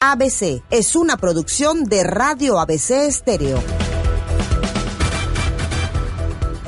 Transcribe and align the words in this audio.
ABC 0.00 0.62
es 0.70 0.94
una 0.94 1.16
producción 1.16 1.82
de 1.82 2.04
Radio 2.04 2.60
ABC 2.60 3.08
Estéreo. 3.08 3.60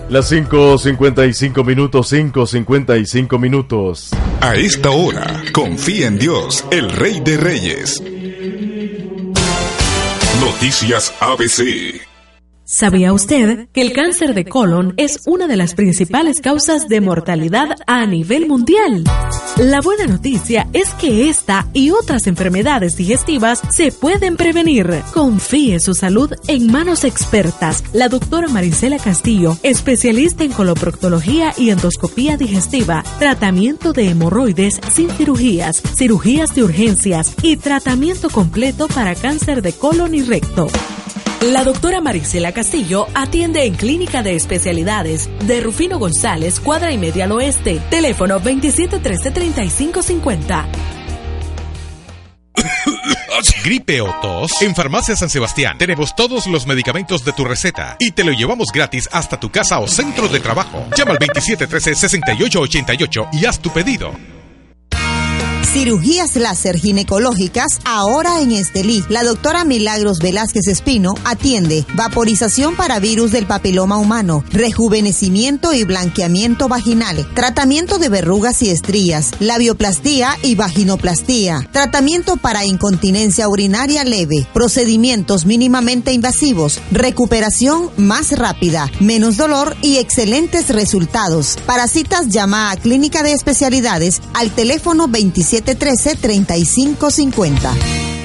Las 0.09 0.33
5.55 0.33 1.65
minutos, 1.65 2.13
5.55 2.13 3.39
minutos. 3.39 4.11
A 4.41 4.57
esta 4.57 4.91
hora, 4.91 5.45
confía 5.53 6.09
en 6.09 6.19
Dios, 6.19 6.65
el 6.73 6.91
Rey 6.91 7.21
de 7.21 7.37
Reyes. 7.37 8.03
Noticias 10.41 11.15
ABC. 11.21 12.10
¿Sabía 12.73 13.13
usted 13.13 13.67
que 13.73 13.81
el 13.83 13.93
cáncer 13.93 14.33
de 14.33 14.45
colon 14.45 14.95
es 14.97 15.23
una 15.27 15.49
de 15.49 15.57
las 15.57 15.75
principales 15.75 16.41
causas 16.41 16.87
de 16.87 17.01
mortalidad 17.01 17.71
a 17.89 18.07
nivel 18.07 18.47
mundial? 18.47 19.03
La 19.57 19.81
buena 19.81 20.07
noticia 20.07 20.69
es 20.73 20.95
que 20.95 21.29
esta 21.29 21.67
y 21.73 21.91
otras 21.91 22.29
enfermedades 22.29 22.97
digestivas 22.97 23.61
se 23.73 23.91
pueden 23.91 24.37
prevenir. 24.37 25.03
Confíe 25.13 25.81
su 25.81 25.95
salud 25.95 26.33
en 26.47 26.71
manos 26.71 27.03
expertas. 27.03 27.83
La 27.93 28.09
doctora 28.09 28.47
Marisela 28.47 28.99
Castillo, 28.99 29.57
especialista 29.65 30.45
en 30.45 30.53
coloproctología 30.53 31.53
y 31.59 31.71
endoscopía 31.71 32.37
digestiva, 32.37 33.03
tratamiento 33.19 33.93
de 33.93 34.11
hemorroides 34.11 34.81
sin 34.93 35.11
cirugías, 35.11 35.83
cirugías 35.97 36.55
de 36.55 36.63
urgencias 36.63 37.35
y 37.43 37.57
tratamiento 37.57 38.31
completo 38.31 38.87
para 38.87 39.17
cáncer 39.17 39.61
de 39.61 39.73
colon 39.73 40.15
y 40.15 40.23
recto. 40.23 40.69
La 41.41 41.65
doctora 41.65 42.01
Marisela 42.03 42.53
Castillo 42.53 43.07
atiende 43.15 43.65
en 43.65 43.75
Clínica 43.75 44.23
de 44.23 44.37
Especialidades 44.37 45.31
de 45.47 45.63
Rufino 45.63 45.99
González, 45.99 46.61
cuadra 46.61 46.93
y 46.93 46.99
media 46.99 47.25
al 47.25 47.33
oeste. 47.33 47.81
Teléfono 47.89 48.39
2713-3550. 48.41 50.67
Gripe 53.65 54.03
o 54.03 54.15
tos. 54.21 54.61
En 54.61 54.75
Farmacia 54.75 55.17
San 55.17 55.31
Sebastián 55.31 55.79
tenemos 55.79 56.15
todos 56.15 56.47
los 56.47 56.67
medicamentos 56.67 57.25
de 57.25 57.33
tu 57.33 57.47
receta 57.47 57.97
y 57.99 58.11
te 58.11 58.23
lo 58.23 58.33
llevamos 58.33 58.69
gratis 58.71 59.09
hasta 59.11 59.41
tu 59.41 59.51
casa 59.51 59.81
o 59.81 59.89
centro 59.89 60.29
de 60.29 60.41
trabajo. 60.41 60.85
Llama 60.95 61.13
al 61.13 61.19
2713-6888 61.21 63.29
y 63.33 63.47
haz 63.47 63.61
tu 63.61 63.71
pedido. 63.71 64.13
Cirugías 65.73 66.35
láser 66.35 66.77
ginecológicas 66.77 67.79
ahora 67.85 68.41
en 68.41 68.51
Estelí. 68.51 69.05
La 69.09 69.23
doctora 69.23 69.65
Milagros 69.65 70.19
Velázquez 70.19 70.67
Espino 70.67 71.15
atiende 71.23 71.87
vaporización 71.95 72.75
para 72.75 72.99
virus 72.99 73.31
del 73.31 73.47
papiloma 73.47 73.97
humano, 73.97 74.43
rejuvenecimiento 74.51 75.73
y 75.73 75.85
blanqueamiento 75.85 76.67
vaginal, 76.67 77.25
tratamiento 77.37 77.99
de 77.99 78.09
verrugas 78.09 78.63
y 78.63 78.71
estrías, 78.71 79.31
labioplastía 79.39 80.37
y 80.43 80.57
vaginoplastía, 80.57 81.69
tratamiento 81.71 82.37
para 82.37 82.65
incontinencia 82.65 83.49
urinaria 83.49 84.03
leve, 84.03 84.49
procedimientos 84.53 85.47
mínimamente 85.47 86.13
invasivos, 86.13 86.81
recuperación 86.91 87.91
más 87.97 88.33
rápida, 88.33 88.91
menos 88.99 89.37
dolor 89.37 89.77
y 89.83 89.99
excelentes 89.99 90.71
resultados. 90.71 91.59
Para 91.65 91.87
citas 91.87 92.27
llama 92.27 92.73
a 92.73 92.77
Clínica 92.77 93.23
de 93.23 93.35
Especialidades 93.35 94.21
al 94.35 94.51
teléfono 94.51 95.07
27 95.07 95.60
3550 95.63 98.20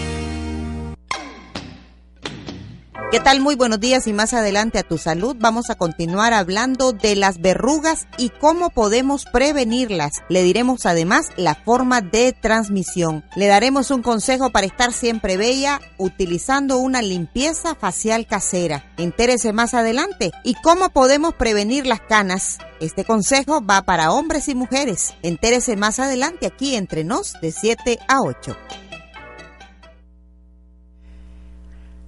¿Qué 3.15 3.21
tal? 3.21 3.39
Muy 3.39 3.55
buenos 3.55 3.79
días 3.79 4.07
y 4.07 4.13
más 4.13 4.33
adelante 4.33 4.77
a 4.77 4.83
tu 4.83 4.97
salud 4.97 5.37
vamos 5.39 5.69
a 5.69 5.75
continuar 5.75 6.33
hablando 6.33 6.91
de 6.91 7.15
las 7.15 7.39
verrugas 7.39 8.09
y 8.17 8.27
cómo 8.27 8.71
podemos 8.71 9.23
prevenirlas. 9.23 10.21
Le 10.27 10.43
diremos 10.43 10.85
además 10.85 11.29
la 11.37 11.55
forma 11.55 12.01
de 12.01 12.33
transmisión. 12.33 13.23
Le 13.37 13.47
daremos 13.47 13.89
un 13.89 14.01
consejo 14.01 14.49
para 14.49 14.67
estar 14.67 14.91
siempre 14.91 15.37
bella 15.37 15.79
utilizando 15.97 16.77
una 16.77 17.01
limpieza 17.01 17.73
facial 17.73 18.27
casera. 18.27 18.91
Entérese 18.97 19.53
más 19.53 19.73
adelante 19.73 20.31
y 20.43 20.55
cómo 20.55 20.89
podemos 20.89 21.35
prevenir 21.35 21.87
las 21.87 22.01
canas. 22.01 22.57
Este 22.81 23.05
consejo 23.05 23.65
va 23.65 23.83
para 23.83 24.11
hombres 24.11 24.49
y 24.49 24.55
mujeres. 24.55 25.13
Entérese 25.23 25.77
más 25.77 25.99
adelante 25.99 26.47
aquí 26.47 26.75
entre 26.75 27.05
nos 27.05 27.31
de 27.39 27.53
7 27.53 27.97
a 28.09 28.23
8. 28.23 28.57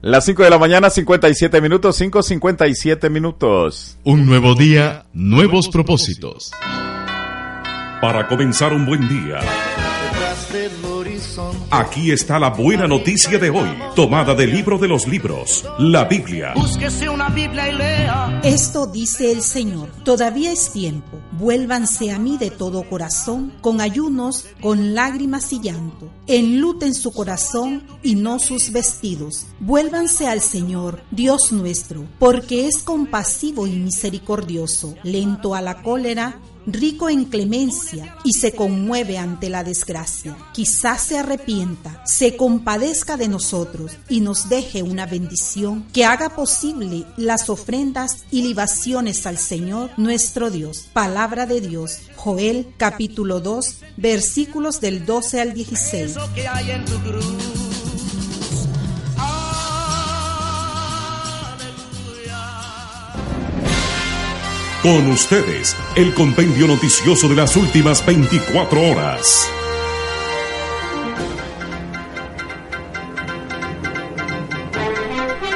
Las 0.02 0.26
5 0.26 0.44
de 0.44 0.50
la 0.52 0.60
mañana, 0.60 0.92
57 0.92 1.60
minutos, 1.60 2.00
5.57 2.00 3.10
minutos. 3.10 3.98
Un 4.04 4.28
nuevo 4.28 4.54
día, 4.54 5.06
nuevos 5.12 5.70
propósitos. 5.70 6.52
Para 8.00 8.28
comenzar 8.28 8.74
un 8.74 8.86
buen 8.86 9.10
día. 9.10 9.40
Aquí 11.72 12.12
está 12.12 12.40
la 12.40 12.50
buena 12.50 12.88
noticia 12.88 13.38
de 13.38 13.50
hoy, 13.50 13.70
tomada 13.96 14.34
del 14.34 14.52
libro 14.52 14.78
de 14.78 14.88
los 14.88 15.08
libros, 15.08 15.66
la 15.80 16.06
Biblia. 16.06 16.54
Búsquese 16.56 17.10
una 17.10 17.30
Biblia 17.30 17.70
y 17.70 17.74
lea. 17.74 18.42
Esto 18.44 18.88
dice 18.88 19.32
el 19.32 19.42
Señor, 19.42 19.90
todavía 20.04 20.52
es 20.52 20.72
tiempo, 20.72 21.20
vuélvanse 21.34 22.12
a 22.12 22.20
mí 22.20 22.38
de 22.38 22.50
todo 22.52 22.84
corazón, 22.84 23.54
con 23.62 23.82
ayunos, 23.82 24.46
con 24.62 24.96
lágrimas 24.96 25.52
y 25.54 25.62
llanto, 25.62 26.10
enluten 26.28 26.94
su 26.94 27.12
corazón 27.12 27.84
y 28.02 28.16
no 28.16 28.40
sus 28.40 28.72
vestidos. 28.72 29.48
Vuélvanse 29.60 30.28
al 30.28 30.42
Señor, 30.42 31.04
Dios 31.12 31.52
nuestro, 31.52 32.06
porque 32.20 32.68
es 32.68 32.78
compasivo 32.80 33.68
y 33.68 33.72
misericordioso, 33.72 34.96
lento 35.04 35.56
a 35.56 35.62
la 35.62 35.82
cólera, 35.82 36.40
rico 36.68 37.10
en 37.10 37.26
clemencia 37.26 38.18
y 38.24 38.34
se 38.34 38.52
conmueve 38.52 39.18
ante 39.18 39.50
la 39.50 39.64
desgracia. 39.64 40.38
Quizás 40.54 41.02
se 41.02 41.18
arrepienta, 41.18 42.04
se 42.06 42.36
compadezca 42.36 43.18
de 43.18 43.30
nosotros 43.30 43.94
y 44.10 44.20
nos 44.22 44.50
deje 44.50 44.84
una 44.84 45.06
bendición 45.06 45.86
que 45.94 46.06
haga 46.06 46.30
posible 46.30 47.06
las 47.16 47.50
ofrendas 47.50 48.26
y 48.30 48.42
libaciones 48.42 49.26
al 49.26 49.38
Señor 49.38 49.92
nuestro 49.98 50.52
Dios. 50.52 50.90
Palabra 50.94 51.46
de 51.46 51.62
Dios. 51.62 52.00
Joel 52.16 52.68
capítulo 52.78 53.40
2 53.40 53.78
versículos 53.96 54.82
del 54.82 55.06
12 55.06 55.42
al 55.42 55.54
16. 55.54 56.16
Con 64.88 65.06
ustedes, 65.12 65.76
el 65.98 66.14
compendio 66.14 66.66
noticioso 66.66 67.28
de 67.28 67.36
las 67.36 67.58
últimas 67.58 68.06
24 68.06 68.82
horas. 68.90 69.52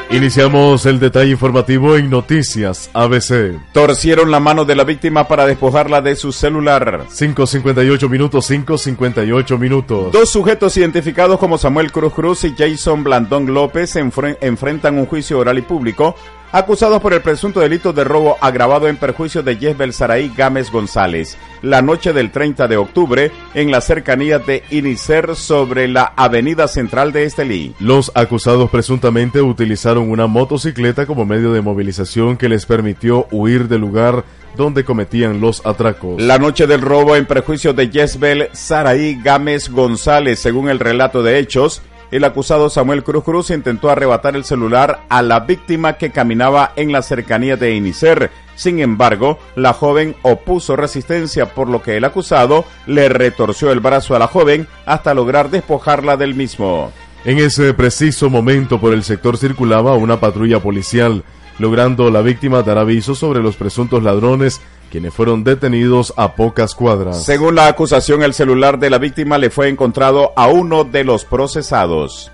Iniciamos 0.09 0.85
el 0.85 0.99
detalle 0.99 1.31
informativo 1.31 1.95
en 1.95 2.09
Noticias 2.09 2.89
ABC. 2.91 3.57
Torcieron 3.71 4.31
la 4.31 4.41
mano 4.41 4.65
de 4.65 4.75
la 4.75 4.83
víctima 4.83 5.25
para 5.29 5.45
despojarla 5.45 6.01
de 6.01 6.17
su 6.17 6.33
celular. 6.33 7.05
5.58 7.07 8.09
minutos, 8.09 8.51
5.58 8.51 9.57
minutos. 9.57 10.11
Dos 10.11 10.29
sujetos 10.29 10.75
identificados 10.75 11.39
como 11.39 11.57
Samuel 11.57 11.93
Cruz 11.93 12.11
Cruz 12.11 12.43
y 12.43 12.53
Jason 12.57 13.05
Blandón 13.05 13.53
López 13.53 13.95
enfrentan 13.95 14.97
un 14.97 15.05
juicio 15.05 15.39
oral 15.39 15.57
y 15.57 15.61
público 15.61 16.17
acusados 16.51 17.01
por 17.01 17.13
el 17.13 17.21
presunto 17.21 17.59
delito 17.59 17.93
de 17.93 18.03
robo 18.03 18.37
agravado 18.41 18.87
en 18.87 18.97
perjuicio 18.97 19.43
de 19.43 19.57
Yesbel 19.57 19.93
Saraí 19.93 20.31
Gámez 20.35 20.71
González, 20.71 21.37
la 21.61 21.81
noche 21.81 22.13
del 22.13 22.31
30 22.31 22.67
de 22.67 22.77
octubre 22.77 23.31
en 23.53 23.71
la 23.71 23.81
cercanía 23.81 24.39
de 24.39 24.63
Inicer 24.69 25.35
sobre 25.35 25.87
la 25.87 26.13
avenida 26.15 26.67
central 26.67 27.11
de 27.11 27.23
Estelí. 27.23 27.73
Los 27.79 28.11
acusados 28.15 28.69
presuntamente 28.69 29.41
utilizaron 29.41 30.09
una 30.09 30.27
motocicleta 30.27 31.05
como 31.05 31.25
medio 31.25 31.53
de 31.53 31.61
movilización 31.61 32.37
que 32.37 32.49
les 32.49 32.65
permitió 32.65 33.27
huir 33.31 33.67
del 33.67 33.81
lugar 33.81 34.23
donde 34.55 34.83
cometían 34.83 35.39
los 35.39 35.65
atracos. 35.65 36.21
La 36.21 36.37
noche 36.37 36.67
del 36.67 36.81
robo 36.81 37.15
en 37.15 37.25
perjuicio 37.25 37.73
de 37.73 37.89
Yesbel 37.89 38.49
Saraí 38.51 39.19
Gámez 39.21 39.69
González, 39.69 40.39
según 40.39 40.69
el 40.69 40.79
relato 40.79 41.23
de 41.23 41.39
hechos, 41.39 41.81
el 42.11 42.25
acusado 42.25 42.69
Samuel 42.69 43.03
Cruz 43.03 43.23
Cruz 43.23 43.49
intentó 43.49 43.89
arrebatar 43.89 44.35
el 44.35 44.43
celular 44.43 44.99
a 45.09 45.21
la 45.21 45.39
víctima 45.39 45.93
que 45.93 46.11
caminaba 46.11 46.73
en 46.75 46.91
la 46.91 47.01
cercanía 47.01 47.55
de 47.55 47.73
Inicer. 47.73 48.29
Sin 48.55 48.79
embargo, 48.79 49.39
la 49.55 49.73
joven 49.73 50.15
opuso 50.21 50.75
resistencia 50.75 51.53
por 51.53 51.69
lo 51.69 51.81
que 51.81 51.97
el 51.97 52.03
acusado 52.03 52.65
le 52.85 53.09
retorció 53.09 53.71
el 53.71 53.79
brazo 53.79 54.15
a 54.15 54.19
la 54.19 54.27
joven 54.27 54.67
hasta 54.85 55.13
lograr 55.13 55.49
despojarla 55.49 56.17
del 56.17 56.35
mismo. 56.35 56.91
En 57.23 57.37
ese 57.37 57.73
preciso 57.73 58.29
momento 58.29 58.79
por 58.79 58.93
el 58.93 59.03
sector 59.03 59.37
circulaba 59.37 59.95
una 59.95 60.19
patrulla 60.19 60.59
policial, 60.59 61.23
logrando 61.59 62.11
la 62.11 62.21
víctima 62.21 62.61
dar 62.61 62.77
aviso 62.77 63.15
sobre 63.15 63.41
los 63.41 63.55
presuntos 63.55 64.03
ladrones 64.03 64.59
quienes 64.91 65.13
fueron 65.13 65.43
detenidos 65.43 66.13
a 66.17 66.35
pocas 66.35 66.75
cuadras. 66.75 67.23
Según 67.23 67.55
la 67.55 67.67
acusación, 67.67 68.21
el 68.21 68.35
celular 68.35 68.77
de 68.77 68.91
la 68.91 68.99
víctima 68.99 69.39
le 69.39 69.49
fue 69.49 69.69
encontrado 69.69 70.33
a 70.35 70.47
uno 70.47 70.83
de 70.83 71.03
los 71.03 71.25
procesados. 71.25 72.31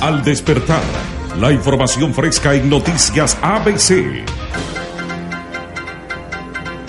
Al 0.00 0.22
despertar, 0.22 0.82
la 1.40 1.52
información 1.52 2.14
fresca 2.14 2.54
en 2.54 2.70
noticias 2.70 3.36
ABC. 3.42 4.24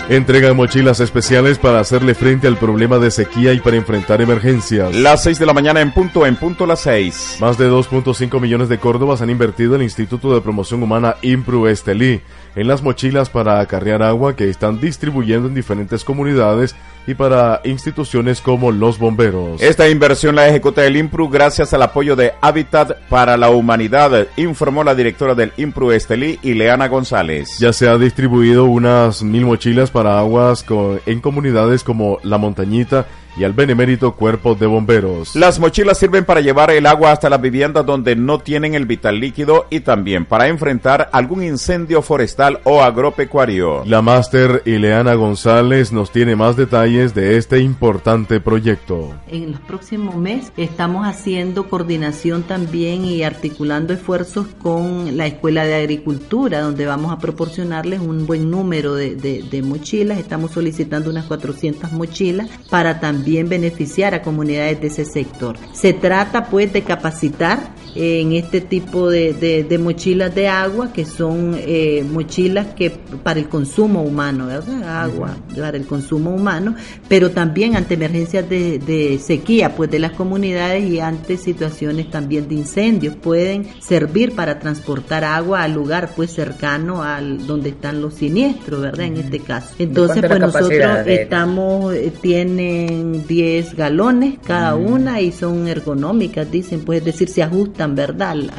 Entrega 0.08 0.54
mochilas 0.54 1.00
especiales 1.00 1.58
para 1.58 1.80
hacerle 1.80 2.14
frente 2.14 2.46
al 2.46 2.56
problema 2.56 2.98
de 2.98 3.10
sequía 3.10 3.52
y 3.52 3.58
para 3.58 3.76
enfrentar 3.76 4.20
emergencias. 4.20 4.94
Las 4.94 5.24
6 5.24 5.40
de 5.40 5.46
la 5.46 5.52
mañana 5.52 5.80
en 5.80 5.92
punto, 5.92 6.24
en 6.24 6.36
punto 6.36 6.64
las 6.64 6.80
6. 6.82 7.38
Más 7.40 7.58
de 7.58 7.68
2.5 7.68 8.40
millones 8.40 8.68
de 8.68 8.78
córdobas 8.78 9.20
han 9.20 9.30
invertido 9.30 9.74
el 9.74 9.82
Instituto 9.82 10.32
de 10.32 10.40
Promoción 10.40 10.80
Humana 10.80 11.16
Impru 11.22 11.66
Estelí 11.66 12.20
en 12.56 12.66
las 12.66 12.82
mochilas 12.82 13.30
para 13.30 13.60
acarrear 13.60 14.02
agua 14.02 14.34
que 14.34 14.50
están 14.50 14.80
distribuyendo 14.80 15.46
en 15.46 15.54
diferentes 15.54 16.02
comunidades 16.04 16.74
y 17.06 17.14
para 17.14 17.60
instituciones 17.64 18.40
como 18.40 18.72
los 18.72 18.98
bomberos. 18.98 19.60
Esta 19.60 19.88
inversión 19.88 20.34
la 20.34 20.48
ejecuta 20.48 20.84
el 20.84 20.96
IMPRU 20.96 21.28
gracias 21.28 21.72
al 21.72 21.82
apoyo 21.82 22.16
de 22.16 22.32
Hábitat 22.40 22.98
para 23.08 23.36
la 23.36 23.50
Humanidad, 23.50 24.28
informó 24.36 24.84
la 24.84 24.94
directora 24.94 25.34
del 25.34 25.52
IMPRU 25.56 25.92
Estelí, 25.92 26.38
Ileana 26.42 26.88
González. 26.88 27.58
Ya 27.58 27.72
se 27.72 27.88
ha 27.88 27.96
distribuido 27.98 28.64
unas 28.64 29.22
mil 29.22 29.44
mochilas 29.46 29.90
para 29.90 30.18
aguas 30.18 30.64
en 31.06 31.20
comunidades 31.20 31.84
como 31.84 32.18
La 32.22 32.38
Montañita 32.38 33.06
y 33.36 33.44
al 33.44 33.52
benemérito 33.52 34.12
Cuerpo 34.12 34.54
de 34.54 34.66
Bomberos. 34.66 35.36
Las 35.36 35.58
mochilas 35.58 35.98
sirven 35.98 36.24
para 36.24 36.40
llevar 36.40 36.70
el 36.70 36.86
agua 36.86 37.12
hasta 37.12 37.28
las 37.28 37.40
viviendas 37.40 37.84
donde 37.84 38.16
no 38.16 38.38
tienen 38.38 38.74
el 38.74 38.86
vital 38.86 39.20
líquido 39.20 39.66
y 39.70 39.80
también 39.80 40.24
para 40.24 40.48
enfrentar 40.48 41.10
algún 41.12 41.42
incendio 41.42 42.02
forestal 42.02 42.60
o 42.64 42.82
agropecuario. 42.82 43.84
La 43.84 44.02
máster 44.02 44.62
Ileana 44.64 45.14
González 45.14 45.92
nos 45.92 46.10
tiene 46.10 46.34
más 46.34 46.56
detalles 46.56 46.95
de 46.96 47.36
este 47.36 47.60
importante 47.60 48.40
proyecto. 48.40 49.14
En 49.28 49.52
los 49.52 49.60
próximos 49.60 50.16
meses 50.16 50.50
estamos 50.56 51.06
haciendo 51.06 51.68
coordinación 51.68 52.42
también 52.42 53.04
y 53.04 53.22
articulando 53.22 53.92
esfuerzos 53.92 54.46
con 54.62 55.14
la 55.18 55.26
Escuela 55.26 55.66
de 55.66 55.74
Agricultura, 55.74 56.62
donde 56.62 56.86
vamos 56.86 57.12
a 57.12 57.18
proporcionarles 57.18 58.00
un 58.00 58.26
buen 58.26 58.50
número 58.50 58.94
de, 58.94 59.14
de 59.14 59.62
mochilas. 59.62 60.18
Estamos 60.18 60.52
solicitando 60.52 61.10
unas 61.10 61.26
400 61.26 61.92
mochilas 61.92 62.48
para 62.70 62.98
también 62.98 63.50
beneficiar 63.50 64.14
a 64.14 64.22
comunidades 64.22 64.80
de 64.80 64.86
ese 64.86 65.04
sector. 65.04 65.58
Se 65.74 65.92
trata 65.92 66.46
pues 66.46 66.72
de 66.72 66.80
capacitar 66.80 67.75
en 67.96 68.32
este 68.32 68.60
tipo 68.60 69.08
de, 69.10 69.78
mochilas 69.80 70.34
de 70.34 70.48
agua 70.48 70.92
que 70.92 71.04
son 71.04 71.56
eh, 71.58 72.04
mochilas 72.10 72.68
que 72.74 72.90
para 72.90 73.40
el 73.40 73.48
consumo 73.48 74.02
humano, 74.02 74.46
¿verdad? 74.46 75.02
Agua 75.02 75.36
para 75.56 75.76
el 75.76 75.86
consumo 75.86 76.34
humano, 76.34 76.74
pero 77.08 77.30
también 77.30 77.76
ante 77.76 77.94
emergencias 77.94 78.48
de, 78.48 79.20
sequía 79.22 79.74
pues 79.74 79.90
de 79.90 79.98
las 79.98 80.12
comunidades 80.12 80.84
y 80.84 81.00
ante 81.00 81.36
situaciones 81.36 82.10
también 82.10 82.48
de 82.48 82.54
incendios 82.56 83.16
pueden 83.16 83.66
servir 83.80 84.34
para 84.34 84.58
transportar 84.58 85.24
agua 85.24 85.62
al 85.62 85.72
lugar 85.72 86.10
pues 86.14 86.32
cercano 86.32 87.02
al 87.02 87.46
donde 87.46 87.70
están 87.70 88.02
los 88.02 88.14
siniestros, 88.14 88.80
¿verdad? 88.82 89.06
En 89.06 89.16
este 89.16 89.40
caso. 89.40 89.74
Entonces 89.78 90.24
pues 90.26 90.40
nosotros 90.40 91.06
estamos 91.06 91.94
eh, 91.94 92.12
tienen 92.20 93.26
10 93.26 93.74
galones 93.74 94.38
cada 94.44 94.74
una 94.74 95.20
y 95.20 95.32
son 95.32 95.68
ergonómicas, 95.68 96.50
dicen, 96.50 96.80
pues 96.80 97.00
es 97.00 97.04
decir, 97.04 97.28
se 97.28 97.42
ajustan 97.42 97.85
¿verdad?, 97.94 98.30
al, 98.30 98.50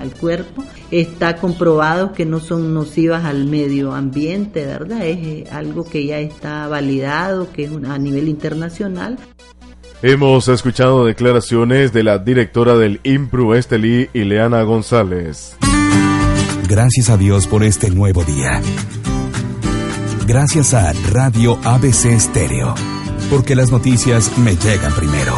al, 0.00 0.10
cuerpo. 0.18 0.64
Está 0.90 1.36
comprobado 1.36 2.12
que 2.12 2.24
no 2.24 2.40
son 2.40 2.74
nocivas 2.74 3.24
al 3.24 3.44
medio 3.44 3.92
ambiente, 3.92 4.64
¿verdad? 4.64 5.06
Es 5.06 5.18
eh, 5.18 5.44
algo 5.50 5.84
que 5.84 6.06
ya 6.06 6.18
está 6.20 6.68
validado, 6.68 7.52
que 7.52 7.64
es 7.64 7.70
a 7.88 7.98
nivel 7.98 8.28
internacional. 8.28 9.18
Hemos 10.02 10.48
escuchado 10.48 11.04
declaraciones 11.04 11.92
de 11.92 12.02
la 12.02 12.18
directora 12.18 12.76
del 12.76 13.00
IMPRU 13.04 13.54
Estelí, 13.54 14.08
Ileana 14.12 14.62
González. 14.62 15.56
Gracias 16.68 17.10
a 17.10 17.16
Dios 17.16 17.46
por 17.46 17.62
este 17.62 17.90
nuevo 17.90 18.24
día. 18.24 18.60
Gracias 20.26 20.74
a 20.74 20.92
Radio 21.10 21.58
ABC 21.64 22.06
Estéreo, 22.06 22.74
porque 23.30 23.54
las 23.54 23.70
noticias 23.70 24.36
me 24.38 24.56
llegan 24.56 24.92
primero. 24.94 25.34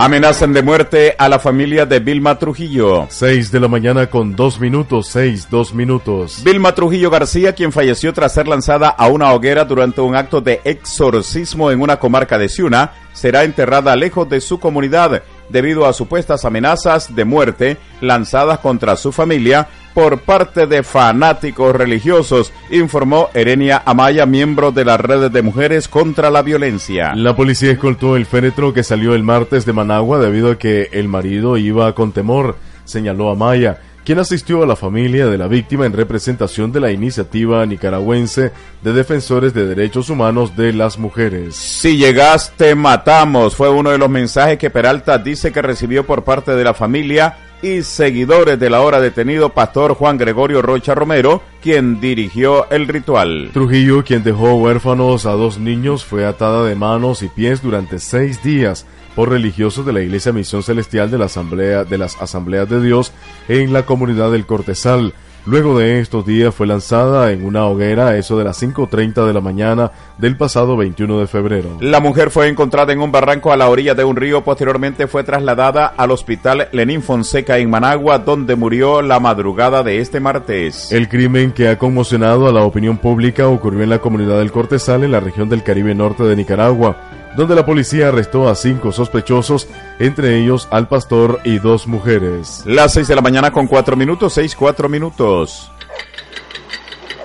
Amenazan 0.00 0.52
de 0.52 0.62
muerte 0.62 1.16
a 1.18 1.28
la 1.28 1.40
familia 1.40 1.84
de 1.84 1.98
Vilma 1.98 2.38
Trujillo. 2.38 3.08
6 3.10 3.50
de 3.50 3.58
la 3.58 3.66
mañana 3.66 4.06
con 4.06 4.36
dos 4.36 4.60
minutos, 4.60 5.08
6, 5.08 5.48
dos 5.50 5.74
minutos. 5.74 6.44
Vilma 6.44 6.72
Trujillo 6.72 7.10
García, 7.10 7.52
quien 7.52 7.72
falleció 7.72 8.12
tras 8.12 8.32
ser 8.32 8.46
lanzada 8.46 8.90
a 8.90 9.08
una 9.08 9.32
hoguera 9.32 9.64
durante 9.64 10.00
un 10.00 10.14
acto 10.14 10.40
de 10.40 10.60
exorcismo 10.62 11.72
en 11.72 11.80
una 11.80 11.98
comarca 11.98 12.38
de 12.38 12.48
Ciuna, 12.48 12.92
será 13.12 13.42
enterrada 13.42 13.96
lejos 13.96 14.28
de 14.28 14.40
su 14.40 14.60
comunidad 14.60 15.24
debido 15.48 15.84
a 15.84 15.92
supuestas 15.92 16.44
amenazas 16.44 17.16
de 17.16 17.24
muerte 17.24 17.76
lanzadas 18.00 18.60
contra 18.60 18.94
su 18.94 19.10
familia 19.10 19.66
por 19.98 20.20
parte 20.20 20.68
de 20.68 20.84
fanáticos 20.84 21.74
religiosos, 21.74 22.52
informó 22.70 23.30
Erenia 23.34 23.82
Amaya, 23.84 24.26
miembro 24.26 24.70
de 24.70 24.84
las 24.84 25.00
redes 25.00 25.32
de 25.32 25.42
mujeres 25.42 25.88
contra 25.88 26.30
la 26.30 26.42
violencia. 26.42 27.16
La 27.16 27.34
policía 27.34 27.72
escoltó 27.72 28.14
el 28.14 28.24
féretro 28.24 28.72
que 28.72 28.84
salió 28.84 29.16
el 29.16 29.24
martes 29.24 29.66
de 29.66 29.72
Managua 29.72 30.20
debido 30.20 30.52
a 30.52 30.56
que 30.56 30.88
el 30.92 31.08
marido 31.08 31.56
iba 31.56 31.92
con 31.96 32.12
temor, 32.12 32.54
señaló 32.84 33.28
Amaya 33.28 33.80
quien 34.04 34.20
asistió 34.20 34.62
a 34.62 34.66
la 34.66 34.74
familia 34.74 35.26
de 35.26 35.36
la 35.36 35.48
víctima 35.48 35.84
en 35.84 35.92
representación 35.92 36.72
de 36.72 36.80
la 36.80 36.90
iniciativa 36.90 37.66
nicaragüense 37.66 38.52
de 38.80 38.92
defensores 38.94 39.52
de 39.52 39.66
derechos 39.66 40.08
humanos 40.08 40.56
de 40.56 40.72
las 40.72 40.98
mujeres. 40.98 41.56
Si 41.56 41.98
llegaste, 41.98 42.74
matamos, 42.74 43.54
fue 43.54 43.68
uno 43.68 43.90
de 43.90 43.98
los 43.98 44.08
mensajes 44.08 44.56
que 44.56 44.70
Peralta 44.70 45.18
dice 45.18 45.52
que 45.52 45.60
recibió 45.60 46.06
por 46.06 46.24
parte 46.24 46.52
de 46.52 46.64
la 46.64 46.72
familia 46.72 47.36
y 47.62 47.82
seguidores 47.82 48.58
del 48.58 48.74
ahora 48.74 49.00
detenido 49.00 49.50
pastor 49.50 49.94
Juan 49.94 50.18
Gregorio 50.18 50.62
Rocha 50.62 50.94
Romero, 50.94 51.42
quien 51.60 52.00
dirigió 52.00 52.70
el 52.70 52.86
ritual. 52.88 53.50
Trujillo, 53.52 54.04
quien 54.04 54.22
dejó 54.22 54.54
huérfanos 54.54 55.26
a 55.26 55.32
dos 55.32 55.58
niños, 55.58 56.04
fue 56.04 56.24
atada 56.24 56.64
de 56.64 56.74
manos 56.74 57.22
y 57.22 57.28
pies 57.28 57.62
durante 57.62 57.98
seis 57.98 58.42
días 58.42 58.86
por 59.16 59.30
religiosos 59.30 59.84
de 59.84 59.92
la 59.92 60.00
Iglesia 60.00 60.32
Misión 60.32 60.62
Celestial 60.62 61.10
de 61.10 61.18
la 61.18 61.24
Asamblea 61.24 61.84
de 61.84 61.98
las 61.98 62.20
Asambleas 62.22 62.68
de 62.68 62.80
Dios 62.80 63.12
en 63.48 63.72
la 63.72 63.84
comunidad 63.84 64.30
del 64.30 64.46
Cortesal. 64.46 65.12
Luego 65.48 65.78
de 65.78 66.00
estos 66.00 66.26
días 66.26 66.54
fue 66.54 66.66
lanzada 66.66 67.32
en 67.32 67.42
una 67.42 67.64
hoguera 67.64 68.08
a 68.08 68.18
eso 68.18 68.36
de 68.36 68.44
las 68.44 68.62
5.30 68.62 69.26
de 69.26 69.32
la 69.32 69.40
mañana 69.40 69.92
del 70.18 70.36
pasado 70.36 70.76
21 70.76 71.20
de 71.20 71.26
febrero. 71.26 71.78
La 71.80 72.00
mujer 72.00 72.28
fue 72.28 72.48
encontrada 72.48 72.92
en 72.92 73.00
un 73.00 73.10
barranco 73.10 73.50
a 73.50 73.56
la 73.56 73.70
orilla 73.70 73.94
de 73.94 74.04
un 74.04 74.16
río, 74.16 74.44
posteriormente 74.44 75.06
fue 75.06 75.24
trasladada 75.24 75.86
al 75.86 76.10
hospital 76.10 76.68
Lenín 76.72 77.00
Fonseca 77.00 77.56
en 77.56 77.70
Managua, 77.70 78.18
donde 78.18 78.56
murió 78.56 79.00
la 79.00 79.20
madrugada 79.20 79.82
de 79.82 80.02
este 80.02 80.20
martes. 80.20 80.92
El 80.92 81.08
crimen 81.08 81.52
que 81.52 81.68
ha 81.68 81.78
conmocionado 81.78 82.46
a 82.46 82.52
la 82.52 82.64
opinión 82.64 82.98
pública 82.98 83.48
ocurrió 83.48 83.82
en 83.82 83.88
la 83.88 84.00
comunidad 84.00 84.40
del 84.40 84.52
Cortesal, 84.52 85.02
en 85.02 85.12
la 85.12 85.20
región 85.20 85.48
del 85.48 85.62
Caribe 85.62 85.94
Norte 85.94 86.24
de 86.24 86.36
Nicaragua 86.36 87.17
donde 87.38 87.54
la 87.54 87.64
policía 87.64 88.08
arrestó 88.08 88.48
a 88.48 88.56
cinco 88.56 88.90
sospechosos, 88.90 89.68
entre 90.00 90.40
ellos 90.40 90.66
al 90.72 90.88
pastor 90.88 91.40
y 91.44 91.60
dos 91.60 91.86
mujeres. 91.86 92.64
Las 92.66 92.94
seis 92.94 93.06
de 93.06 93.14
la 93.14 93.20
mañana 93.20 93.52
con 93.52 93.68
cuatro 93.68 93.96
minutos, 93.96 94.34
seis, 94.34 94.56
cuatro 94.56 94.88
minutos. 94.88 95.70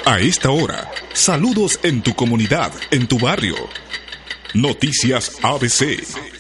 A 0.06 0.20
esta 0.20 0.52
hora, 0.52 0.88
saludos 1.14 1.80
en 1.82 2.04
tu 2.04 2.14
comunidad, 2.14 2.72
en 2.92 3.08
tu 3.08 3.18
barrio. 3.18 3.56
Noticias 4.54 5.40
ABC. 5.42 6.33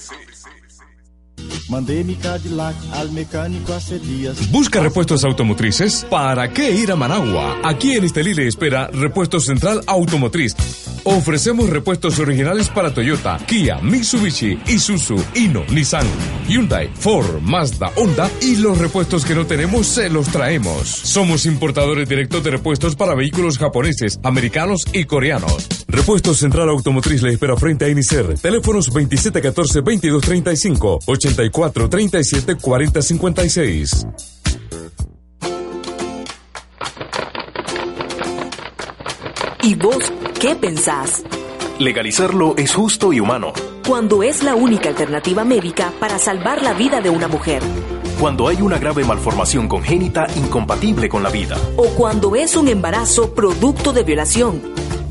Mandé 1.70 2.04
mi 2.04 2.16
Cadillac 2.16 2.76
al 2.94 3.12
mecánico 3.12 3.74
hace 3.74 4.00
días. 4.00 4.52
¿Busca 4.52 4.82
repuestos 4.82 5.24
automotrices? 5.24 6.06
¿Para 6.10 6.52
qué 6.52 6.72
ir 6.72 6.92
a 6.92 6.96
Managua? 6.96 7.58
Aquí 7.64 7.94
en 7.94 8.04
Estelí 8.04 8.34
le 8.34 8.48
espera 8.48 8.88
Repuesto 8.88 9.40
Central 9.40 9.82
Automotriz 9.88 10.56
Ofrecemos 11.06 11.70
repuestos 11.70 12.18
originales 12.20 12.70
para 12.70 12.94
Toyota, 12.94 13.38
Kia, 13.46 13.80
Mitsubishi, 13.82 14.58
Isuzu, 14.68 15.22
Ino, 15.36 15.66
Nissan, 15.66 16.08
Hyundai, 16.48 16.90
Ford, 16.94 17.42
Mazda, 17.42 17.92
Honda 17.98 18.32
y 18.42 18.56
los 18.56 18.78
repuestos 18.78 19.26
que 19.26 19.36
no 19.36 19.46
tenemos 19.46 19.86
se 19.86 20.10
los 20.10 20.30
traemos. 20.30 20.88
Somos 20.88 21.46
importadores 21.46 22.08
directos 22.08 22.42
de 22.46 22.52
repuestos 22.52 22.96
para 22.96 23.16
vehículos 23.16 23.58
japoneses, 23.58 24.18
americanos 24.24 24.86
y 24.94 25.04
coreanos. 25.04 25.68
Repuestos 25.90 26.38
Central 26.38 26.70
Automotriz 26.70 27.22
le 27.22 27.34
espera 27.34 27.58
frente 27.58 27.84
a 27.84 27.90
Inicer. 27.90 28.40
Teléfonos 28.40 28.90
2714-2235, 28.94 31.00
8437-4056. 31.38 34.08
¿Y 39.64 39.76
vos 39.76 40.12
qué 40.40 40.56
pensás? 40.56 41.24
Legalizarlo 41.80 42.56
es 42.58 42.74
justo 42.76 43.14
y 43.14 43.20
humano. 43.20 43.54
cuando 43.88 44.24
es 44.24 44.44
la 44.44 44.56
única 44.56 44.90
alternativa 44.90 45.44
médica 45.44 45.92
para 46.00 46.18
salvar 46.18 46.62
la 46.62 46.74
vida 46.74 47.02
de 47.02 47.10
una 47.10 47.28
mujer. 47.28 47.62
Cuando 48.20 48.48
hay 48.48 48.62
una 48.62 48.78
grave 48.78 49.04
malformación 49.04 49.68
congénita 49.68 50.26
incompatible 50.38 51.10
con 51.10 51.22
la 51.22 51.30
vida. 51.30 51.58
O 51.76 51.88
cuando 51.90 52.36
es 52.36 52.56
un 52.56 52.70
embarazo 52.70 53.34
producto 53.34 53.92
de 53.92 54.04
violación. 54.04 54.62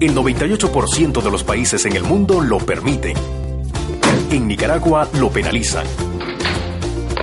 El 0.01 0.15
98% 0.15 1.23
de 1.23 1.31
los 1.31 1.45
países 1.45 1.85
en 1.85 1.97
el 1.97 2.05
mundo 2.05 2.41
lo 2.41 2.59
permiten. 2.59 3.15
En 4.31 4.49
Nicaragua 4.49 5.09
lo 5.19 5.31
penalizan. 5.31 5.85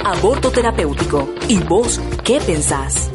Aborto 0.03 0.51
terapéutico. 0.51 1.29
¿Y 1.47 1.59
vos 1.59 1.99
qué 2.23 2.39
pensás? 2.39 3.11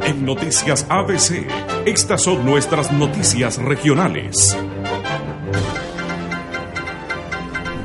En 0.06 0.24
Noticias 0.24 0.86
ABC, 0.88 1.44
estas 1.86 2.22
son 2.22 2.44
nuestras 2.44 2.92
noticias 2.92 3.58
regionales. 3.58 4.56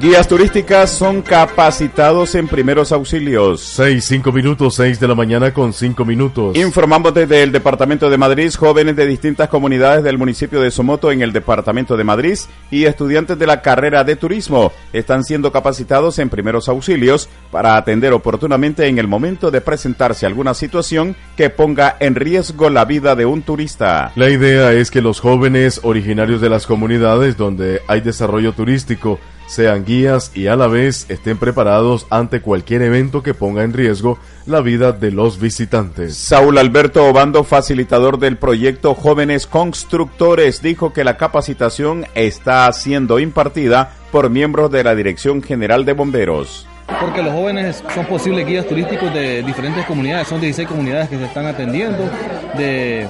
Guías 0.03 0.27
turísticas 0.27 0.89
son 0.89 1.21
capacitados 1.21 2.35
en 2.35 2.49
primeros 2.49 2.91
auxilios. 2.91 3.61
6, 3.61 4.03
5 4.03 4.33
minutos, 4.33 4.75
6 4.75 4.99
de 4.99 5.07
la 5.07 5.15
mañana 5.15 5.53
con 5.53 5.71
5 5.71 6.03
minutos. 6.03 6.57
Informamos 6.57 7.13
desde 7.13 7.41
el 7.41 7.53
Departamento 7.53 8.09
de 8.09 8.17
Madrid, 8.17 8.51
jóvenes 8.53 8.97
de 8.97 9.07
distintas 9.07 9.47
comunidades 9.47 10.03
del 10.03 10.17
municipio 10.17 10.59
de 10.59 10.71
Somoto 10.71 11.09
en 11.09 11.21
el 11.21 11.31
Departamento 11.31 11.95
de 11.95 12.03
Madrid 12.03 12.37
y 12.69 12.83
estudiantes 12.83 13.39
de 13.39 13.47
la 13.47 13.61
carrera 13.61 14.03
de 14.03 14.17
turismo 14.17 14.73
están 14.91 15.23
siendo 15.23 15.53
capacitados 15.53 16.19
en 16.19 16.27
primeros 16.27 16.67
auxilios 16.67 17.29
para 17.49 17.77
atender 17.77 18.11
oportunamente 18.11 18.87
en 18.87 18.99
el 18.99 19.07
momento 19.07 19.51
de 19.51 19.61
presentarse 19.61 20.25
alguna 20.25 20.53
situación 20.53 21.15
que 21.37 21.49
ponga 21.49 21.95
en 22.01 22.15
riesgo 22.15 22.69
la 22.69 22.83
vida 22.83 23.15
de 23.15 23.25
un 23.25 23.41
turista. 23.41 24.11
La 24.17 24.29
idea 24.29 24.73
es 24.73 24.91
que 24.91 25.01
los 25.01 25.21
jóvenes 25.21 25.79
originarios 25.83 26.41
de 26.41 26.49
las 26.49 26.67
comunidades 26.67 27.37
donde 27.37 27.79
hay 27.87 28.01
desarrollo 28.01 28.51
turístico 28.51 29.17
sean 29.47 29.85
guías 29.85 30.31
y 30.33 30.47
a 30.47 30.55
la 30.55 30.67
vez 30.67 31.05
estén 31.09 31.37
preparados 31.37 32.07
ante 32.09 32.41
cualquier 32.41 32.81
evento 32.81 33.23
que 33.23 33.33
ponga 33.33 33.63
en 33.63 33.73
riesgo 33.73 34.17
la 34.45 34.61
vida 34.61 34.91
de 34.91 35.11
los 35.11 35.39
visitantes. 35.39 36.15
Saúl 36.15 36.57
Alberto 36.57 37.05
Obando, 37.05 37.43
facilitador 37.43 38.19
del 38.19 38.37
proyecto 38.37 38.95
Jóvenes 38.95 39.47
Constructores, 39.47 40.61
dijo 40.61 40.93
que 40.93 41.03
la 41.03 41.17
capacitación 41.17 42.05
está 42.15 42.71
siendo 42.73 43.19
impartida 43.19 43.93
por 44.11 44.29
miembros 44.29 44.71
de 44.71 44.83
la 44.83 44.95
Dirección 44.95 45.41
General 45.41 45.85
de 45.85 45.93
Bomberos 45.93 46.67
porque 46.99 47.23
los 47.23 47.33
jóvenes 47.33 47.83
son 47.93 48.05
posibles 48.05 48.45
guías 48.45 48.65
turísticos 48.65 49.13
de 49.13 49.41
diferentes 49.43 49.85
comunidades, 49.85 50.27
son 50.27 50.41
16 50.41 50.67
comunidades 50.67 51.09
que 51.09 51.17
se 51.17 51.25
están 51.25 51.45
atendiendo 51.45 52.09
de, 52.57 53.07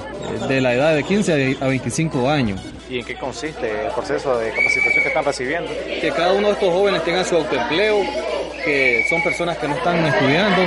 de 0.48 0.60
la 0.60 0.74
edad 0.74 0.94
de 0.94 1.02
15 1.02 1.58
a 1.60 1.66
25 1.66 2.30
años. 2.30 2.60
¿Y 2.88 2.98
en 2.98 3.04
qué 3.04 3.16
consiste 3.16 3.86
el 3.86 3.92
proceso 3.92 4.38
de 4.38 4.50
capacitación 4.50 5.02
que 5.02 5.08
están 5.08 5.24
recibiendo? 5.24 5.70
Que 5.86 6.12
cada 6.14 6.32
uno 6.32 6.48
de 6.48 6.52
estos 6.54 6.72
jóvenes 6.72 7.02
tenga 7.04 7.24
su 7.24 7.36
autoempleo, 7.36 8.02
que 8.64 9.06
son 9.08 9.22
personas 9.22 9.56
que 9.58 9.68
no 9.68 9.74
están 9.74 10.04
estudiando, 10.04 10.62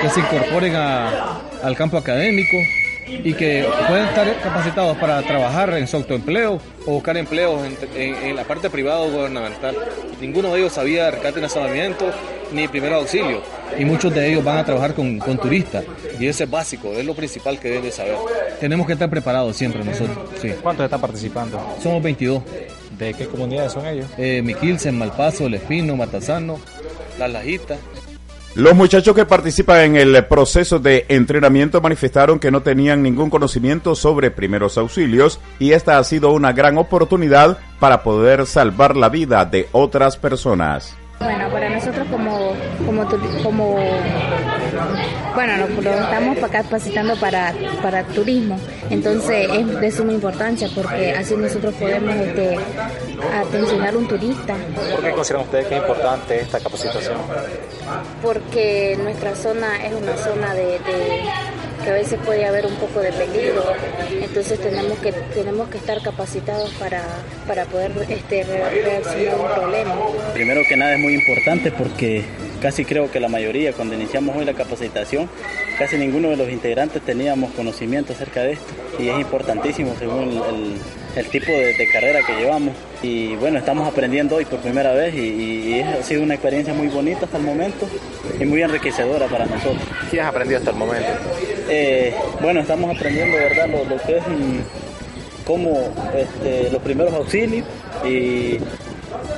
que 0.00 0.08
se 0.10 0.20
incorporen 0.20 0.74
al 0.74 1.76
campo 1.76 1.96
académico 1.96 2.56
y 3.08 3.34
que 3.34 3.66
pueden 3.88 4.08
estar 4.08 4.40
capacitados 4.42 4.96
para 4.98 5.22
trabajar 5.22 5.72
en 5.74 5.86
su 5.86 5.96
autoempleo 5.96 6.60
o 6.86 6.92
buscar 6.92 7.16
empleos 7.16 7.60
en, 7.94 8.36
la 8.36 8.44
parte 8.44 8.70
privada 8.70 9.00
o 9.00 9.10
gubernamental. 9.10 9.76
Ninguno 10.20 10.52
de 10.52 10.60
ellos 10.60 10.72
sabía 10.72 11.10
rescate 11.10 11.40
en 11.40 11.48
salvamiento 11.48 12.10
ni 12.52 12.68
primer 12.68 12.92
auxilio 12.92 13.42
y 13.78 13.84
muchos 13.84 14.14
de 14.14 14.30
ellos 14.30 14.44
van 14.44 14.58
a 14.58 14.64
trabajar 14.64 14.94
con, 14.94 15.18
con, 15.18 15.38
turistas 15.38 15.84
y 16.18 16.26
eso 16.26 16.44
es 16.44 16.50
básico, 16.50 16.92
es 16.92 17.04
lo 17.04 17.14
principal 17.14 17.58
que 17.58 17.68
deben 17.68 17.92
saber. 17.92 18.16
Tenemos 18.60 18.86
que 18.86 18.94
estar 18.94 19.10
preparados 19.10 19.56
siempre 19.56 19.84
nosotros. 19.84 20.18
Sí. 20.40 20.52
¿Cuántos 20.62 20.84
están 20.84 21.00
participando? 21.00 21.76
Somos 21.82 22.02
22. 22.02 22.42
¿De 22.98 23.12
qué 23.12 23.26
comunidades 23.26 23.72
son 23.72 23.86
ellos? 23.86 24.06
Eh, 24.16 24.40
Miquilsen, 24.42 24.96
Malpaso, 24.96 25.46
El 25.46 25.54
Espino, 25.54 25.96
Matazano, 25.96 26.58
Las 27.18 27.30
Lajitas. 27.30 27.78
Los 28.56 28.74
muchachos 28.74 29.14
que 29.14 29.26
participan 29.26 29.80
en 29.80 29.96
el 29.96 30.24
proceso 30.24 30.78
de 30.78 31.04
entrenamiento 31.10 31.82
manifestaron 31.82 32.38
que 32.38 32.50
no 32.50 32.62
tenían 32.62 33.02
ningún 33.02 33.28
conocimiento 33.28 33.94
sobre 33.94 34.30
primeros 34.30 34.78
auxilios 34.78 35.40
y 35.58 35.72
esta 35.72 35.98
ha 35.98 36.04
sido 36.04 36.32
una 36.32 36.54
gran 36.54 36.78
oportunidad 36.78 37.58
para 37.78 38.02
poder 38.02 38.46
salvar 38.46 38.96
la 38.96 39.10
vida 39.10 39.44
de 39.44 39.68
otras 39.72 40.16
personas. 40.16 40.96
Bueno, 41.18 41.50
para 41.50 41.68
nosotros 41.68 42.06
como, 42.10 42.54
como, 42.86 43.06
como 43.42 43.78
bueno, 45.34 45.56
nos, 45.58 45.84
lo 45.84 45.90
estamos 45.90 46.38
capacitando 46.50 47.14
para, 47.16 47.54
para 47.82 48.04
turismo, 48.04 48.58
entonces 48.88 49.50
es 49.52 49.80
de 49.80 49.90
suma 49.90 50.14
importancia 50.14 50.70
porque 50.74 51.12
así 51.12 51.36
nosotros 51.36 51.74
podemos 51.74 52.14
este, 52.14 52.56
atencionar 53.34 53.98
un 53.98 54.08
turista. 54.08 54.54
¿Por 54.92 55.04
qué 55.04 55.10
consideran 55.10 55.44
ustedes 55.44 55.66
que 55.66 55.76
es 55.76 55.82
importante 55.82 56.40
esta 56.40 56.58
capacitación? 56.58 57.16
Porque 58.22 58.96
nuestra 59.02 59.34
zona 59.34 59.84
es 59.84 59.92
una 59.92 60.16
zona 60.16 60.54
de 60.54 60.78
que 60.84 61.90
a 61.90 61.94
veces 61.94 62.18
puede 62.24 62.44
haber 62.44 62.66
un 62.66 62.74
poco 62.76 63.00
de 63.00 63.12
peligro, 63.12 63.62
entonces 64.20 64.58
tenemos 64.58 64.98
que, 64.98 65.12
tenemos 65.12 65.68
que 65.68 65.78
estar 65.78 66.02
capacitados 66.02 66.70
para, 66.74 67.02
para 67.46 67.64
poder 67.66 67.92
este, 68.08 68.44
reaccionar 68.44 69.38
un 69.38 69.54
problema. 69.54 69.94
Primero 70.34 70.62
que 70.68 70.76
nada 70.76 70.94
es 70.94 71.00
muy 71.00 71.14
importante 71.14 71.70
porque 71.70 72.24
casi 72.60 72.84
creo 72.84 73.10
que 73.10 73.20
la 73.20 73.28
mayoría, 73.28 73.72
cuando 73.72 73.94
iniciamos 73.94 74.36
hoy 74.36 74.44
la 74.44 74.54
capacitación, 74.54 75.28
casi 75.78 75.96
ninguno 75.96 76.28
de 76.30 76.36
los 76.36 76.48
integrantes 76.48 77.02
teníamos 77.02 77.52
conocimiento 77.52 78.12
acerca 78.12 78.42
de 78.42 78.52
esto 78.52 78.72
y 78.98 79.08
es 79.08 79.18
importantísimo 79.18 79.94
según 79.98 80.42
el, 81.16 81.26
tipo 81.28 81.52
de, 81.52 81.88
carrera 81.92 82.20
que 82.26 82.34
llevamos. 82.34 82.74
Y 83.02 83.36
bueno, 83.36 83.58
estamos 83.58 83.86
aprendiendo 83.86 84.36
hoy 84.36 84.44
por 84.44 84.58
primera 84.60 84.92
vez 84.92 85.14
y, 85.14 85.80
ha 85.80 86.02
sido 86.02 86.22
una 86.22 86.34
experiencia 86.34 86.72
muy 86.74 86.88
bonita 86.88 87.26
hasta 87.26 87.36
el 87.36 87.44
momento 87.44 87.88
y 88.40 88.44
muy 88.44 88.62
enriquecedora 88.62 89.26
para 89.26 89.46
nosotros. 89.46 89.82
¿Qué 90.10 90.20
has 90.20 90.28
aprendido 90.28 90.58
hasta 90.58 90.70
el 90.70 90.76
momento? 90.76 91.08
Eh, 91.68 92.14
bueno, 92.40 92.60
estamos 92.60 92.94
aprendiendo, 92.94 93.36
¿verdad?, 93.36 93.68
lo, 93.68 93.96
que 94.02 94.18
es 94.18 94.24
como 95.46 95.94
este, 96.16 96.70
los 96.70 96.82
primeros 96.82 97.14
auxilios 97.14 97.66
y 98.04 98.58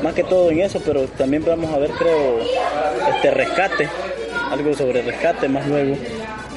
más 0.03 0.15
que 0.15 0.25
todo 0.25 0.51
en 0.51 0.61
eso, 0.61 0.81
pero 0.85 1.07
también 1.07 1.45
vamos 1.45 1.73
a 1.73 1.79
ver, 1.79 1.91
creo, 1.91 2.39
este 3.15 3.31
rescate, 3.31 3.89
algo 4.51 4.75
sobre 4.75 5.03
rescate 5.03 5.49
más 5.49 5.67
luego. 5.67 5.97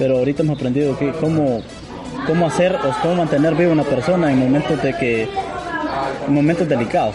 Pero 0.01 0.17
ahorita 0.17 0.41
hemos 0.41 0.58
aprendido 0.58 0.98
que 0.98 1.12
cómo, 1.12 1.62
cómo 2.25 2.48
hacer 2.48 2.75
o 2.75 2.91
cómo 3.03 3.17
mantener 3.17 3.53
viva 3.53 3.72
una 3.72 3.84
persona 3.84 4.31
en 4.31 4.39
momentos 4.39 4.81
de 4.81 4.98
que 4.98 5.29
en 6.27 6.34
momentos 6.34 6.67
delicados. 6.67 7.13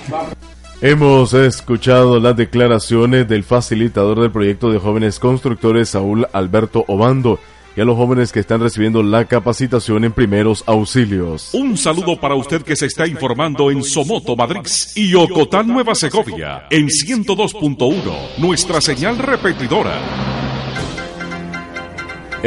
Hemos 0.80 1.34
escuchado 1.34 2.20
las 2.20 2.36
declaraciones 2.36 3.26
del 3.26 3.42
facilitador 3.42 4.20
del 4.20 4.30
proyecto 4.30 4.70
de 4.70 4.78
jóvenes 4.78 5.18
constructores 5.18 5.88
Saúl 5.88 6.28
Alberto 6.32 6.84
Obando 6.86 7.40
y 7.76 7.80
a 7.80 7.84
los 7.84 7.96
jóvenes 7.96 8.30
que 8.30 8.38
están 8.38 8.60
recibiendo 8.60 9.02
la 9.02 9.24
capacitación 9.24 10.04
en 10.04 10.12
primeros 10.12 10.62
auxilios. 10.64 11.54
Un 11.54 11.76
saludo 11.76 12.20
para 12.20 12.36
usted 12.36 12.62
que 12.62 12.76
se 12.76 12.86
está 12.86 13.04
informando 13.08 13.68
en 13.72 13.82
Somoto, 13.82 14.36
Madrid 14.36 14.60
y 14.94 15.12
Ocotán, 15.14 15.66
Nueva 15.66 15.96
Segovia, 15.96 16.68
en 16.70 16.86
102.1, 16.86 18.38
nuestra 18.38 18.80
señal 18.80 19.18
repetidora. 19.18 20.45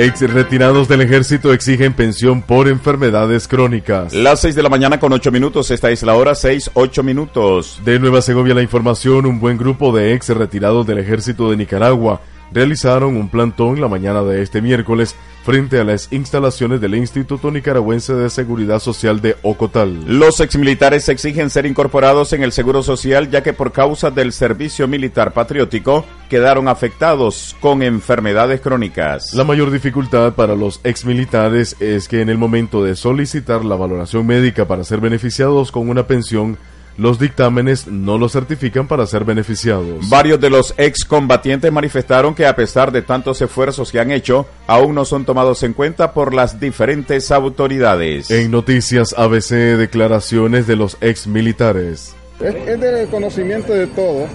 Ex 0.02 0.22
retirados 0.22 0.88
del 0.88 1.02
ejército 1.02 1.52
exigen 1.52 1.92
pensión 1.92 2.42
por 2.42 2.70
enfermedades 2.70 3.50
crónicas. 3.50 4.14
Las 4.14 4.40
6 4.40 4.56
de 4.56 4.64
la 4.64 4.70
mañana 4.70 4.98
con 4.98 5.12
8 5.12 5.30
minutos, 5.30 5.72
esta 5.72 5.92
es 5.92 6.04
la 6.04 6.16
hora 6.16 6.36
6, 6.36 6.72
8 6.74 7.04
minutos. 7.04 7.82
De 7.84 8.00
Nueva 8.00 8.22
Segovia 8.22 8.54
la 8.56 8.62
información, 8.62 9.26
un 9.26 9.42
buen 9.42 9.58
grupo 9.58 9.94
de 9.94 10.14
ex 10.14 10.30
retirados 10.30 10.88
del 10.88 11.00
ejército 11.00 11.52
de 11.52 11.58
Nicaragua 11.58 12.22
realizaron 12.52 13.16
un 13.18 13.30
plantón 13.30 13.80
la 13.80 13.88
mañana 13.88 14.22
de 14.24 14.42
este 14.42 14.62
miércoles 14.62 15.16
frente 15.44 15.80
a 15.80 15.84
las 15.84 16.12
instalaciones 16.12 16.82
del 16.82 16.96
Instituto 16.96 17.50
Nicaragüense 17.50 18.14
de 18.14 18.30
Seguridad 18.30 18.80
Social 18.80 19.22
de 19.22 19.36
Ocotal. 19.42 20.04
Los 20.06 20.42
exmilitares 20.42 21.10
exigen 21.10 21.50
ser 21.50 21.66
incorporados 21.66 22.34
en 22.34 22.44
el 22.44 22.52
Seguro 22.52 22.84
Social 22.84 23.30
ya 23.30 23.42
que 23.42 23.54
por 23.54 23.72
causa 23.72 24.12
del 24.12 24.34
servicio 24.34 24.88
militar 24.88 25.34
patriótico 25.34 26.06
quedaron 26.30 26.68
afectados 26.68 27.56
con 27.62 27.82
enfermedades 27.82 28.62
crónicas. 28.62 29.34
La 29.34 29.44
mayor 29.44 29.72
dificultad 29.72 30.34
para 30.34 30.56
los 30.56 30.82
exmilitares 30.84 31.76
es 31.80 32.08
que 32.08 32.22
en 32.22 32.30
el 32.30 32.38
momento 32.38 32.84
de 32.84 32.96
solicitar 32.96 33.66
la 33.66 33.76
valoración 33.76 34.28
médica 34.28 34.66
para 34.66 34.84
ser 34.84 35.00
beneficiados 35.00 35.72
con 35.72 35.90
una 35.90 36.06
pensión 36.06 36.58
los 37.00 37.18
dictámenes 37.18 37.88
no 37.88 38.18
los 38.18 38.34
certifican 38.34 38.88
para 38.88 39.08
ser 39.08 39.24
beneficiados. 39.24 40.10
Varios 40.10 40.40
de 40.40 40.50
los 40.50 40.74
excombatientes 40.78 41.72
manifestaron 41.72 42.36
que 42.36 42.46
a 42.46 42.56
pesar 42.56 42.92
de 42.92 43.02
tantos 43.02 43.42
esfuerzos 43.42 43.92
que 43.92 44.00
han 44.00 44.12
hecho, 44.12 44.46
aún 44.68 44.96
no 44.96 45.06
son 45.06 45.26
tomados 45.26 45.64
en 45.64 45.74
cuenta 45.74 46.14
por 46.14 46.34
las 46.34 46.60
diferentes 46.60 47.32
autoridades. 47.32 48.30
En 48.30 48.52
noticias 48.52 49.16
ABC, 49.18 49.78
declaraciones 49.78 50.68
de 50.68 50.76
los 50.76 50.98
ex 51.00 51.26
militares. 51.26 52.14
Es, 52.42 52.56
es 52.56 52.80
del 52.80 53.08
conocimiento 53.08 53.74
de 53.74 53.88
todos 53.88 54.30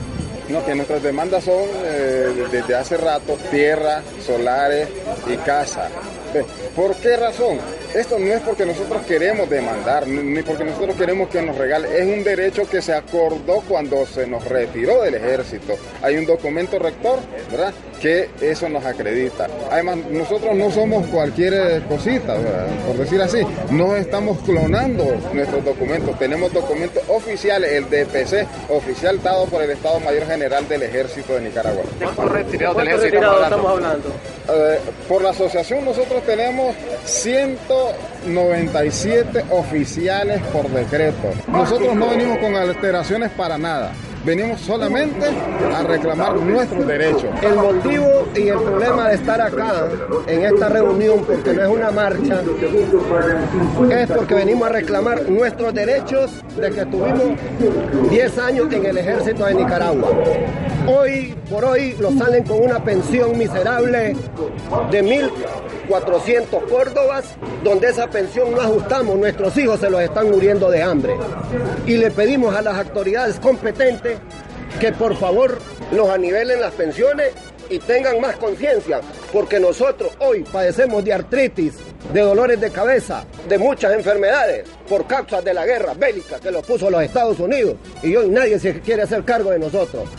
no, 0.49 0.65
que 0.65 0.75
nuestras 0.75 1.03
demandas 1.03 1.45
son 1.45 1.63
eh, 1.85 2.47
desde 2.53 2.75
hace 2.75 2.97
rato 2.99 3.37
tierra, 3.51 4.03
solares 4.25 4.89
y 5.27 5.37
casa. 5.39 5.89
¿Por 6.77 6.95
qué 6.97 7.17
razón? 7.17 7.59
Esto 7.95 8.19
no 8.19 8.27
es 8.27 8.41
porque 8.41 8.67
nosotros 8.67 9.07
queremos 9.07 9.49
demandar, 9.49 10.09
ni 10.09 10.43
porque 10.43 10.65
nosotros 10.65 10.97
queremos 10.97 11.29
que 11.29 11.41
nos 11.41 11.57
regale, 11.57 11.97
es 11.97 12.05
un 12.05 12.25
derecho 12.25 12.69
que 12.69 12.83
se 12.83 12.93
acordó 12.93 13.63
cuando 13.69 14.05
se 14.05 14.27
nos 14.27 14.45
retiró 14.45 15.03
del 15.03 15.15
ejército. 15.15 15.75
Hay 16.03 16.17
un 16.17 16.27
documento 16.27 16.77
rector, 16.81 17.21
¿verdad? 17.53 17.73
Que 18.01 18.31
eso 18.41 18.69
nos 18.69 18.85
acredita. 18.85 19.47
Además, 19.71 19.99
nosotros 20.11 20.57
no 20.57 20.73
somos 20.73 21.07
cualquier 21.07 21.83
cosita, 21.85 22.37
por 22.85 22.97
decir 22.97 23.23
así. 23.23 23.47
No 23.71 23.95
estamos 23.95 24.39
clonando 24.41 25.05
nuestros 25.33 25.65
documentos. 25.65 26.19
Tenemos 26.19 26.53
documentos 26.53 27.01
oficiales, 27.07 27.73
el 27.75 27.85
DPC 27.85 28.45
oficial 28.71 29.23
dado 29.23 29.47
por 29.47 29.63
el 29.63 29.71
Estado 29.71 30.01
Mayor 30.01 30.27
General 30.27 30.67
del 30.67 30.83
Ejército 30.83 31.35
de 31.35 31.43
Nicaragua. 31.43 31.85
¿Cuántos 32.03 32.33
retirados 32.33 32.77
del 32.77 32.89
ejército 32.89 33.43
estamos 33.45 33.71
hablando? 33.71 34.09
Eh, 34.47 34.79
por 35.09 35.23
la 35.23 35.31
asociación 35.31 35.85
nosotros 35.85 36.23
tenemos 36.25 36.75
197 38.25 39.45
oficiales 39.51 40.41
por 40.53 40.69
decreto. 40.69 41.31
Nosotros 41.49 41.95
no 41.95 42.11
venimos 42.11 42.39
con 42.39 42.55
alteraciones 42.55 43.31
para 43.33 43.59
nada. 43.59 43.93
Venimos 44.25 44.59
solamente 44.63 45.27
a 45.75 45.83
reclamar 45.83 46.35
nuestros 46.37 46.87
derechos. 46.87 47.27
El 47.43 47.57
motivo 47.57 48.27
y 48.35 48.49
el 48.49 48.59
problema 48.59 49.09
de 49.11 49.17
estar 49.17 49.39
acá 49.39 49.87
en 50.27 50.45
esta 50.45 50.71
reunión, 50.71 51.25
porque 51.27 51.53
no 51.53 51.63
es 51.63 51.69
una 51.69 51.91
marcha, 51.91 52.41
es 53.91 54.11
porque 54.11 54.35
venimos 54.35 54.67
a 54.67 54.73
reclamar 54.73 55.29
nuestros 55.29 55.75
derechos 55.75 56.43
de 56.57 56.71
que 56.71 56.81
estuvimos 56.81 57.39
10 58.09 58.39
años 58.39 58.73
en 58.73 58.87
el 58.87 58.97
ejército 58.97 59.45
de 59.45 59.55
Nicaragua. 59.57 60.09
Hoy 60.87 61.35
por 61.49 61.65
hoy 61.65 61.97
los 61.99 62.15
salen 62.15 62.45
con 62.45 62.63
una 62.63 62.85
pensión 62.85 63.39
miserable 63.39 64.15
de 64.91 65.03
1.400 65.03 66.69
córdobas, 66.69 67.37
donde 67.63 67.89
esa 67.89 68.09
pensión 68.09 68.53
no 68.53 68.61
ajustamos, 68.61 69.17
nuestros 69.17 69.57
hijos 69.57 69.81
se 69.81 69.89
los 69.89 70.03
están 70.03 70.31
muriendo 70.31 70.71
de 70.71 70.83
hambre. 70.83 71.15
Y 71.87 71.97
le 71.97 72.11
pedimos 72.11 72.55
a 72.55 72.61
las 72.61 72.77
autoridades 72.77 73.41
competentes 73.41 74.19
que 74.79 74.93
por 74.93 75.17
favor 75.17 75.59
nos 75.91 76.11
anivelen 76.11 76.61
las 76.61 76.75
pensiones 76.75 77.33
y 77.71 77.79
tengan 77.79 78.21
más 78.21 78.37
conciencia, 78.37 79.01
porque 79.33 79.59
nosotros 79.59 80.13
hoy 80.19 80.45
padecemos 80.45 81.03
de 81.03 81.15
artritis, 81.15 81.77
de 82.13 82.21
dolores 82.21 82.61
de 82.61 82.71
cabeza, 82.71 83.25
de 83.49 83.57
muchas 83.57 83.95
enfermedades 83.95 84.69
por 84.87 85.07
causas 85.07 85.43
de 85.43 85.55
la 85.55 85.65
guerra 85.65 85.95
bélica 85.95 86.41
que 86.41 86.51
lo 86.51 86.61
puso 86.61 86.91
los 86.91 87.03
Estados 87.03 87.41
Unidos 87.41 87.77
y 88.03 88.15
hoy 88.15 88.29
nadie 88.29 88.59
se 88.59 88.81
quiere 88.81 89.03
hacer 89.03 89.25
cargo 89.25 89.51
de 89.51 89.59
nosotros. 89.59 90.11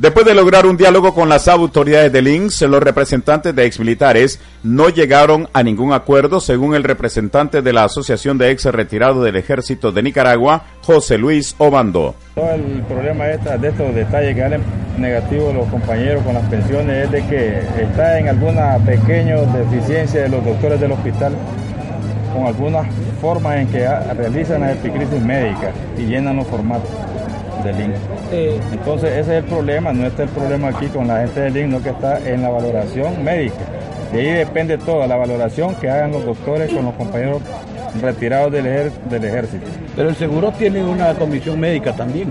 Después 0.00 0.24
de 0.24 0.32
lograr 0.32 0.64
un 0.64 0.78
diálogo 0.78 1.12
con 1.12 1.28
las 1.28 1.46
autoridades 1.46 2.10
del 2.10 2.26
INSS, 2.26 2.62
los 2.62 2.82
representantes 2.82 3.54
de 3.54 3.66
exmilitares 3.66 4.40
no 4.62 4.88
llegaron 4.88 5.46
a 5.52 5.62
ningún 5.62 5.92
acuerdo, 5.92 6.40
según 6.40 6.74
el 6.74 6.84
representante 6.84 7.60
de 7.60 7.72
la 7.74 7.84
Asociación 7.84 8.38
de 8.38 8.50
Ex 8.50 8.64
Retirados 8.64 9.22
del 9.22 9.36
Ejército 9.36 9.92
de 9.92 10.02
Nicaragua, 10.02 10.64
José 10.80 11.18
Luis 11.18 11.54
Obando. 11.58 12.14
Todo 12.34 12.50
el 12.50 12.82
problema 12.88 13.24
de, 13.26 13.34
estos 13.34 13.94
detalles 13.94 14.34
que 14.34 14.40
salen 14.40 14.62
negativos 14.96 15.54
los 15.54 15.68
compañeros 15.68 16.24
con 16.24 16.32
las 16.32 16.48
pensiones 16.48 17.04
es 17.04 17.10
de 17.10 17.26
que 17.26 17.58
está 17.82 18.18
en 18.18 18.28
alguna 18.28 18.78
pequeña 18.78 19.36
deficiencia 19.36 20.22
de 20.22 20.30
los 20.30 20.42
doctores 20.42 20.80
del 20.80 20.92
hospital 20.92 21.34
con 22.32 22.46
algunas 22.46 22.86
formas 23.20 23.58
en 23.58 23.68
que 23.68 23.86
realizan 24.16 24.62
las 24.62 24.78
epicrisis 24.78 25.20
médicas 25.20 25.74
y 25.98 26.06
llenan 26.06 26.36
los 26.36 26.46
formatos 26.46 26.88
del 27.64 27.80
INC. 27.80 27.94
Entonces 28.72 29.10
ese 29.10 29.38
es 29.38 29.44
el 29.44 29.44
problema, 29.44 29.92
no 29.92 30.06
está 30.06 30.24
el 30.24 30.28
problema 30.28 30.68
aquí 30.68 30.86
con 30.86 31.08
la 31.08 31.20
gente 31.20 31.40
del 31.40 31.56
INC, 31.56 31.68
no 31.70 31.82
que 31.82 31.90
está 31.90 32.18
en 32.28 32.42
la 32.42 32.50
valoración 32.50 33.22
médica. 33.24 33.64
De 34.12 34.20
ahí 34.20 34.32
depende 34.32 34.76
todo, 34.78 35.06
la 35.06 35.16
valoración 35.16 35.74
que 35.76 35.88
hagan 35.88 36.12
los 36.12 36.24
doctores 36.24 36.72
con 36.72 36.84
los 36.84 36.94
compañeros 36.94 37.42
retirados 38.00 38.52
del, 38.52 38.90
del 39.08 39.24
ejército. 39.24 39.66
Pero 39.96 40.08
el 40.08 40.16
seguro 40.16 40.52
tiene 40.52 40.84
una 40.84 41.14
comisión 41.14 41.58
médica 41.60 41.92
también. 41.92 42.30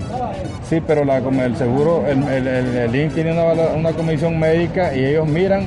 Sí, 0.68 0.82
pero 0.86 1.04
la, 1.04 1.18
el 1.18 1.56
seguro, 1.56 2.04
el, 2.06 2.46
el, 2.46 2.94
INC 2.94 3.14
tiene 3.14 3.32
una, 3.32 3.44
una 3.74 3.92
comisión 3.92 4.38
médica 4.38 4.94
y 4.94 5.04
ellos 5.04 5.26
miran 5.26 5.66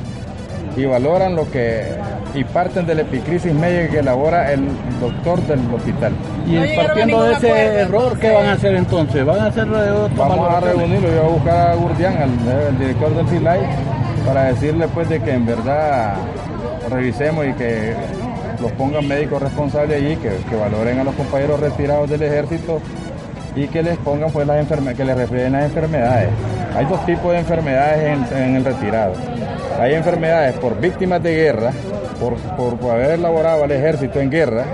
y 0.76 0.86
valoran 0.86 1.36
lo 1.36 1.49
que 1.52 1.84
y 2.34 2.43
parten 2.43 2.86
de 2.88 2.95
la 2.95 3.02
epicrisis 3.02 3.54
médica 3.54 3.91
que 3.91 3.99
elabora 3.99 4.52
el 4.52 4.65
doctor 4.99 5.41
del 5.45 5.60
hospital. 5.73 6.13
Y 6.45 6.75
partiendo 6.75 7.23
de 7.23 7.34
ese 7.34 7.49
error, 7.79 8.17
¿qué 8.19 8.32
van 8.32 8.45
a 8.47 8.53
hacer 8.53 8.75
entonces? 8.75 9.25
¿Van 9.25 9.39
a 9.39 9.45
hacer 9.47 9.65
Vamos 9.65 10.53
a 10.53 10.60
reunirlo, 10.60 11.08
yo 11.08 11.21
voy 11.21 11.25
a 11.25 11.34
buscar 11.34 11.71
a 11.71 11.75
Gurdián, 11.75 12.17
al, 12.17 12.77
director 12.77 13.15
del 13.15 13.27
CILAI, 13.27 13.62
para 14.25 14.43
decirle 14.45 14.88
pues 14.89 15.10
de 15.10 15.21
que 15.21 15.32
en 15.32 15.45
verdad 15.45 16.15
revisemos 16.89 17.45
y 17.47 17.53
que 17.53 17.93
los 18.62 18.71
pongan 18.73 19.08
médicos 19.08 19.41
responsables 19.41 19.97
allí, 19.97 20.17
que, 20.17 20.56
valoren 20.56 20.99
a 20.99 21.03
los 21.03 21.15
compañeros 21.15 21.60
retirados 21.60 22.10
del 22.10 22.23
ejército 22.23 22.82
y 23.56 23.67
que 23.67 23.84
les 23.84 23.97
pongan 23.97 24.32
pues 24.32 24.45
las 24.47 24.60
enfermedades, 24.60 24.97
que 24.97 25.06
les 25.06 25.17
refieren 25.17 25.53
las 25.53 25.63
enfermedades. 25.65 26.29
Hay 26.75 26.86
dos 26.86 27.06
tipos 27.06 27.32
de 27.32 27.39
enfermedades 27.39 28.32
en 28.32 28.56
el 28.56 28.65
retirado 28.65 29.13
hay 29.79 29.95
enfermedades 29.95 30.56
por 30.56 30.79
víctimas 30.79 31.21
de 31.23 31.36
guerra, 31.36 31.71
por, 32.19 32.91
haber 32.91 33.12
elaborado 33.12 33.63
al 33.63 33.71
ejército 33.71 34.19
en 34.19 34.29
guerra 34.29 34.65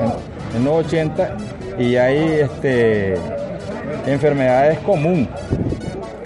en, 0.56 0.64
los 0.64 0.86
80, 0.86 1.38
y 1.80 1.96
hay 1.96 2.42
este, 2.42 3.16
enfermedades 4.06 4.80
común, 4.80 5.30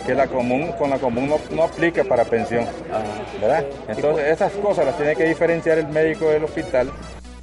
que 0.06 0.16
la 0.16 0.28
común 0.28 0.72
con 0.78 0.90
la 0.90 0.98
común 0.98 1.30
no, 1.52 1.64
aplica 1.64 2.04
para 2.04 2.26
pensión. 2.26 2.66
¿verdad? 3.40 3.64
Entonces 3.88 4.26
esas 4.32 4.52
cosas 4.54 4.86
las 4.86 4.98
tiene 4.98 5.16
que 5.16 5.26
diferenciar 5.26 5.78
el 5.78 5.88
médico 5.88 6.28
del 6.30 6.44
hospital. 6.44 6.90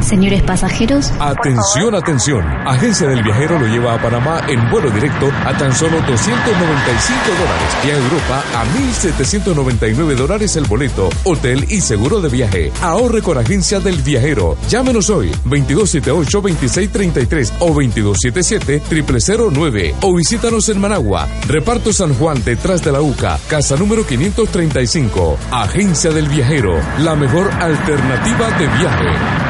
Señores 0.07 0.43
pasajeros. 0.45 1.11
Atención, 1.19 1.93
atención. 1.97 2.47
Agencia 2.65 3.09
del 3.09 3.25
Viajero 3.25 3.59
lo 3.59 3.67
lleva 3.67 3.95
a 3.95 4.01
Panamá 4.01 4.41
en 4.47 4.71
vuelo 4.71 4.89
directo 4.91 5.29
a 5.45 5.59
tan 5.59 5.75
solo 5.75 6.01
295 6.07 7.19
dólares 7.37 7.77
y 7.85 7.91
a 7.91 7.97
Europa 7.97 8.45
a 8.55 8.65
1.799 8.79 10.15
dólares 10.15 10.55
el 10.55 10.67
boleto, 10.67 11.09
hotel 11.25 11.67
y 11.69 11.81
seguro 11.81 12.21
de 12.21 12.29
viaje. 12.29 12.71
Ahorre 12.83 13.21
con 13.21 13.37
Agencia 13.37 13.81
del 13.81 13.97
Viajero. 13.97 14.57
Llámenos 14.69 15.11
hoy 15.11 15.33
2278-2633 15.45 17.55
o 17.59 17.75
2277-0009 17.75 19.95
o 20.03 20.15
visítanos 20.15 20.69
en 20.69 20.81
Managua. 20.81 21.27
Reparto 21.49 21.93
San 21.93 22.15
Juan 22.15 22.45
detrás 22.45 22.85
de 22.85 22.93
la 22.93 23.01
UCA, 23.01 23.41
casa 23.49 23.75
número 23.75 24.07
535. 24.07 25.37
Agencia 25.51 26.13
del 26.13 26.29
Viajero, 26.29 26.79
la 27.01 27.17
mejor 27.17 27.51
alternativa 27.61 28.57
de 28.57 28.69
viaje 28.69 29.46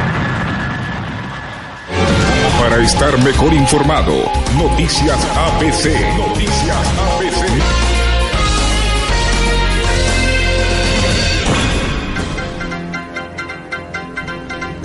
para 2.77 2.85
estar 2.85 3.25
mejor 3.25 3.55
informado. 3.55 4.13
Noticias 4.55 5.25
ABC. 5.35 5.99
Noticias 6.19 6.93
ABC. 6.99 7.87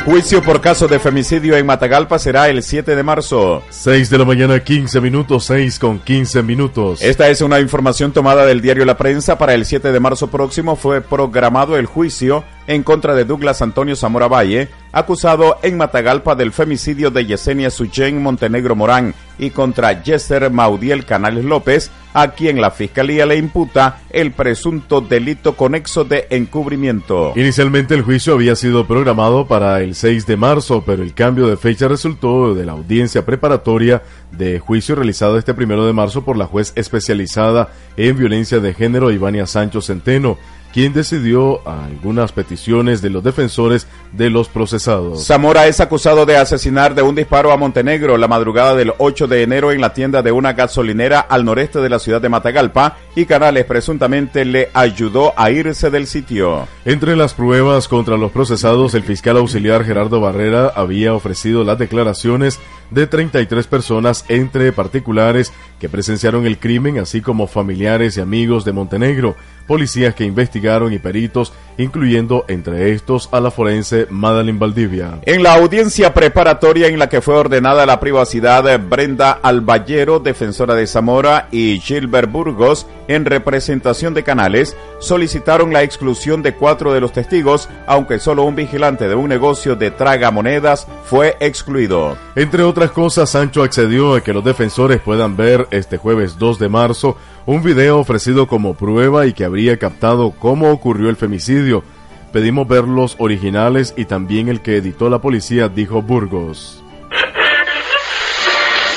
Juicio 0.06 0.42
por 0.42 0.62
caso 0.62 0.88
de 0.88 1.00
femicidio 1.00 1.56
en 1.58 1.66
Matagalpa 1.66 2.18
será 2.18 2.48
el 2.48 2.64
7 2.64 2.96
de 2.96 3.04
marzo. 3.04 3.62
6 3.70 4.10
de 4.10 4.18
la 4.18 4.26
mañana, 4.26 4.60
15 4.60 5.00
minutos, 5.00 5.44
6 5.46 5.78
con 5.78 6.00
15 6.00 6.42
minutos. 6.44 7.02
Esta 7.04 7.30
es 7.30 7.42
una 7.42 7.60
información 7.60 8.12
tomada 8.12 8.46
del 8.46 8.62
diario 8.62 8.84
La 8.86 8.98
Prensa. 8.98 9.38
Para 9.38 9.54
el 9.54 9.66
7 9.66 9.92
de 9.92 10.00
marzo 10.00 10.28
próximo 10.28 10.76
fue 10.76 11.02
programado 11.02 11.78
el 11.78 11.86
juicio 11.86 12.44
en 12.68 12.84
contra 12.84 13.16
de 13.16 13.26
Douglas 13.26 13.62
Antonio 13.62 13.96
Zamora 13.96 14.28
Valle, 14.28 14.70
acusado 14.92 15.58
en 15.64 15.78
Matagalpa 15.78 16.36
del 16.36 16.52
femicidio 16.52 17.12
de 17.12 17.26
Yesenia 17.26 17.70
Suchen 17.70 18.22
Montenegro 18.22 18.76
Morán 18.76 19.14
y 19.40 19.50
contra 19.50 20.04
Yeser 20.04 20.52
Maudiel 20.52 21.06
Canales 21.06 21.46
López, 21.46 21.92
a 22.14 22.32
quien 22.32 22.60
la 22.60 22.72
fiscalía 22.72 23.26
le 23.26 23.38
imputa 23.38 24.02
el 24.10 24.32
presunto 24.32 25.02
delito 25.02 25.56
conexo 25.56 26.04
de 26.04 26.28
encubrimiento. 26.30 27.34
Inicialmente 27.36 27.96
el 27.96 28.02
juicio 28.02 28.34
había 28.34 28.56
sido 28.56 28.86
programado 28.86 29.48
para 29.48 29.82
el 29.82 29.96
6 29.96 30.26
de 30.26 30.38
marzo, 30.38 30.84
pero 30.86 31.04
el 31.04 31.14
cambio 31.14 31.48
de 31.48 31.58
fecha 31.58 31.88
resultó 31.88 32.54
de 32.54 32.66
la 32.66 32.74
audiencia 32.74 33.26
preparatoria 33.26 34.04
de 34.32 34.60
juicio 34.60 34.96
realizada 34.96 35.40
este 35.40 35.54
primero 35.54 35.86
de 35.86 35.94
marzo 35.94 36.24
por 36.24 36.38
la 36.38 36.46
juez 36.46 36.74
especializada 36.76 37.70
en 37.98 38.18
violencia 38.18 38.60
de 38.60 38.74
género 38.74 39.12
Ivania 39.12 39.46
Sancho 39.46 39.82
Centeno 39.82 40.38
quien 40.74 40.94
decidió 40.94 41.62
algunas 41.68 42.32
peticiones 42.32 43.02
de 43.02 43.10
los 43.10 43.24
defensores 43.24 43.88
de 44.12 44.30
los 44.30 44.48
procesados. 44.48 45.26
Zamora 45.26 45.68
es 45.68 45.80
acusado 45.80 46.26
de 46.26 46.38
asesinar 46.38 46.96
de 46.96 47.02
un 47.02 47.16
disparo 47.16 47.52
a 47.52 47.58
Montenegro 47.58 48.18
la 48.18 48.28
madrugada 48.28 48.76
del 48.76 48.94
8 48.98 49.28
de 49.28 49.44
enero 49.44 49.72
en 49.72 49.82
la 49.82 49.94
tienda 49.94 50.22
de 50.22 50.32
una 50.32 50.54
gasolinera 50.54 51.20
al 51.20 51.46
noreste 51.46 51.80
de 51.80 51.90
la 51.90 52.00
ciudad 52.00 52.22
de 52.22 52.30
Matagalpa 52.30 52.98
y 53.16 53.26
Canales 53.26 53.66
presuntamente 53.66 54.46
le 54.46 54.70
ayudó 54.74 55.34
a 55.38 55.52
irse 55.52 55.90
del 55.90 56.08
sitio. 56.08 56.68
Entre 56.86 57.16
las 57.16 57.34
pruebas 57.34 57.88
contra 57.88 58.18
los 58.18 58.32
procesados, 58.32 58.94
el 58.94 59.04
fiscal 59.04 59.38
auxiliar 59.38 59.84
Gerardo 59.84 60.22
Barrera 60.22 60.72
había 60.76 61.14
ofrecido 61.14 61.64
las 61.64 61.78
declaraciones 61.78 62.60
de 62.90 63.08
33 63.08 63.68
personas 63.68 64.26
entre 64.28 64.72
particulares 64.72 65.54
que 65.80 65.90
presenciaron 65.90 66.46
el 66.46 66.60
crimen, 66.60 67.00
así 67.00 67.22
como 67.22 67.48
familiares 67.48 68.18
y 68.18 68.22
amigos 68.22 68.66
de 68.66 68.74
Montenegro, 68.74 69.36
policías 69.62 70.16
que 70.16 70.26
investigaron 70.26 70.94
y 70.94 71.00
peritos, 71.00 71.54
incluyendo 71.78 72.46
entre 72.48 72.92
estos 72.92 73.30
a 73.32 73.40
la 73.40 73.52
forense 73.52 74.08
Madeleine 74.10 74.60
Valdivia. 74.60 75.20
En 75.24 75.44
la 75.44 75.54
audiencia 75.54 76.14
preparatoria 76.14 76.88
en 76.88 77.00
la 77.00 77.10
que 77.10 77.22
fue 77.22 77.36
ordenada 77.36 77.86
la 77.86 78.00
privacidad, 78.00 78.80
Brenda 78.80 79.32
Alballero, 79.32 80.20
defensora 80.20 80.76
de 80.76 80.88
Zamora, 80.88 81.48
y 81.52 81.80
Gilbert 81.80 82.32
Burgos, 82.32 82.88
en 83.08 83.26
representación 83.26 84.14
de 84.14 84.24
Canales, 84.24 84.76
solicitaron 85.00 85.74
la 85.74 85.84
exclusión 85.84 86.42
de 86.44 86.54
cuatro 86.54 86.94
de 86.94 87.02
los 87.02 87.12
testigos, 87.12 87.70
aunque 87.88 88.20
solo 88.20 88.44
un 88.44 88.56
vigilante 88.56 89.08
de 89.08 89.16
un 89.16 89.30
negocio 89.30 89.76
de 89.76 89.92
tragamonedas 89.92 90.88
fue 91.04 91.36
excluido. 91.40 92.18
Entre 92.36 92.64
otras 92.64 92.92
cosas, 92.92 93.30
Sancho 93.30 93.64
accedió 93.64 94.16
a 94.16 94.22
que 94.22 94.34
los 94.34 94.44
defensores 94.44 95.02
puedan 95.02 95.36
ver 95.36 95.68
este 95.72 95.98
jueves 95.98 96.38
2 96.38 96.60
de 96.60 96.70
marzo 96.70 97.18
un 97.46 97.64
video 97.64 98.00
ofrecido 98.00 98.48
como 98.48 98.74
prueba 98.74 99.26
y 99.26 99.34
que 99.34 99.46
habría 99.46 99.78
captado 99.78 100.32
cómo 100.32 100.72
ocurrió 100.72 101.10
el 101.10 101.16
femicidio. 101.16 101.84
Pedimos 102.32 102.68
ver 102.68 102.86
los 102.86 103.16
originales 103.20 103.94
y 103.98 104.06
también 104.06 104.48
el 104.48 104.62
que 104.62 104.78
editó 104.78 105.10
la 105.10 105.20
policía, 105.20 105.68
dijo 105.68 106.02
Burgos. 106.02 106.82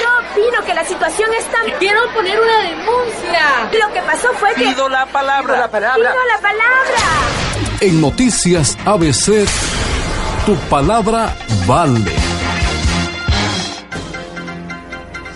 Yo 0.01 0.09
opino 0.31 0.65
que 0.65 0.75
la 0.75 0.85
situación 0.85 1.31
está... 1.39 1.59
Quiero 1.79 2.01
poner 2.15 2.39
una 2.39 2.59
denuncia. 2.63 3.87
Lo 3.87 3.93
que 3.93 4.01
pasó 4.03 4.29
fue 4.35 4.55
que... 4.55 4.67
Pido 4.67 4.89
la 4.89 5.07
palabra. 5.07 5.59
la 5.59 5.71
palabra. 5.71 5.97
Pido 5.97 6.25
la 6.33 6.41
palabra. 6.41 6.99
En 7.81 8.01
Noticias 8.01 8.79
ABC, 8.85 9.47
tu 10.47 10.55
palabra 10.69 11.35
vale. 11.67 12.34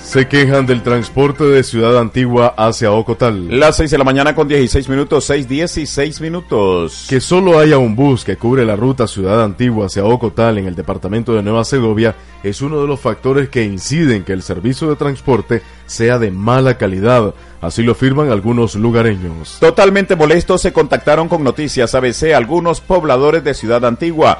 Se 0.08 0.26
quejan 0.26 0.64
del 0.64 0.82
transporte 0.82 1.44
de 1.44 1.62
Ciudad 1.62 1.98
Antigua 1.98 2.54
hacia 2.56 2.92
Ocotal. 2.92 3.60
Las 3.60 3.76
6 3.76 3.90
de 3.90 3.98
la 3.98 4.04
mañana 4.04 4.34
con 4.34 4.48
16 4.48 4.88
minutos, 4.88 5.26
6, 5.26 5.46
16 5.46 6.22
minutos. 6.22 7.04
Que 7.10 7.20
solo 7.20 7.58
haya 7.58 7.76
un 7.76 7.94
bus 7.94 8.24
que 8.24 8.38
cubre 8.38 8.64
la 8.64 8.74
ruta 8.74 9.06
Ciudad 9.06 9.44
Antigua 9.44 9.84
hacia 9.84 10.06
Ocotal 10.06 10.56
en 10.56 10.66
el 10.66 10.74
departamento 10.74 11.34
de 11.34 11.42
Nueva 11.42 11.62
Segovia 11.62 12.16
es 12.42 12.62
uno 12.62 12.80
de 12.80 12.86
los 12.86 12.98
factores 12.98 13.50
que 13.50 13.64
inciden 13.64 14.24
que 14.24 14.32
el 14.32 14.40
servicio 14.40 14.88
de 14.88 14.96
transporte 14.96 15.60
sea 15.84 16.18
de 16.18 16.30
mala 16.30 16.78
calidad. 16.78 17.34
Así 17.60 17.82
lo 17.82 17.92
afirman 17.92 18.30
algunos 18.30 18.76
lugareños. 18.76 19.58
Totalmente 19.60 20.16
molestos 20.16 20.62
se 20.62 20.72
contactaron 20.72 21.28
con 21.28 21.44
Noticias 21.44 21.94
ABC 21.94 22.32
algunos 22.34 22.80
pobladores 22.80 23.44
de 23.44 23.52
Ciudad 23.52 23.84
Antigua 23.84 24.38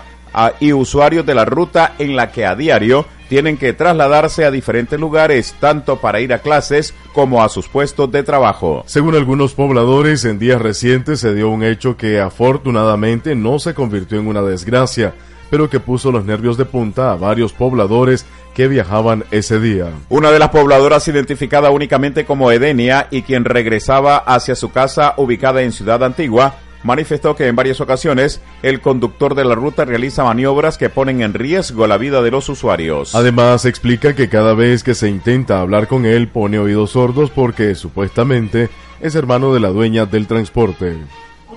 y 0.60 0.72
usuarios 0.72 1.26
de 1.26 1.34
la 1.34 1.44
ruta 1.44 1.94
en 1.98 2.16
la 2.16 2.32
que 2.32 2.46
a 2.46 2.54
diario 2.54 3.04
tienen 3.28 3.56
que 3.56 3.72
trasladarse 3.72 4.44
a 4.44 4.50
diferentes 4.50 4.98
lugares, 4.98 5.54
tanto 5.60 5.96
para 5.96 6.20
ir 6.20 6.32
a 6.32 6.40
clases 6.40 6.94
como 7.12 7.42
a 7.42 7.48
sus 7.48 7.68
puestos 7.68 8.10
de 8.10 8.22
trabajo. 8.22 8.82
Según 8.86 9.14
algunos 9.14 9.54
pobladores, 9.54 10.24
en 10.24 10.38
días 10.38 10.60
recientes 10.60 11.20
se 11.20 11.34
dio 11.34 11.50
un 11.50 11.62
hecho 11.62 11.96
que 11.96 12.20
afortunadamente 12.20 13.34
no 13.34 13.58
se 13.58 13.74
convirtió 13.74 14.18
en 14.18 14.26
una 14.26 14.42
desgracia, 14.42 15.14
pero 15.50 15.70
que 15.70 15.80
puso 15.80 16.12
los 16.12 16.24
nervios 16.24 16.56
de 16.56 16.64
punta 16.64 17.12
a 17.12 17.16
varios 17.16 17.52
pobladores 17.52 18.26
que 18.54 18.68
viajaban 18.68 19.24
ese 19.30 19.60
día. 19.60 19.86
Una 20.08 20.30
de 20.30 20.38
las 20.38 20.48
pobladoras 20.48 21.06
identificada 21.08 21.70
únicamente 21.70 22.24
como 22.24 22.50
Edenia 22.50 23.06
y 23.10 23.22
quien 23.22 23.44
regresaba 23.44 24.16
hacia 24.16 24.54
su 24.54 24.72
casa 24.72 25.14
ubicada 25.16 25.62
en 25.62 25.72
Ciudad 25.72 26.02
Antigua, 26.02 26.56
manifestó 26.82 27.36
que 27.36 27.46
en 27.46 27.56
varias 27.56 27.80
ocasiones 27.80 28.40
el 28.62 28.80
conductor 28.80 29.34
de 29.34 29.44
la 29.44 29.54
ruta 29.54 29.84
realiza 29.84 30.24
maniobras 30.24 30.78
que 30.78 30.90
ponen 30.90 31.22
en 31.22 31.34
riesgo 31.34 31.86
la 31.86 31.98
vida 31.98 32.22
de 32.22 32.30
los 32.30 32.48
usuarios. 32.48 33.14
Además, 33.14 33.64
explica 33.64 34.14
que 34.14 34.28
cada 34.28 34.54
vez 34.54 34.82
que 34.82 34.94
se 34.94 35.08
intenta 35.08 35.60
hablar 35.60 35.88
con 35.88 36.06
él 36.06 36.28
pone 36.28 36.58
oídos 36.58 36.92
sordos 36.92 37.30
porque 37.30 37.74
supuestamente 37.74 38.68
es 39.00 39.14
hermano 39.14 39.54
de 39.54 39.60
la 39.60 39.68
dueña 39.68 40.06
del 40.06 40.26
transporte. 40.26 40.96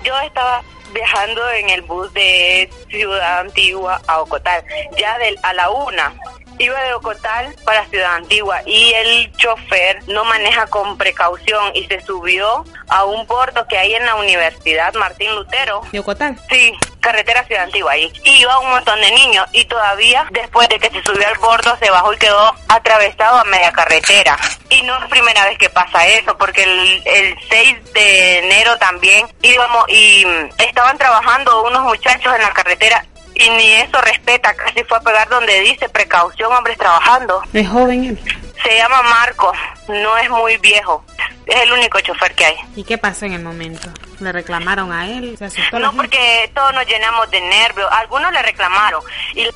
Yo 0.03 0.13
estaba 0.25 0.61
viajando 0.93 1.41
en 1.51 1.69
el 1.69 1.81
bus 1.83 2.13
de 2.13 2.69
Ciudad 2.89 3.39
Antigua 3.41 4.01
a 4.07 4.21
Ocotal, 4.21 4.63
ya 4.97 5.17
del, 5.19 5.37
a 5.43 5.53
la 5.53 5.69
una 5.69 6.13
iba 6.61 6.79
de 6.81 6.93
Ocotal 6.93 7.55
para 7.65 7.85
Ciudad 7.87 8.15
Antigua 8.15 8.61
y 8.65 8.93
el 8.93 9.31
chofer 9.33 9.99
no 10.07 10.23
maneja 10.25 10.67
con 10.67 10.97
precaución 10.97 11.71
y 11.73 11.85
se 11.85 12.01
subió 12.01 12.63
a 12.87 13.05
un 13.05 13.25
bordo 13.27 13.65
que 13.67 13.77
hay 13.77 13.95
en 13.95 14.05
la 14.05 14.15
Universidad 14.15 14.93
Martín 14.93 15.33
Lutero. 15.35 15.81
¿De 15.91 15.99
Ocotal? 15.99 16.39
Sí, 16.49 16.73
carretera 16.99 17.43
Ciudad 17.45 17.63
Antigua 17.63 17.93
ahí. 17.93 18.11
Y 18.23 18.41
iba 18.41 18.59
un 18.59 18.69
montón 18.69 18.99
de 19.01 19.11
niños 19.11 19.47
y 19.53 19.65
todavía 19.65 20.27
después 20.31 20.69
de 20.69 20.79
que 20.79 20.89
se 20.89 21.01
subió 21.03 21.27
al 21.27 21.37
bordo 21.39 21.75
se 21.79 21.89
bajó 21.89 22.13
y 22.13 22.17
quedó 22.17 22.55
atravesado 22.67 23.39
a 23.39 23.43
media 23.45 23.71
carretera. 23.71 24.37
Y 24.69 24.81
no 24.83 24.97
es 25.03 25.09
primera 25.09 25.45
vez 25.45 25.57
que 25.57 25.69
pasa 25.69 26.07
eso 26.07 26.37
porque 26.37 26.63
el, 26.63 27.01
el 27.05 27.37
6 27.49 27.93
de 27.93 28.39
enero 28.39 28.77
también 28.77 29.27
íbamos 29.41 29.85
y 29.89 30.25
estaban 30.57 30.97
trabajando 30.97 31.63
unos 31.63 31.83
muchachos 31.83 32.33
en 32.35 32.41
la 32.41 32.53
carretera 32.53 33.05
y 33.41 33.49
ni 33.49 33.73
eso 33.73 33.99
respeta, 34.01 34.53
casi 34.53 34.83
fue 34.83 34.97
a 34.97 35.01
pegar 35.01 35.27
donde 35.29 35.59
dice 35.61 35.89
precaución, 35.89 36.51
hombres 36.53 36.77
trabajando. 36.77 37.41
¿Es 37.53 37.67
joven 37.67 38.19
Se 38.63 38.77
llama 38.77 39.01
Marco, 39.03 39.51
no 39.91 40.17
es 40.17 40.29
muy 40.29 40.57
viejo. 40.57 41.03
Es 41.45 41.55
el 41.61 41.71
único 41.73 41.99
chofer 41.99 42.33
que 42.35 42.45
hay. 42.45 42.55
¿Y 42.75 42.83
qué 42.83 42.97
pasó 42.97 43.25
en 43.25 43.33
el 43.33 43.41
momento? 43.43 43.89
¿Le 44.19 44.31
reclamaron 44.31 44.91
a 44.93 45.07
él? 45.07 45.35
¿Se 45.37 45.45
asustó 45.45 45.79
la 45.79 45.87
No, 45.87 45.93
porque 45.97 46.49
todos 46.53 46.73
nos 46.73 46.85
llenamos 46.85 47.29
de 47.31 47.41
nervios. 47.41 47.89
Algunos 47.91 48.31
le 48.31 48.41
reclamaron. 48.43 49.01
Y 49.33 49.41
el 49.41 49.51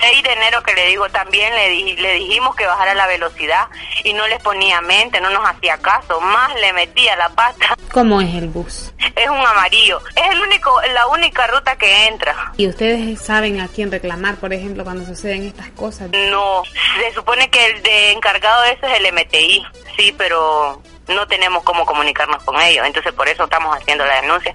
6 0.00 0.22
de 0.24 0.32
enero 0.32 0.62
que 0.62 0.74
le 0.74 0.88
digo, 0.88 1.08
también 1.10 1.54
le, 1.54 1.68
di- 1.70 1.96
le 1.96 2.14
dijimos 2.14 2.54
que 2.56 2.66
bajara 2.66 2.94
la 2.94 3.06
velocidad 3.06 3.68
y 4.04 4.12
no 4.12 4.26
les 4.26 4.42
ponía 4.42 4.80
mente, 4.80 5.20
no 5.20 5.30
nos 5.30 5.48
hacía 5.48 5.78
caso. 5.78 6.20
Más 6.20 6.52
le 6.60 6.72
metía 6.72 7.14
la 7.16 7.28
pata. 7.30 7.76
¿Cómo 7.92 8.20
es 8.20 8.34
el 8.34 8.48
bus? 8.48 8.92
Es 9.14 9.28
un 9.28 9.38
amarillo. 9.46 10.00
Es 10.16 10.30
el 10.32 10.40
único, 10.42 10.78
la 10.92 11.06
única 11.06 11.46
ruta 11.46 11.76
que 11.78 12.08
entra. 12.08 12.52
¿Y 12.56 12.66
ustedes 12.68 13.20
saben 13.22 13.60
a 13.60 13.68
quién 13.68 13.90
reclamar, 13.90 14.34
por 14.36 14.52
ejemplo, 14.52 14.82
cuando 14.84 15.06
suceden 15.06 15.44
estas 15.46 15.70
cosas? 15.70 16.10
No, 16.10 16.62
se 16.98 17.14
supone 17.14 17.48
que 17.48 17.64
el 17.66 17.82
de 17.82 18.10
encargado 18.12 18.62
de 18.62 18.72
eso 18.72 18.86
es 18.86 18.98
el 19.00 19.12
MTI, 19.14 19.45
sí, 19.96 20.14
pero 20.16 20.82
no 21.08 21.26
tenemos 21.26 21.62
cómo 21.62 21.86
comunicarnos 21.86 22.42
con 22.42 22.60
ellos, 22.60 22.86
entonces 22.86 23.12
por 23.12 23.28
eso 23.28 23.44
estamos 23.44 23.76
haciendo 23.76 24.04
la 24.04 24.20
denuncia, 24.20 24.52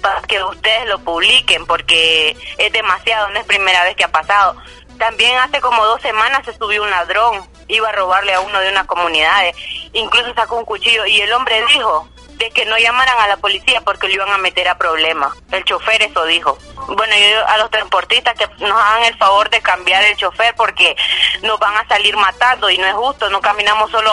para 0.00 0.20
que 0.22 0.42
ustedes 0.42 0.86
lo 0.88 0.98
publiquen, 0.98 1.66
porque 1.66 2.36
es 2.58 2.72
demasiado, 2.72 3.28
no 3.30 3.38
es 3.38 3.44
primera 3.46 3.84
vez 3.84 3.96
que 3.96 4.04
ha 4.04 4.12
pasado. 4.12 4.56
También 4.98 5.36
hace 5.38 5.60
como 5.60 5.84
dos 5.84 6.00
semanas 6.00 6.44
se 6.44 6.56
subió 6.56 6.82
un 6.82 6.90
ladrón, 6.90 7.46
iba 7.68 7.88
a 7.88 7.92
robarle 7.92 8.34
a 8.34 8.40
uno 8.40 8.58
de 8.60 8.70
unas 8.70 8.86
comunidades, 8.86 9.54
incluso 9.92 10.34
sacó 10.34 10.56
un 10.56 10.64
cuchillo 10.64 11.06
y 11.06 11.20
el 11.20 11.32
hombre 11.32 11.64
dijo 11.66 12.08
de 12.36 12.50
que 12.50 12.66
no 12.66 12.76
llamaran 12.78 13.18
a 13.18 13.28
la 13.28 13.36
policía 13.36 13.80
porque 13.80 14.08
lo 14.08 14.14
iban 14.14 14.30
a 14.30 14.38
meter 14.38 14.68
a 14.68 14.78
problemas. 14.78 15.32
El 15.50 15.64
chofer 15.64 16.02
eso 16.02 16.24
dijo. 16.26 16.58
Bueno, 16.88 17.14
yo 17.16 17.46
a 17.48 17.58
los 17.58 17.70
transportistas 17.70 18.34
que 18.34 18.46
nos 18.64 18.80
hagan 18.80 19.04
el 19.04 19.16
favor 19.16 19.50
de 19.50 19.60
cambiar 19.60 20.04
el 20.04 20.16
chofer 20.16 20.54
porque 20.54 20.96
nos 21.42 21.58
van 21.58 21.76
a 21.76 21.88
salir 21.88 22.16
matando 22.16 22.70
y 22.70 22.78
no 22.78 22.86
es 22.86 22.94
justo, 22.94 23.28
no 23.30 23.40
caminamos 23.40 23.90
solo 23.90 24.12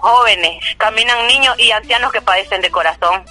jóvenes, 0.00 0.64
caminan 0.78 1.26
niños 1.26 1.58
y 1.58 1.70
ancianos 1.70 2.12
que 2.12 2.22
padecen 2.22 2.62
de 2.62 2.70
corazón. 2.70 3.24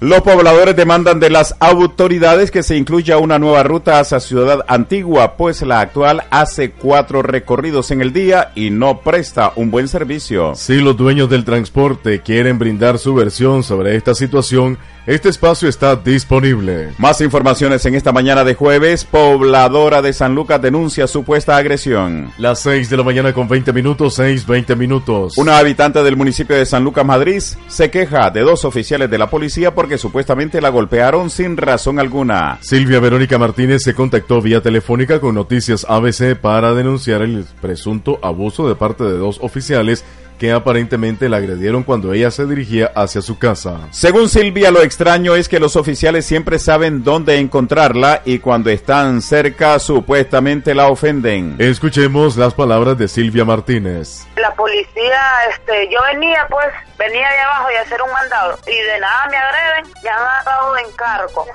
Los 0.00 0.22
pobladores 0.22 0.74
demandan 0.76 1.20
de 1.20 1.28
las 1.28 1.54
autoridades 1.60 2.50
que 2.50 2.62
se 2.62 2.74
incluya 2.74 3.18
una 3.18 3.38
nueva 3.38 3.62
ruta 3.64 4.00
hacia 4.00 4.18
Ciudad 4.18 4.64
Antigua, 4.66 5.36
pues 5.36 5.60
la 5.60 5.80
actual 5.80 6.22
hace 6.30 6.70
cuatro 6.70 7.20
recorridos 7.20 7.90
en 7.90 8.00
el 8.00 8.14
día 8.14 8.50
y 8.54 8.70
no 8.70 9.02
presta 9.02 9.52
un 9.56 9.70
buen 9.70 9.88
servicio. 9.88 10.54
Si 10.54 10.80
los 10.80 10.96
dueños 10.96 11.28
del 11.28 11.44
transporte 11.44 12.20
quieren 12.20 12.58
brindar 12.58 12.98
su 12.98 13.14
versión 13.14 13.62
sobre 13.62 13.94
esta 13.94 14.14
situación, 14.14 14.78
este 15.06 15.28
espacio 15.28 15.68
está 15.68 15.96
disponible. 15.96 16.90
Más 16.98 17.20
informaciones 17.20 17.84
en 17.86 17.94
esta 17.94 18.12
mañana 18.12 18.44
de 18.44 18.54
jueves. 18.54 19.04
Pobladora 19.04 20.02
de 20.02 20.12
San 20.12 20.34
Lucas 20.34 20.60
denuncia 20.60 21.06
supuesta 21.06 21.56
agresión. 21.56 22.32
Las 22.38 22.60
6 22.60 22.90
de 22.90 22.96
la 22.96 23.02
mañana 23.02 23.32
con 23.32 23.48
20 23.48 23.72
minutos, 23.72 24.14
6, 24.14 24.46
20 24.46 24.76
minutos. 24.76 25.38
Una 25.38 25.58
habitante 25.58 26.02
del 26.02 26.16
municipio 26.16 26.56
de 26.56 26.66
San 26.66 26.84
Lucas, 26.84 27.04
Madrid, 27.04 27.42
se 27.68 27.90
queja 27.90 28.30
de 28.30 28.42
dos 28.42 28.64
oficiales 28.64 29.10
de 29.10 29.18
la 29.18 29.30
policía 29.30 29.74
porque 29.74 29.98
supuestamente 29.98 30.60
la 30.60 30.68
golpearon 30.68 31.30
sin 31.30 31.56
razón 31.56 31.98
alguna. 31.98 32.58
Silvia 32.60 33.00
Verónica 33.00 33.38
Martínez 33.38 33.82
se 33.82 33.94
contactó 33.94 34.40
vía 34.40 34.60
telefónica 34.60 35.20
con 35.20 35.34
Noticias 35.34 35.86
ABC 35.88 36.36
para 36.36 36.74
denunciar 36.74 37.22
el 37.22 37.44
presunto 37.60 38.18
abuso 38.22 38.68
de 38.68 38.74
parte 38.74 39.04
de 39.04 39.16
dos 39.16 39.38
oficiales 39.40 40.04
que 40.40 40.52
aparentemente 40.52 41.28
la 41.28 41.36
agredieron 41.36 41.82
cuando 41.82 42.14
ella 42.14 42.30
se 42.30 42.46
dirigía 42.46 42.90
hacia 42.94 43.20
su 43.20 43.38
casa. 43.38 43.88
Según 43.90 44.30
Silvia, 44.30 44.70
lo 44.70 44.82
extraño 44.82 45.36
es 45.36 45.50
que 45.50 45.60
los 45.60 45.76
oficiales 45.76 46.24
siempre 46.24 46.58
saben 46.58 47.04
dónde 47.04 47.38
encontrarla 47.38 48.22
y 48.24 48.38
cuando 48.38 48.70
están 48.70 49.20
cerca 49.20 49.78
supuestamente 49.78 50.74
la 50.74 50.88
ofenden. 50.88 51.56
Escuchemos 51.58 52.38
las 52.38 52.54
palabras 52.54 52.96
de 52.96 53.06
Silvia 53.06 53.44
Martínez. 53.44 54.26
La 54.36 54.50
policía, 54.54 55.20
este, 55.50 55.90
yo 55.92 55.98
venía 56.10 56.46
pues, 56.48 56.68
venía 57.00 57.28
de 57.30 57.40
abajo 57.40 57.70
y 57.70 57.76
a 57.76 57.80
hacer 57.80 58.02
un 58.02 58.12
mandado 58.12 58.58
y 58.66 58.76
de 58.78 59.00
nada 59.00 59.26
me 59.30 59.38
agreden, 59.38 59.94
ya 60.02 60.18
me 60.18 60.26
han 60.38 60.44
dado 60.44 60.74
de 60.74 60.82
encargo. 60.82 61.46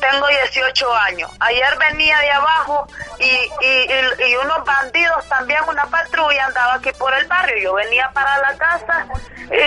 Tengo 0.00 0.26
18 0.26 0.94
años. 0.96 1.30
Ayer 1.40 1.76
venía 1.78 2.18
de 2.18 2.30
abajo 2.32 2.86
y, 3.20 3.24
y, 3.60 3.86
y, 3.88 4.24
y 4.30 4.36
unos 4.36 4.64
bandidos 4.64 5.24
también, 5.28 5.60
una 5.68 5.86
patrulla 5.86 6.44
andaba 6.46 6.74
aquí 6.74 6.90
por 6.92 7.14
el 7.14 7.24
barrio. 7.26 7.56
Yo 7.62 7.74
venía 7.74 8.10
para 8.12 8.36
la 8.38 8.56
casa 8.58 9.06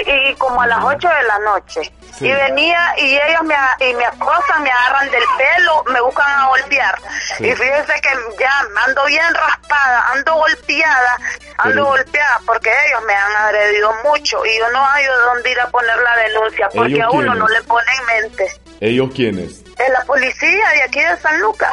y, 0.05 0.35
como 0.35 0.61
a 0.61 0.67
las 0.67 0.83
8 0.83 1.07
de 1.07 1.23
la 1.23 1.39
noche. 1.39 1.81
Sí. 2.17 2.27
Y 2.27 2.31
venía 2.33 2.93
y 2.97 3.15
ellos 3.17 3.43
me, 3.43 3.55
y 3.79 3.93
me 3.93 4.05
acosan, 4.05 4.63
me 4.63 4.71
agarran 4.71 5.09
del 5.11 5.23
pelo, 5.37 5.83
me 5.85 6.01
buscan 6.01 6.29
a 6.39 6.47
golpear. 6.47 6.99
Sí. 7.37 7.47
Y 7.47 7.55
fíjense 7.55 7.93
que 8.01 8.09
ya 8.39 8.51
ando 8.85 9.05
bien 9.05 9.33
raspada, 9.35 10.09
ando 10.13 10.33
golpeada, 10.35 11.17
ando 11.57 11.73
Pero- 11.75 11.85
golpeada 11.85 12.39
porque 12.45 12.73
ellos 12.87 13.03
me 13.03 13.13
han 13.15 13.35
agredido 13.35 13.93
mucho 14.03 14.43
y 14.45 14.57
yo 14.57 14.67
no 14.71 14.83
hay 14.97 15.05
de 15.05 15.11
dónde 15.11 15.51
ir 15.51 15.59
a 15.59 15.69
poner 15.69 15.95
la 15.97 16.23
denuncia 16.27 16.69
porque 16.73 16.93
¿Ellos 16.93 17.05
a 17.05 17.11
uno 17.11 17.35
no 17.35 17.47
le 17.47 17.61
pone 17.63 17.85
en 17.99 18.23
mente. 18.23 18.51
¿Ellos 18.79 19.11
quiénes? 19.13 19.63
Es 19.79 19.89
la 19.89 20.03
policía 20.05 20.69
de 20.69 20.83
aquí 20.83 20.99
de 20.99 21.17
San 21.17 21.39
Lucas. 21.39 21.71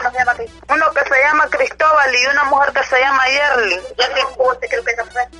Uno 0.69 0.91
que 0.93 1.01
se 1.01 1.23
llama 1.23 1.47
Cristóbal 1.49 2.15
y 2.15 2.27
una 2.27 2.45
mujer 2.45 2.73
que 2.73 2.83
se 2.85 3.01
llama 3.01 3.23
Yerlin. 3.29 3.81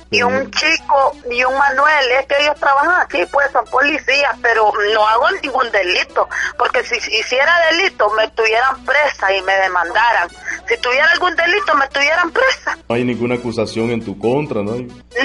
Y 0.09 0.23
un 0.23 0.49
chico 0.51 1.15
y 1.29 1.43
un 1.43 1.55
Manuel. 1.57 2.11
Es 2.11 2.25
que 2.25 2.35
ellos 2.41 2.55
trabajan 2.59 3.01
aquí, 3.01 3.23
pues 3.31 3.51
son 3.51 3.65
policías, 3.65 4.35
pero 4.41 4.71
no 4.93 5.07
hago 5.07 5.29
ningún 5.43 5.71
delito. 5.71 6.27
Porque 6.57 6.83
si 6.83 6.95
hiciera 6.95 7.53
delito, 7.71 8.09
me 8.11 8.27
tuvieran 8.29 8.83
presa 8.83 9.31
y 9.31 9.41
me 9.43 9.55
demandaran. 9.57 10.29
Si 10.67 10.75
tuviera 10.77 11.07
algún 11.11 11.35
delito, 11.35 11.75
me 11.75 11.87
tuvieran 11.89 12.31
presa. 12.31 12.77
No 12.89 12.95
hay 12.95 13.03
ninguna 13.03 13.35
acusación 13.35 13.91
en 13.91 14.03
tu 14.03 14.17
contra, 14.17 14.63
¿no? 14.63 14.75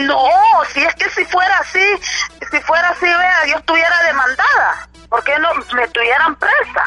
No, 0.01 0.29
si 0.73 0.83
es 0.83 0.95
que 0.95 1.09
si 1.11 1.25
fuera 1.25 1.57
así, 1.59 1.85
si 2.51 2.61
fuera 2.61 2.91
así, 2.91 3.07
vea, 3.07 3.47
yo 3.47 3.57
estuviera 3.57 4.03
demandada. 4.03 4.89
¿Por 5.09 5.25
qué 5.25 5.39
no 5.39 5.53
me 5.75 5.89
tuvieran 5.89 6.37
presa? 6.37 6.85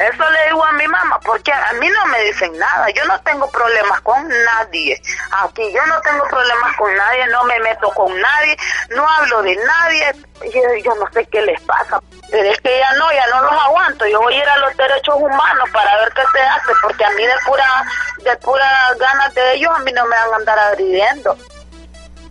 Eso 0.00 0.30
le 0.30 0.44
digo 0.46 0.64
a 0.64 0.72
mi 0.72 0.88
mamá, 0.88 1.20
porque 1.20 1.52
a 1.52 1.72
mí 1.74 1.86
no 1.90 2.06
me 2.06 2.22
dicen 2.22 2.56
nada. 2.58 2.88
Yo 2.88 3.04
no 3.04 3.20
tengo 3.20 3.50
problemas 3.50 4.00
con 4.00 4.26
nadie. 4.28 4.98
Aquí 5.42 5.70
yo 5.72 5.84
no 5.84 6.00
tengo 6.00 6.24
problemas 6.26 6.74
con 6.78 6.96
nadie, 6.96 7.26
no 7.26 7.44
me 7.44 7.60
meto 7.60 7.90
con 7.90 8.18
nadie, 8.18 8.56
no 8.90 9.06
hablo 9.06 9.42
de 9.42 9.56
nadie. 9.56 10.12
Yo, 10.54 10.62
yo 10.82 10.94
no 10.94 11.06
sé 11.12 11.26
qué 11.26 11.42
les 11.42 11.60
pasa. 11.62 12.00
Pero 12.30 12.48
es 12.48 12.58
que 12.62 12.78
ya 12.78 12.96
no, 12.96 13.12
ya 13.12 13.26
no 13.26 13.42
los 13.42 13.52
aguanto. 13.52 14.06
Yo 14.06 14.22
voy 14.22 14.32
a 14.32 14.38
ir 14.38 14.48
a 14.48 14.58
los 14.58 14.74
derechos 14.74 15.16
humanos 15.16 15.68
para 15.70 15.94
ver 15.98 16.12
qué 16.14 16.22
se 16.32 16.40
hace, 16.40 16.72
porque 16.80 17.04
a 17.04 17.10
mí 17.10 17.26
de 17.26 17.34
pura, 17.44 17.84
de 18.24 18.36
pura 18.38 18.94
ganas 18.98 19.34
de 19.34 19.54
ellos, 19.54 19.70
a 19.74 19.80
mí 19.80 19.92
no 19.92 20.06
me 20.06 20.16
van 20.16 20.32
a 20.32 20.36
andar 20.36 20.58
agrediendo. 20.58 21.36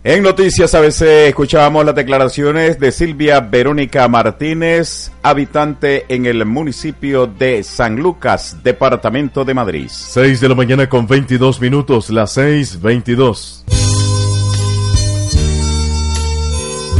En 0.02 0.22
Noticias 0.22 0.74
ABC 0.74 1.02
escuchábamos 1.28 1.84
las 1.84 1.94
declaraciones 1.94 2.80
de 2.80 2.90
Silvia 2.90 3.40
Verónica 3.40 4.08
Martínez, 4.08 5.12
habitante 5.22 6.06
en 6.08 6.24
el 6.24 6.46
municipio 6.46 7.26
de 7.26 7.62
San 7.62 7.96
Lucas, 7.96 8.56
departamento 8.62 9.44
de 9.44 9.52
Madrid. 9.52 9.88
6 9.90 10.40
de 10.40 10.48
la 10.48 10.54
mañana 10.54 10.88
con 10.88 11.06
22 11.06 11.60
minutos, 11.60 12.08
las 12.08 12.32
6, 12.32 12.80
22. 12.80 13.66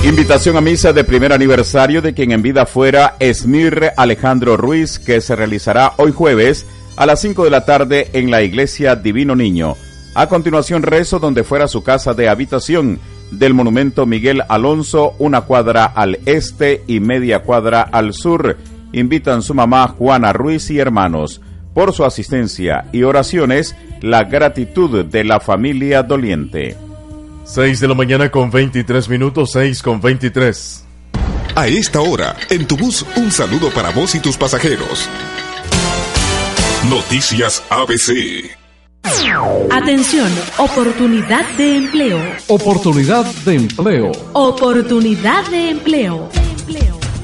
Invitación 0.04 0.58
a 0.58 0.60
misa 0.60 0.92
de 0.92 1.02
primer 1.02 1.32
aniversario 1.32 2.02
de 2.02 2.12
quien 2.12 2.32
en 2.32 2.42
vida 2.42 2.66
fuera 2.66 3.16
Esmir 3.18 3.92
Alejandro 3.96 4.58
Ruiz, 4.58 4.98
que 4.98 5.22
se 5.22 5.34
realizará 5.34 5.94
hoy 5.96 6.12
jueves 6.12 6.66
a 6.96 7.06
las 7.06 7.22
5 7.22 7.44
de 7.44 7.50
la 7.50 7.64
tarde 7.64 8.10
en 8.12 8.30
la 8.30 8.42
iglesia 8.42 8.94
Divino 8.94 9.34
Niño. 9.34 9.78
A 10.14 10.29
continuación 10.29 10.83
rezo 10.83 11.18
donde 11.18 11.44
fuera 11.44 11.68
su 11.68 11.83
casa 11.83 12.14
de 12.14 12.29
habitación 12.29 12.99
del 13.31 13.55
monumento 13.55 14.07
Miguel 14.07 14.42
Alonso, 14.49 15.14
una 15.18 15.42
cuadra 15.42 15.85
al 15.85 16.18
este 16.27 16.83
y 16.87 17.01
media 17.01 17.42
cuadra 17.42 17.83
al 17.83 18.12
sur. 18.12 18.57
Invitan 18.92 19.42
su 19.42 19.55
mamá 19.55 19.87
Juana 19.88 20.33
Ruiz 20.33 20.70
y 20.70 20.79
hermanos. 20.79 21.40
Por 21.75 21.92
su 21.92 22.05
asistencia 22.05 22.87
y 22.92 23.05
oraciones, 23.05 23.77
la 24.01 24.25
gratitud 24.25 25.05
de 25.05 25.23
la 25.23 25.38
familia 25.38 26.03
doliente. 26.03 26.77
6 27.44 27.81
de 27.81 27.88
la 27.88 27.94
mañana 27.94 28.31
con 28.31 28.51
23 28.51 29.09
minutos, 29.09 29.53
6 29.53 29.83
con 29.83 30.01
23. 30.01 30.85
A 31.55 31.68
esta 31.68 32.01
hora, 32.01 32.37
en 32.49 32.66
tu 32.66 32.77
bus, 32.77 33.05
un 33.16 33.31
saludo 33.31 33.70
para 33.70 33.90
vos 33.90 34.14
y 34.14 34.20
tus 34.20 34.37
pasajeros. 34.37 35.09
Noticias 36.88 37.62
ABC. 37.70 38.60
Atención, 39.70 40.30
oportunidad 40.58 41.44
de 41.56 41.76
empleo. 41.76 42.18
Oportunidad 42.48 43.24
de 43.44 43.54
empleo. 43.54 44.12
Oportunidad 44.32 45.46
de 45.48 45.70
empleo. 45.70 46.28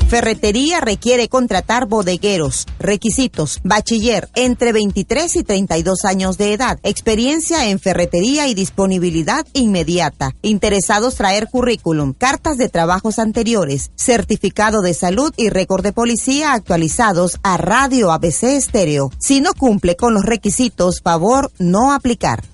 Ferretería 0.08 0.80
requiere 0.80 1.28
contratar 1.28 1.86
bodegueros. 1.86 2.66
Requisitos: 2.78 3.58
bachiller 3.64 4.28
entre 4.36 4.72
23 4.72 5.34
y 5.34 5.42
32 5.42 6.04
años 6.04 6.38
de 6.38 6.52
edad, 6.52 6.78
experiencia 6.84 7.68
en 7.68 7.80
ferretería 7.80 8.46
y 8.46 8.54
disponibilidad 8.54 9.44
inmediata. 9.52 10.32
Interesados 10.42 11.16
traer 11.16 11.48
currículum, 11.50 12.12
cartas 12.12 12.56
de 12.56 12.68
trabajos 12.68 13.18
anteriores, 13.18 13.90
certificado 13.96 14.80
de 14.80 14.94
salud 14.94 15.34
y 15.36 15.48
récord 15.48 15.82
de 15.82 15.92
policía 15.92 16.52
actualizados 16.52 17.40
a 17.42 17.56
Radio 17.56 18.12
ABC 18.12 18.44
Estéreo. 18.44 19.10
Si 19.18 19.40
no 19.40 19.54
cumple 19.54 19.96
con 19.96 20.14
los 20.14 20.24
requisitos, 20.24 21.00
favor 21.02 21.50
no 21.58 21.92
aplicar. 21.92 22.44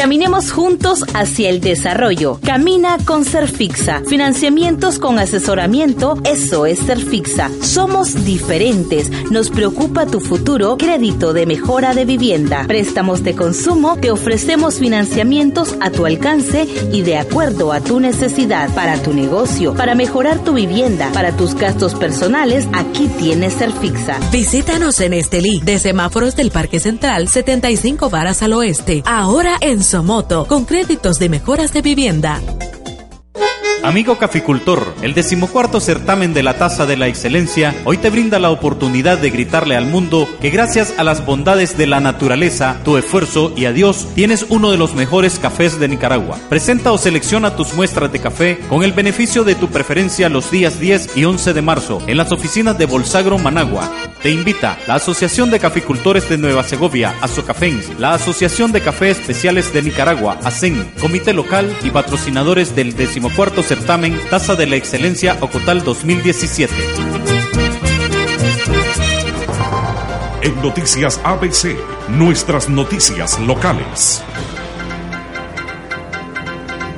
Caminemos 0.00 0.50
juntos 0.50 1.04
hacia 1.12 1.50
el 1.50 1.60
desarrollo. 1.60 2.40
Camina 2.42 2.96
con 3.04 3.26
Serfixa. 3.26 4.02
Financiamientos 4.06 4.98
con 4.98 5.18
asesoramiento, 5.18 6.16
eso 6.24 6.64
es 6.64 6.78
Serfixa. 6.78 7.50
Somos 7.60 8.24
diferentes. 8.24 9.10
Nos 9.30 9.50
preocupa 9.50 10.06
tu 10.06 10.20
futuro. 10.20 10.78
Crédito 10.78 11.34
de 11.34 11.44
mejora 11.44 11.92
de 11.92 12.06
vivienda. 12.06 12.64
Préstamos 12.66 13.22
de 13.24 13.34
consumo. 13.34 13.98
Te 14.00 14.10
ofrecemos 14.10 14.78
financiamientos 14.78 15.74
a 15.80 15.90
tu 15.90 16.06
alcance 16.06 16.66
y 16.92 17.02
de 17.02 17.18
acuerdo 17.18 17.70
a 17.72 17.80
tu 17.80 18.00
necesidad. 18.00 18.72
Para 18.74 19.02
tu 19.02 19.12
negocio, 19.12 19.74
para 19.74 19.94
mejorar 19.94 20.38
tu 20.38 20.54
vivienda, 20.54 21.10
para 21.12 21.36
tus 21.36 21.54
gastos 21.54 21.94
personales, 21.94 22.66
aquí 22.72 23.06
tienes 23.18 23.52
Serfixa. 23.52 24.18
Visítanos 24.32 24.98
en 25.00 25.12
Estelí, 25.12 25.60
de 25.60 25.78
semáforos 25.78 26.36
del 26.36 26.50
Parque 26.50 26.80
Central, 26.80 27.28
75 27.28 28.08
varas 28.08 28.42
al 28.42 28.54
oeste. 28.54 29.02
Ahora 29.04 29.39
en 29.60 29.82
Somoto, 29.82 30.46
con 30.46 30.64
créditos 30.64 31.18
de 31.18 31.28
mejoras 31.28 31.72
de 31.72 31.82
vivienda. 31.82 32.40
Amigo 33.82 34.18
caficultor, 34.18 34.94
el 35.00 35.14
decimocuarto 35.14 35.80
certamen 35.80 36.34
de 36.34 36.42
la 36.42 36.58
Taza 36.58 36.84
de 36.84 36.98
la 36.98 37.08
Excelencia 37.08 37.74
hoy 37.84 37.96
te 37.96 38.10
brinda 38.10 38.38
la 38.38 38.50
oportunidad 38.50 39.16
de 39.16 39.30
gritarle 39.30 39.74
al 39.74 39.86
mundo 39.86 40.28
que 40.42 40.50
gracias 40.50 40.92
a 40.98 41.02
las 41.02 41.24
bondades 41.24 41.78
de 41.78 41.86
la 41.86 41.98
naturaleza, 41.98 42.76
tu 42.84 42.98
esfuerzo 42.98 43.54
y 43.56 43.64
a 43.64 43.72
Dios 43.72 44.08
tienes 44.14 44.44
uno 44.50 44.70
de 44.70 44.76
los 44.76 44.94
mejores 44.94 45.38
cafés 45.38 45.80
de 45.80 45.88
Nicaragua. 45.88 46.36
Presenta 46.50 46.92
o 46.92 46.98
selecciona 46.98 47.56
tus 47.56 47.72
muestras 47.72 48.12
de 48.12 48.20
café 48.20 48.58
con 48.68 48.82
el 48.82 48.92
beneficio 48.92 49.44
de 49.44 49.54
tu 49.54 49.68
preferencia 49.68 50.28
los 50.28 50.50
días 50.50 50.78
10 50.78 51.16
y 51.16 51.24
11 51.24 51.54
de 51.54 51.62
marzo 51.62 52.02
en 52.06 52.18
las 52.18 52.32
oficinas 52.32 52.76
de 52.76 52.84
Bolsagro 52.84 53.38
Managua. 53.38 53.90
Te 54.22 54.30
invita 54.30 54.76
la 54.86 54.96
Asociación 54.96 55.50
de 55.50 55.58
Caficultores 55.58 56.28
de 56.28 56.36
Nueva 56.36 56.64
Segovia, 56.64 57.14
Azocafens, 57.22 57.98
la 57.98 58.12
Asociación 58.12 58.72
de 58.72 58.82
Café 58.82 59.08
Especiales 59.10 59.72
de 59.72 59.80
Nicaragua, 59.80 60.36
ASEN, 60.44 60.92
Comité 61.00 61.32
Local 61.32 61.74
y 61.82 61.88
patrocinadores 61.88 62.76
del 62.76 62.94
decimocuarto 62.94 63.62
certamen 63.70 64.18
Taza 64.28 64.56
de 64.56 64.66
la 64.66 64.74
Excelencia 64.74 65.38
Ocotal 65.40 65.84
2017. 65.84 66.74
En 70.42 70.60
Noticias 70.60 71.20
ABC, 71.22 71.76
nuestras 72.08 72.68
noticias 72.68 73.38
locales. 73.38 74.24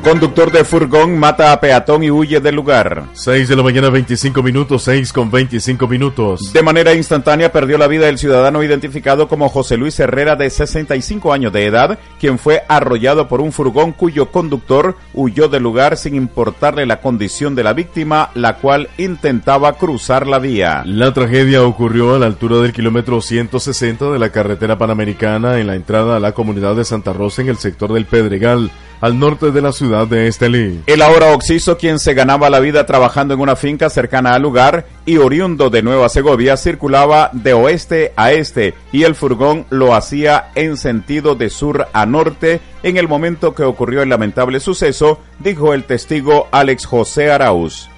Conductor 0.02 0.50
de 0.50 0.64
furgón 0.64 1.16
mata 1.16 1.52
a 1.52 1.60
peatón 1.60 2.02
y 2.02 2.10
huye 2.10 2.40
del 2.40 2.56
lugar. 2.56 3.04
6 3.12 3.48
de 3.48 3.54
la 3.54 3.62
mañana 3.62 3.88
25 3.88 4.42
minutos, 4.42 4.82
6 4.82 5.12
con 5.12 5.30
25 5.30 5.86
minutos. 5.86 6.52
De 6.52 6.60
manera 6.60 6.92
instantánea 6.92 7.52
perdió 7.52 7.78
la 7.78 7.86
vida 7.86 8.08
el 8.08 8.18
ciudadano 8.18 8.64
identificado 8.64 9.28
como 9.28 9.48
José 9.48 9.76
Luis 9.76 10.00
Herrera 10.00 10.34
de 10.34 10.50
65 10.50 11.32
años 11.32 11.52
de 11.52 11.66
edad, 11.66 12.00
quien 12.18 12.40
fue 12.40 12.64
arrollado 12.66 13.28
por 13.28 13.40
un 13.40 13.52
furgón 13.52 13.92
cuyo 13.92 14.32
conductor 14.32 14.96
huyó 15.14 15.48
del 15.48 15.62
lugar 15.62 15.96
sin 15.96 16.16
importarle 16.16 16.84
la 16.84 17.00
condición 17.00 17.54
de 17.54 17.62
la 17.62 17.72
víctima, 17.72 18.30
la 18.34 18.56
cual 18.56 18.88
intentaba 18.98 19.74
cruzar 19.74 20.26
la 20.26 20.40
vía. 20.40 20.82
La 20.84 21.14
tragedia 21.14 21.62
ocurrió 21.62 22.16
a 22.16 22.18
la 22.18 22.26
altura 22.26 22.56
del 22.56 22.72
kilómetro 22.72 23.20
160 23.20 24.10
de 24.10 24.18
la 24.18 24.30
carretera 24.30 24.76
panamericana 24.76 25.60
en 25.60 25.68
la 25.68 25.76
entrada 25.76 26.16
a 26.16 26.20
la 26.20 26.32
comunidad 26.32 26.74
de 26.74 26.84
Santa 26.84 27.12
Rosa 27.12 27.42
en 27.42 27.50
el 27.50 27.56
sector 27.56 27.92
del 27.92 28.06
Pedregal 28.06 28.72
al 29.02 29.18
norte 29.18 29.50
de 29.50 29.60
la 29.60 29.72
ciudad 29.72 30.06
de 30.06 30.28
Estelí. 30.28 30.80
El 30.86 31.02
ahora 31.02 31.34
occiso, 31.34 31.76
quien 31.76 31.98
se 31.98 32.14
ganaba 32.14 32.48
la 32.48 32.60
vida 32.60 32.86
trabajando 32.86 33.34
en 33.34 33.40
una 33.40 33.56
finca 33.56 33.90
cercana 33.90 34.32
al 34.32 34.42
lugar 34.42 34.86
y 35.04 35.16
oriundo 35.16 35.70
de 35.70 35.82
Nueva 35.82 36.08
Segovia, 36.08 36.56
circulaba 36.56 37.28
de 37.32 37.52
oeste 37.52 38.12
a 38.16 38.32
este 38.32 38.74
y 38.92 39.02
el 39.02 39.16
furgón 39.16 39.66
lo 39.70 39.94
hacía 39.94 40.52
en 40.54 40.76
sentido 40.76 41.34
de 41.34 41.50
sur 41.50 41.88
a 41.92 42.06
norte 42.06 42.60
en 42.84 42.96
el 42.96 43.08
momento 43.08 43.54
que 43.54 43.64
ocurrió 43.64 44.02
el 44.02 44.08
lamentable 44.08 44.60
suceso, 44.60 45.18
dijo 45.40 45.74
el 45.74 45.82
testigo 45.82 46.46
Alex 46.52 46.86
José 46.86 47.32
Arauz. 47.32 47.88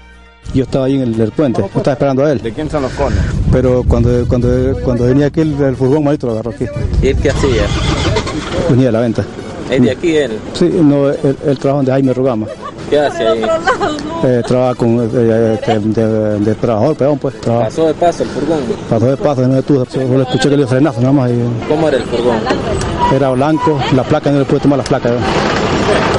Yo 0.55 0.63
estaba 0.63 0.85
ahí 0.85 0.95
en 0.95 1.01
el, 1.01 1.21
el 1.21 1.31
puente, 1.31 1.63
estaba 1.63 1.93
esperando 1.93 2.25
a 2.25 2.31
él. 2.31 2.41
¿De 2.41 2.51
quién 2.51 2.69
son 2.69 2.81
los 2.81 2.91
conos? 2.93 3.19
Pero 3.51 3.83
cuando, 3.87 4.27
cuando, 4.27 4.49
cuando 4.83 5.05
venía 5.05 5.27
aquí 5.27 5.41
el, 5.41 5.59
el 5.61 5.75
furgón, 5.75 6.03
malito 6.03 6.25
lo 6.27 6.33
agarró 6.33 6.49
aquí. 6.51 6.65
¿Y 7.03 7.09
él 7.09 7.17
qué 7.21 7.29
hacía? 7.29 7.63
Venía 8.69 8.89
a 8.89 8.91
la 8.91 8.99
venta. 9.01 9.23
¿Es 9.69 9.81
de 9.81 9.91
aquí 9.91 10.15
él? 10.15 10.39
Sí, 10.53 10.69
no, 10.73 11.09
él, 11.09 11.37
él 11.45 11.57
trabaja 11.57 11.77
donde 11.77 11.91
Jaime 11.91 12.13
Rugama. 12.13 12.47
¿Qué 12.89 12.99
hace 12.99 13.27
ahí? 13.27 13.41
Eh, 14.23 14.43
trabaja 14.47 14.75
con, 14.75 14.99
eh, 14.99 15.07
de, 15.07 15.79
de, 15.79 16.39
de 16.39 16.55
trabajador, 16.55 16.95
peón, 16.95 17.17
pues. 17.17 17.39
Trabaja. 17.41 17.65
¿Pasó 17.65 17.87
de 17.87 17.93
paso 17.95 18.23
el 18.23 18.29
furgón? 18.29 18.59
Pasó 18.89 19.05
de 19.07 19.17
paso, 19.17 19.47
no 19.47 19.55
detuvo, 19.55 19.85
solo 19.85 20.21
escuché 20.21 20.43
que 20.43 20.49
le 20.49 20.57
dio 20.57 20.67
frenazo 20.67 21.01
nada 21.01 21.13
más. 21.13 21.31
Y, 21.31 21.33
¿Cómo 21.67 21.87
era 21.87 21.97
el 21.97 22.03
furgón? 22.03 22.37
Era 23.13 23.31
blanco, 23.31 23.79
la 23.95 24.03
placa 24.03 24.31
no 24.31 24.39
le 24.39 24.45
pude 24.45 24.59
tomar 24.59 24.77
las 24.77 24.87
placas. 24.87 25.13
¿eh? 25.13 25.15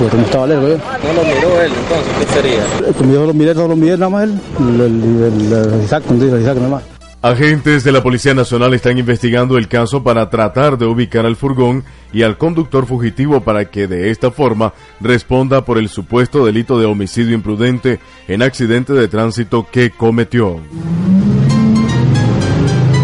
Porque 0.01 0.17
no 0.17 0.23
estaba 0.25 0.47
lejos, 0.47 0.71
¿eh? 0.71 0.79
¿No 1.05 1.13
lo 1.13 1.23
miró 1.23 1.63
él 1.63 1.73
entonces? 1.73 2.15
¿Qué 2.19 2.27
sería? 2.35 2.93
Como 2.99 3.13
yo 3.13 3.27
lo 3.27 3.35
miré, 3.35 3.55
no 3.55 3.69
lo 3.69 3.77
miré 3.77 3.97
nada 3.97 4.11
más 4.11 4.25
él. 4.25 4.41
El, 4.59 4.81
el, 4.81 5.53
el, 5.53 5.75
el 5.75 5.85
Isaac, 5.85 6.03
el 6.11 6.41
Isaac 6.41 6.57
nada 6.57 6.69
más. 6.69 6.83
Agentes 7.27 7.83
de 7.83 7.91
la 7.91 8.05
Policía 8.05 8.35
Nacional 8.35 8.73
están 8.73 8.99
investigando 8.99 9.59
el 9.59 9.67
caso 9.67 10.05
para 10.05 10.31
tratar 10.31 10.79
de 10.79 10.87
ubicar 10.87 11.27
al 11.27 11.35
furgón 11.35 11.83
y 12.13 12.23
al 12.23 12.39
conductor 12.39 12.87
fugitivo 12.87 13.41
para 13.41 13.69
que 13.69 13.89
de 13.89 14.11
esta 14.13 14.31
forma 14.31 14.73
responda 15.01 15.65
por 15.65 15.77
el 15.79 15.89
supuesto 15.89 16.47
delito 16.47 16.79
de 16.79 16.87
homicidio 16.87 17.35
imprudente 17.35 17.99
en 18.29 18.43
accidente 18.43 18.93
de 18.93 19.09
tránsito 19.09 19.67
que 19.69 19.91
cometió. 19.91 20.61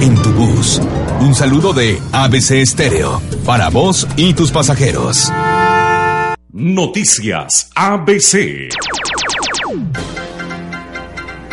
En 0.00 0.14
tu 0.22 0.30
bus, 0.34 0.80
un 1.18 1.34
saludo 1.34 1.72
de 1.72 1.98
ABC 2.12 2.52
Estéreo 2.52 3.20
para 3.44 3.70
vos 3.70 4.06
y 4.16 4.34
tus 4.34 4.52
pasajeros. 4.52 5.32
Noticias 6.52 7.72
ABC. 7.74 8.70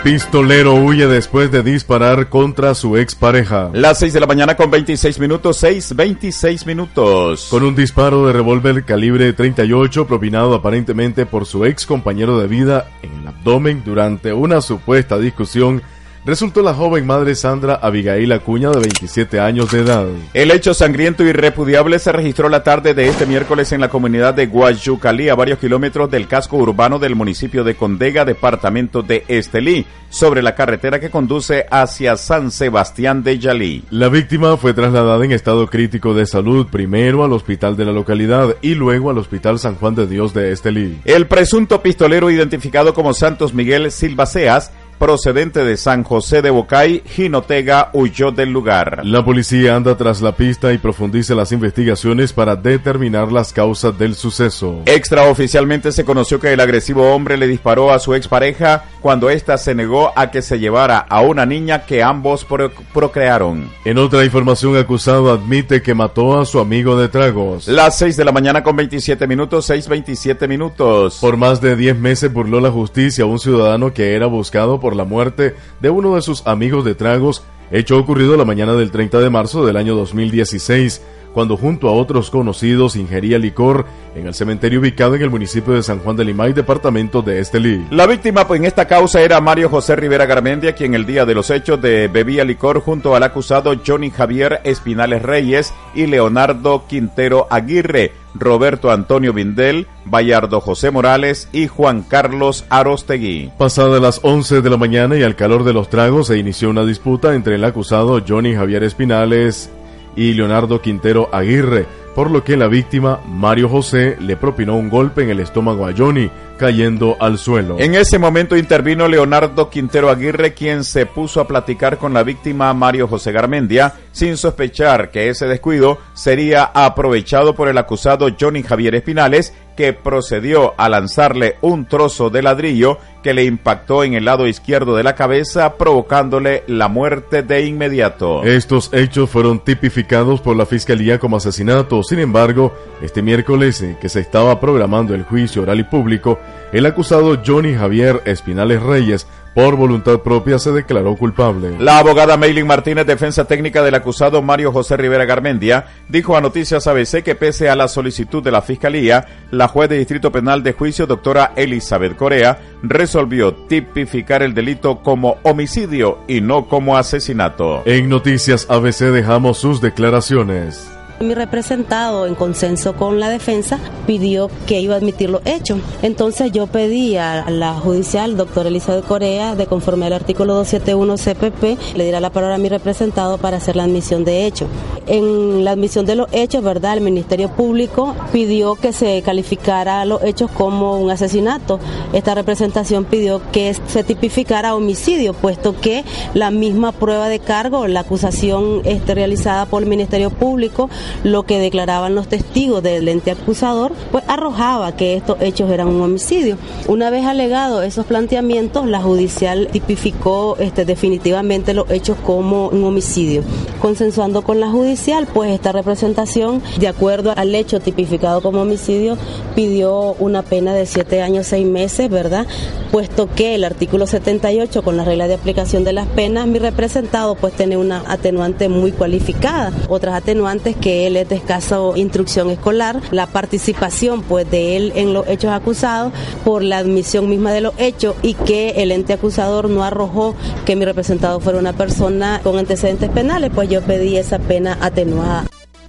Pistolero 0.04 0.76
huye 0.76 1.08
después 1.08 1.52
de 1.52 1.62
disparar 1.62 2.30
contra 2.30 2.74
su 2.74 2.96
expareja. 2.96 3.70
Las 3.74 4.00
6 4.00 4.14
de 4.14 4.20
la 4.22 4.28
mañana 4.28 4.56
con 4.56 4.72
26 4.72 5.20
minutos, 5.20 5.58
6, 5.58 5.94
26 5.94 6.66
minutos. 6.66 7.48
Con 7.52 7.64
un 7.64 7.76
disparo 7.76 8.26
de 8.26 8.32
revólver 8.32 8.86
calibre 8.86 9.34
38 9.34 10.08
propinado 10.08 10.56
aparentemente 10.56 11.26
por 11.26 11.46
su 11.46 11.66
ex 11.66 11.86
compañero 11.86 12.40
de 12.40 12.48
vida 12.48 12.90
en 13.02 13.12
el 13.20 13.28
abdomen 13.28 13.84
durante 13.84 14.32
una 14.32 14.62
supuesta 14.62 15.18
discusión 15.18 15.82
resultó 16.26 16.62
la 16.62 16.74
joven 16.74 17.06
madre 17.06 17.36
Sandra 17.36 17.76
Abigail 17.76 18.32
Acuña 18.32 18.70
de 18.70 18.80
27 18.80 19.40
años 19.40 19.72
de 19.72 19.80
edad. 19.80 20.06
El 20.34 20.52
hecho 20.52 20.74
sangriento 20.74 21.24
y 21.24 21.32
repudiable 21.32 22.00
se 22.00 22.12
registró 22.12 22.50
la 22.50 22.64
tarde 22.64 22.94
de 22.94 23.08
este 23.08 23.26
miércoles 23.26 23.72
en 23.72 23.82
la 23.82 23.90
comunidad 23.90 24.34
de 24.34 24.48
Guayucalí, 24.48 25.30
a 25.30 25.36
varios 25.36 25.60
kilómetros 25.60 26.10
del 26.12 26.28
casco 26.28 26.58
urbano 26.58 27.00
del 27.00 27.16
municipio 27.16 27.64
de 27.64 27.76
Condega, 27.76 28.26
departamento 28.26 29.02
de 29.02 29.24
Estelí, 29.28 29.86
sobre 30.10 30.42
la 30.42 30.56
carretera 30.56 31.00
que 31.00 31.10
conduce 31.10 31.66
hacia 31.70 32.18
San 32.18 32.52
Sebastián 32.52 33.24
de 33.24 33.40
Yalí. 33.40 33.84
La 33.90 34.10
víctima 34.10 34.58
fue 34.58 34.74
trasladada 34.74 35.24
en 35.24 35.32
estado 35.32 35.68
crítico 35.68 36.14
de 36.14 36.26
salud 36.26 36.68
primero 36.68 37.24
al 37.24 37.34
hospital 37.34 37.78
de 37.78 37.86
la 37.86 37.92
localidad 37.92 38.56
y 38.62 38.76
luego 38.76 39.10
al 39.10 39.18
hospital 39.18 39.60
San 39.60 39.76
Juan 39.76 39.96
de 39.96 40.08
Dios 40.08 40.34
de 40.34 40.52
Estelí. 40.52 41.00
El 41.06 41.28
presunto 41.28 41.82
pistolero 41.82 42.32
identificado 42.32 42.94
como 42.94 43.14
Santos 43.14 43.54
Miguel 43.54 43.92
Silva 43.92 44.26
Seas 44.26 44.72
procedente 45.00 45.64
de 45.64 45.78
San 45.78 46.04
José 46.04 46.42
de 46.42 46.50
Bocay, 46.50 47.02
Jinotega 47.06 47.90
huyó 47.94 48.32
del 48.32 48.52
lugar. 48.52 49.02
La 49.04 49.24
policía 49.24 49.76
anda 49.76 49.96
tras 49.98 50.22
la 50.22 50.34
pista 50.34 50.74
y 50.74 50.78
profundiza 50.78 51.34
las 51.34 51.52
investigaciones 51.52 52.34
para 52.34 52.56
determinar 52.56 53.32
las 53.32 53.54
causas 53.54 53.98
del 53.98 54.16
suceso. 54.16 54.82
Extraoficialmente 54.86 55.92
se 55.92 56.06
conoció 56.06 56.40
que 56.40 56.54
el 56.54 56.60
agresivo 56.60 57.14
hombre 57.14 57.38
le 57.38 57.48
disparó 57.48 57.92
a 57.92 58.00
su 58.00 58.14
expareja 58.14 58.84
cuando 59.02 59.30
ésta 59.30 59.58
se 59.58 59.74
negó 59.74 60.12
a 60.16 60.30
que 60.30 60.42
se 60.42 60.60
llevara 60.60 61.00
a 61.00 61.22
una 61.22 61.46
niña 61.46 61.86
que 61.86 62.04
ambos 62.04 62.44
pro 62.44 62.70
procrearon. 62.94 63.70
En 63.86 63.98
otra 63.98 64.26
información, 64.26 64.76
acusado 64.78 65.32
admite 65.32 65.82
que 65.82 65.94
mató 65.94 66.40
a 66.40 66.46
su 66.46 66.60
amigo 66.60 67.00
de 67.00 67.08
tragos. 67.08 67.68
Las 67.68 67.98
6 67.98 68.18
de 68.18 68.26
la 68.26 68.32
mañana 68.32 68.64
con 68.64 68.76
27 68.76 69.26
minutos, 69.28 69.70
6.27 69.70 70.48
minutos. 70.48 71.20
Por 71.22 71.38
más 71.38 71.62
de 71.62 71.76
10 71.76 71.98
meses 71.98 72.32
burló 72.32 72.60
la 72.60 72.72
justicia 72.72 73.24
a 73.24 73.28
un 73.28 73.40
ciudadano 73.40 73.94
que 73.94 74.16
era 74.16 74.26
buscado 74.28 74.80
por 74.80 74.89
por 74.90 74.96
la 74.96 75.04
muerte 75.04 75.56
de 75.82 75.92
uno 75.92 76.16
de 76.16 76.24
sus 76.24 76.48
amigos 76.48 76.84
de 76.84 76.96
tragos, 76.96 77.44
hecho 77.70 77.96
ocurrido 78.00 78.36
la 78.38 78.44
mañana 78.44 78.74
del 78.74 78.90
30 78.90 79.20
de 79.20 79.30
marzo 79.30 79.64
del 79.64 79.78
año 79.78 79.94
2016 79.94 81.00
cuando 81.34 81.58
junto 81.58 81.88
a 81.88 81.94
otros 81.94 82.30
conocidos 82.30 82.96
ingería 82.96 83.38
licor 83.38 83.86
en 84.16 84.28
el 84.28 84.34
cementerio 84.34 84.80
ubicado 84.80 85.16
en 85.16 85.22
el 85.22 85.30
municipio 85.30 85.74
de 85.74 85.84
San 85.84 86.00
Juan 86.00 86.16
de 86.16 86.26
Limay, 86.26 86.54
departamento 86.54 87.22
de 87.22 87.40
Estelí. 87.40 87.86
La 87.92 88.08
víctima 88.08 88.46
en 88.50 88.66
esta 88.66 88.86
causa 88.86 89.22
era 89.22 89.40
Mario 89.42 89.70
José 89.70 89.96
Rivera 89.96 90.26
Garmendia, 90.26 90.74
quien 90.74 90.96
el 90.96 91.06
día 91.06 91.26
de 91.26 91.36
los 91.36 91.50
hechos 91.50 91.82
de 91.82 92.08
bebía 92.08 92.44
licor 92.44 92.82
junto 92.82 93.16
al 93.16 93.24
acusado 93.24 93.76
Johnny 93.86 94.10
Javier 94.10 94.62
Espinales 94.64 95.22
Reyes 95.22 95.74
y 95.94 96.08
Leonardo 96.08 96.86
Quintero 96.88 97.48
Aguirre, 97.50 98.14
Roberto 98.34 98.92
Antonio 98.92 99.34
Vindel, 99.34 99.88
Bayardo 100.06 100.62
José 100.62 100.92
Morales 100.92 101.50
y 101.52 101.68
Juan 101.68 102.04
Carlos 102.04 102.66
Arostegui. 102.70 103.52
Pasada 103.58 104.00
las 104.00 104.20
11 104.24 104.62
de 104.62 104.70
la 104.70 104.78
mañana 104.78 105.18
y 105.18 105.24
al 105.24 105.36
calor 105.36 105.64
de 105.64 105.74
los 105.74 105.90
tragos 105.90 106.28
se 106.28 106.38
inició 106.38 106.70
una 106.70 106.86
disputa 106.86 107.36
entre 107.36 107.56
el 107.56 107.64
acusado 107.64 108.22
Johnny 108.28 108.56
Javier 108.56 108.84
Espinales 108.84 109.70
y 110.16 110.34
Leonardo 110.34 110.82
Quintero 110.82 111.30
Aguirre, 111.32 111.86
por 112.16 112.32
lo 112.32 112.44
que 112.44 112.58
la 112.58 112.68
víctima, 112.68 113.20
Mario 113.26 113.70
José, 113.70 114.18
le 114.20 114.36
propinó 114.36 114.76
un 114.76 114.90
golpe 114.90 115.24
en 115.24 115.30
el 115.30 115.40
estómago 115.40 115.88
a 115.88 115.94
Johnny, 115.96 116.30
cayendo 116.58 117.16
al 117.20 117.38
suelo. 117.38 117.78
En 117.80 117.96
ese 117.96 118.20
momento 118.20 118.58
intervino 118.58 119.08
Leonardo 119.08 119.70
Quintero 119.70 120.10
Aguirre, 120.10 120.54
quien 120.54 120.84
se 120.84 121.06
puso 121.06 121.40
a 121.40 121.48
platicar 121.48 121.98
con 121.98 122.14
la 122.14 122.24
víctima 122.24 122.74
Mario 122.74 123.08
José 123.08 123.32
Garmendia, 123.32 123.94
sin 124.12 124.36
sospechar 124.36 125.10
que 125.12 125.30
ese 125.30 125.48
descuido 125.48 126.00
sería 126.14 126.66
aprovechado 126.66 127.56
por 127.56 127.70
el 127.70 127.78
acusado 127.78 128.28
Johnny 128.38 128.64
Javier 128.64 128.96
Espinales, 128.96 129.54
que 129.80 129.94
procedió 129.94 130.74
a 130.76 130.90
lanzarle 130.90 131.56
un 131.62 131.86
trozo 131.86 132.30
de 132.30 132.42
ladrillo 132.42 132.98
que 133.24 133.34
le 133.34 133.46
impactó 133.46 134.04
en 134.04 134.14
el 134.14 134.26
lado 134.26 134.46
izquierdo 134.46 134.98
de 134.98 135.04
la 135.04 135.16
cabeza, 135.16 135.78
provocándole 135.78 136.66
la 136.68 136.90
muerte 136.90 137.44
de 137.44 137.66
inmediato. 137.66 138.44
Estos 138.44 138.90
hechos 138.92 139.30
fueron 139.30 139.64
tipificados 139.64 140.42
por 140.42 140.58
la 140.58 140.66
Fiscalía 140.66 141.18
como 141.18 141.38
asesinato. 141.38 142.04
Sin 142.04 142.20
embargo, 142.20 142.74
este 143.02 143.22
miércoles, 143.22 143.82
eh, 143.82 143.96
que 144.02 144.10
se 144.10 144.20
estaba 144.20 144.60
programando 144.60 145.16
el 145.16 145.24
juicio 145.24 145.62
oral 145.62 145.80
y 145.80 145.84
público, 145.84 146.40
el 146.74 146.86
acusado 146.86 147.42
Johnny 147.46 147.74
Javier 147.74 148.22
Espinales 148.26 148.84
Reyes 148.84 149.28
por 149.60 149.76
voluntad 149.76 150.20
propia 150.20 150.58
se 150.58 150.72
declaró 150.72 151.18
culpable. 151.18 151.76
La 151.80 152.00
abogada 152.00 152.38
Maylin 152.38 152.66
Martínez, 152.66 153.06
defensa 153.06 153.44
técnica 153.44 153.84
del 153.84 153.94
acusado 153.94 154.42
Mario 154.42 154.72
José 154.72 154.96
Rivera 154.96 155.26
Garmendia, 155.26 155.86
dijo 156.08 156.38
a 156.38 156.40
Noticias 156.40 156.88
ABC 156.88 157.24
que 157.24 157.36
pese 157.36 157.68
a 157.68 157.76
la 157.76 157.90
solicitud 157.90 158.42
de 158.42 158.52
la 158.52 158.62
Fiscalía, 158.62 159.26
la 159.52 159.68
juez 159.68 159.90
de 159.90 159.98
Distrito 159.98 160.32
Penal 160.32 160.64
de 160.64 160.72
Juicio, 160.72 161.06
doctora 161.06 161.52
Elizabeth 161.58 162.16
Corea, 162.16 162.58
resolvió 162.84 163.54
tipificar 163.54 164.44
el 164.44 164.54
delito 164.54 165.00
como 165.04 165.40
homicidio 165.44 166.20
y 166.30 166.40
no 166.40 166.70
como 166.70 166.96
asesinato. 166.96 167.84
En 167.86 168.08
Noticias 168.08 168.66
ABC 168.70 169.12
dejamos 169.12 169.58
sus 169.58 169.82
declaraciones. 169.82 170.90
Mi 171.22 171.34
representado, 171.34 172.28
en 172.28 172.36
consenso 172.36 172.96
con 172.96 173.20
la 173.20 173.30
defensa, 173.30 173.78
pidió 174.08 174.50
que 174.66 174.80
iba 174.80 174.96
a 174.96 174.98
admitir 175.00 175.30
los 175.30 175.42
hechos. 175.44 175.80
Entonces 176.02 176.54
yo 176.54 176.68
pedí 176.68 177.18
a 177.18 177.50
la 177.50 177.74
judicial, 177.74 178.38
doctor 178.38 178.68
Elizabeth 178.68 179.06
Corea, 179.06 179.54
de 179.54 179.68
conforme 179.68 180.06
al 180.06 180.14
artículo 180.14 180.54
271 180.54 181.18
CPP, 181.18 181.98
le 181.98 182.04
diera 182.06 182.22
la 182.22 182.30
palabra 182.30 182.56
a 182.56 182.58
mi 182.58 182.70
representado 182.70 183.38
para 183.38 183.58
hacer 183.58 183.76
la 183.76 183.84
admisión 183.84 184.24
de 184.24 184.46
hechos. 184.46 184.70
En 185.08 185.66
la 185.66 185.72
admisión 185.72 186.06
de 186.06 186.16
los 186.16 186.28
hechos, 186.32 186.64
¿verdad? 186.64 186.94
El 186.94 187.02
Ministerio 187.02 187.50
Público 187.50 188.16
pidió 188.32 188.76
que 188.76 188.94
se 188.94 189.22
calificara 189.22 190.06
los 190.06 190.24
hechos 190.24 190.50
como 190.52 191.00
un 191.00 191.12
asesinato. 191.12 191.82
Esta 192.14 192.34
representación 192.34 193.04
pidió 193.04 193.42
que 193.52 193.76
se 193.88 194.06
tipificara 194.06 194.74
homicidio, 194.74 195.34
puesto 195.34 195.76
que 195.82 196.06
la 196.34 196.50
misma 196.50 196.94
prueba 196.94 197.28
de 197.28 197.40
cargo, 197.40 197.88
la 197.88 198.02
acusación 198.02 198.82
este, 198.86 199.16
realizada 199.16 199.66
por 199.66 199.84
el 199.84 199.90
Ministerio 199.90 200.30
Público, 200.30 200.90
lo 201.24 201.44
que 201.44 201.60
declaraban 201.60 202.16
los 202.16 202.28
testigos 202.28 202.84
del 202.84 203.08
ente 203.08 203.32
acusador, 203.32 203.92
pues 204.12 204.24
arrojaba 204.28 204.96
que 204.96 205.16
estos 205.16 205.42
hechos 205.42 205.70
eran 205.72 205.88
un 205.88 206.02
homicidio. 206.02 206.58
Una 206.88 207.10
vez 207.10 207.26
alegado 207.26 207.82
esos 207.82 208.06
planteamientos, 208.06 208.88
la 208.88 209.02
judicial 209.02 209.70
tipificó 209.72 210.58
este, 210.60 210.86
definitivamente 210.86 211.74
los 211.74 211.90
hechos 211.90 212.18
como 212.26 212.70
un 212.70 212.84
homicidio. 212.84 213.44
Consensuando 213.82 214.44
con 214.44 214.60
la 214.60 214.70
judicial, 214.70 215.28
pues 215.34 215.52
esta 215.52 215.72
representación, 215.72 216.62
de 216.80 216.88
acuerdo 216.88 217.34
al 217.36 217.56
hecho 217.56 217.80
tipificado 217.80 218.42
como 218.42 218.62
homicidio, 218.62 219.18
pidió 219.56 220.16
una 220.20 220.44
pena 220.44 220.74
de 220.74 220.86
siete 220.86 221.22
años, 221.22 221.48
seis 221.48 221.66
meses, 221.66 222.10
¿verdad? 222.10 222.46
Puesto 222.92 223.30
que 223.34 223.56
el 223.56 223.64
artículo 223.64 224.08
78, 224.08 224.82
con 224.82 224.98
la 224.98 225.04
regla 225.04 225.28
de 225.28 225.36
aplicación 225.36 225.84
de 225.84 225.94
las 225.94 226.08
penas, 226.08 226.48
mi 226.48 226.60
representado 226.60 227.36
pues 227.36 227.54
tiene 227.54 227.78
una 227.78 228.04
atenuante 228.08 228.70
muy 228.70 228.92
cualificada. 228.92 229.72
Otras 229.88 230.16
atenuantes 230.16 230.76
que 230.76 230.99
él 231.08 231.18
es 231.18 231.30
de 231.30 231.36
escasa 231.36 231.78
instrucción 231.96 232.50
escolar, 232.50 233.02
la 233.12 233.28
participación 233.28 234.22
pues 234.24 234.50
de 234.50 234.78
él 234.78 234.94
en 234.96 235.14
los 235.14 235.28
hechos 235.28 235.52
acusados 235.52 236.14
por 236.44 236.64
la 236.64 236.78
admisión 236.78 237.30
misma 237.30 237.52
de 237.52 237.62
los 237.62 237.74
hechos 237.78 238.16
y 238.22 238.34
que 238.34 238.72
el 238.78 238.92
ente 238.92 239.14
acusador 239.14 239.70
no 239.70 239.84
arrojó 239.84 240.36
que 240.66 240.76
mi 240.76 240.86
representado 240.86 241.40
fuera 241.40 241.60
una 241.60 241.74
persona 241.74 242.42
con 242.44 242.58
antecedentes 242.58 243.10
penales, 243.10 243.52
pues 243.54 243.70
yo 243.70 243.82
pedí 243.82 244.18
esa 244.18 244.40
pena 244.40 244.78
atenuada. 244.82 245.46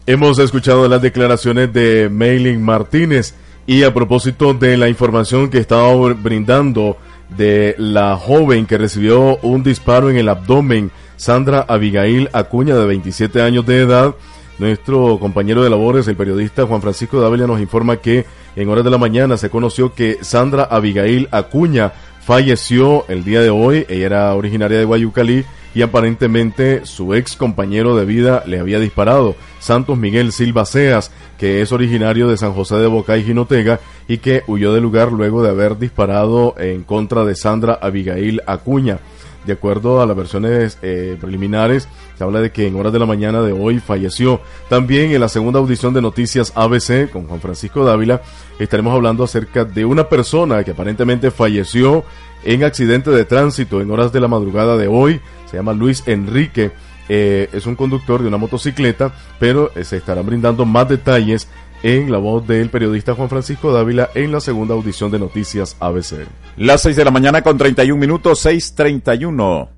Hemos 0.06 0.38
escuchado 0.38 0.88
las 0.88 1.02
declaraciones 1.02 1.72
de 1.72 2.08
Maylin 2.10 2.62
Martínez 2.62 3.34
y 3.66 3.84
a 3.84 3.94
propósito 3.94 4.54
de 4.54 4.76
la 4.76 4.88
información 4.88 5.50
que 5.50 5.58
estaba 5.58 5.94
brindando 6.14 6.96
de 7.36 7.74
la 7.78 8.16
joven 8.16 8.66
que 8.66 8.78
recibió 8.78 9.38
un 9.42 9.62
disparo 9.62 10.10
en 10.10 10.16
el 10.16 10.28
abdomen, 10.28 10.90
Sandra 11.16 11.64
Abigail 11.68 12.28
Acuña 12.32 12.74
de 12.76 12.86
27 12.86 13.42
años 13.42 13.66
de 13.66 13.82
edad, 13.82 14.14
nuestro 14.60 15.18
compañero 15.18 15.64
de 15.64 15.70
labores, 15.70 16.06
el 16.06 16.16
periodista 16.16 16.66
Juan 16.66 16.82
Francisco 16.82 17.18
Dávila, 17.18 17.46
nos 17.46 17.60
informa 17.60 17.96
que 17.96 18.26
en 18.54 18.68
horas 18.68 18.84
de 18.84 18.90
la 18.90 18.98
mañana 18.98 19.38
se 19.38 19.48
conoció 19.48 19.94
que 19.94 20.18
Sandra 20.20 20.64
Abigail 20.64 21.28
Acuña 21.30 21.92
falleció 22.20 23.06
el 23.08 23.24
día 23.24 23.40
de 23.40 23.48
hoy. 23.48 23.86
Ella 23.88 24.06
era 24.06 24.34
originaria 24.34 24.78
de 24.78 24.84
Guayucalí 24.84 25.46
y 25.74 25.80
aparentemente 25.80 26.84
su 26.84 27.14
ex 27.14 27.36
compañero 27.36 27.96
de 27.96 28.04
vida 28.04 28.42
le 28.46 28.58
había 28.58 28.78
disparado, 28.78 29.34
Santos 29.60 29.96
Miguel 29.96 30.30
Silva 30.30 30.66
Seas, 30.66 31.10
que 31.38 31.62
es 31.62 31.72
originario 31.72 32.28
de 32.28 32.36
San 32.36 32.52
José 32.52 32.76
de 32.76 32.86
Bocay, 32.86 33.24
Jinotega, 33.24 33.80
y 34.08 34.18
que 34.18 34.42
huyó 34.46 34.74
del 34.74 34.82
lugar 34.82 35.10
luego 35.10 35.42
de 35.42 35.48
haber 35.48 35.78
disparado 35.78 36.54
en 36.58 36.82
contra 36.82 37.24
de 37.24 37.34
Sandra 37.34 37.78
Abigail 37.80 38.42
Acuña. 38.46 38.98
De 39.46 39.54
acuerdo 39.54 40.02
a 40.02 40.06
las 40.06 40.16
versiones 40.16 40.78
eh, 40.82 41.16
preliminares, 41.18 41.88
se 42.16 42.24
habla 42.24 42.40
de 42.40 42.52
que 42.52 42.66
en 42.66 42.76
horas 42.76 42.92
de 42.92 42.98
la 42.98 43.06
mañana 43.06 43.40
de 43.40 43.52
hoy 43.52 43.78
falleció. 43.78 44.40
También 44.68 45.12
en 45.12 45.20
la 45.20 45.28
segunda 45.28 45.58
audición 45.58 45.94
de 45.94 46.02
Noticias 46.02 46.52
ABC 46.54 47.10
con 47.10 47.26
Juan 47.26 47.40
Francisco 47.40 47.84
Dávila 47.84 48.20
estaremos 48.58 48.94
hablando 48.94 49.24
acerca 49.24 49.64
de 49.64 49.84
una 49.86 50.08
persona 50.08 50.62
que 50.62 50.72
aparentemente 50.72 51.30
falleció 51.30 52.04
en 52.44 52.64
accidente 52.64 53.10
de 53.10 53.24
tránsito 53.24 53.80
en 53.80 53.90
horas 53.90 54.12
de 54.12 54.20
la 54.20 54.28
madrugada 54.28 54.76
de 54.76 54.88
hoy. 54.88 55.20
Se 55.50 55.56
llama 55.56 55.72
Luis 55.72 56.02
Enrique. 56.06 56.72
Eh, 57.08 57.48
es 57.52 57.66
un 57.66 57.74
conductor 57.74 58.22
de 58.22 58.28
una 58.28 58.36
motocicleta, 58.36 59.12
pero 59.38 59.72
eh, 59.74 59.84
se 59.84 59.96
estarán 59.96 60.26
brindando 60.26 60.64
más 60.64 60.88
detalles 60.88 61.48
en 61.82 62.10
la 62.10 62.18
voz 62.18 62.46
del 62.46 62.70
periodista 62.70 63.14
Juan 63.14 63.28
Francisco 63.28 63.72
Dávila 63.72 64.10
en 64.14 64.32
la 64.32 64.40
segunda 64.40 64.74
audición 64.74 65.10
de 65.10 65.18
Noticias 65.18 65.76
ABC. 65.80 66.26
Las 66.56 66.82
6 66.82 66.96
de 66.96 67.04
la 67.04 67.10
mañana 67.10 67.42
con 67.42 67.56
31 67.58 67.98
minutos, 67.98 68.44
6.31. 68.44 69.68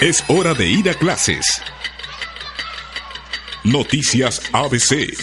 Es 0.00 0.24
hora 0.28 0.54
de 0.54 0.66
ir 0.66 0.90
a 0.90 0.94
clases. 0.94 1.60
Noticias 3.64 4.40
ABC. 4.52 5.14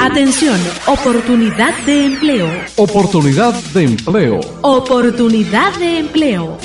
Atención, 0.00 0.60
oportunidad 0.86 1.76
de 1.84 2.06
empleo. 2.06 2.48
Oportunidad 2.76 3.54
de 3.72 3.84
empleo. 3.84 4.40
Oportunidad 4.62 5.74
de 5.78 5.98
empleo. 5.98 6.58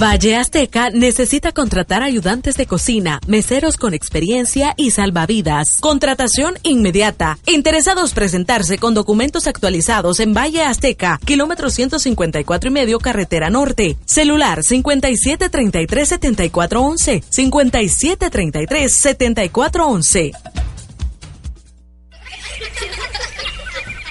Valle 0.00 0.34
Azteca 0.36 0.88
necesita 0.88 1.52
contratar 1.52 2.02
ayudantes 2.02 2.56
de 2.56 2.64
cocina, 2.64 3.20
meseros 3.26 3.76
con 3.76 3.92
experiencia 3.92 4.72
y 4.78 4.92
salvavidas. 4.92 5.76
Contratación 5.78 6.54
inmediata. 6.62 7.38
Interesados 7.44 8.14
presentarse 8.14 8.78
con 8.78 8.94
documentos 8.94 9.46
actualizados 9.46 10.20
en 10.20 10.32
Valle 10.32 10.62
Azteca, 10.62 11.20
kilómetro 11.22 11.68
154 11.68 12.70
y 12.70 12.72
medio, 12.72 12.98
carretera 12.98 13.50
norte. 13.50 13.98
Celular 14.06 14.62
5733 14.64 16.08
7411. 16.08 17.22
5733 17.28 18.96
7411. 18.96 20.32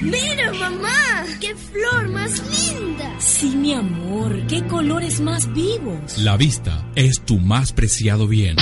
Mira, 0.01 0.53
mamá, 0.53 1.25
qué 1.41 1.55
flor 1.55 2.09
más 2.09 2.39
linda. 2.47 2.78
Sí, 3.19 3.47
mi 3.47 3.73
amor, 3.73 4.47
qué 4.47 4.65
colores 4.65 5.19
más 5.19 5.51
vivos. 5.53 6.17
La 6.19 6.37
vista 6.37 6.89
es 6.95 7.19
tu 7.25 7.37
más 7.37 7.73
preciado 7.73 8.29
bien. 8.29 8.55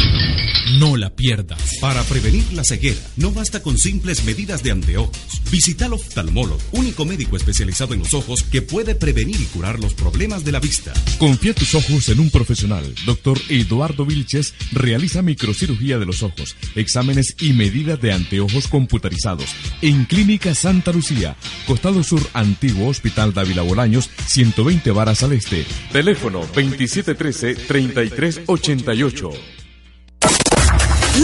No 0.79 0.97
la 0.97 1.15
pierdas. 1.15 1.77
Para 1.79 2.01
prevenir 2.03 2.43
la 2.53 2.63
ceguera, 2.63 2.99
no 3.17 3.31
basta 3.31 3.61
con 3.61 3.77
simples 3.77 4.23
medidas 4.25 4.63
de 4.63 4.71
anteojos. 4.71 5.15
Visita 5.51 5.85
al 5.85 5.93
oftalmólogo, 5.93 6.59
único 6.71 7.05
médico 7.05 7.37
especializado 7.37 7.93
en 7.93 7.99
los 7.99 8.13
ojos 8.13 8.43
que 8.43 8.61
puede 8.63 8.95
prevenir 8.95 9.39
y 9.39 9.45
curar 9.45 9.79
los 9.79 9.93
problemas 9.93 10.43
de 10.43 10.51
la 10.51 10.59
vista. 10.59 10.91
Confía 11.19 11.53
tus 11.53 11.75
ojos 11.75 12.09
en 12.09 12.19
un 12.19 12.31
profesional. 12.31 12.83
Doctor 13.05 13.39
Eduardo 13.49 14.05
Vilches 14.05 14.55
realiza 14.71 15.21
microcirugía 15.21 15.99
de 15.99 16.05
los 16.05 16.23
ojos, 16.23 16.55
exámenes 16.75 17.35
y 17.39 17.53
medidas 17.53 18.01
de 18.01 18.11
anteojos 18.11 18.67
computarizados 18.67 19.45
en 19.81 20.05
Clínica 20.05 20.55
Santa 20.55 20.91
Lucía, 20.91 21.37
Costado 21.65 22.03
Sur 22.03 22.27
Antiguo 22.33 22.89
Hospital 22.89 23.33
Dávila 23.33 23.61
Bolaños, 23.61 24.09
120 24.53 24.91
varas 24.91 25.23
al 25.23 25.33
este. 25.33 25.65
Teléfono 25.91 26.43
2713-3388. 26.53 29.33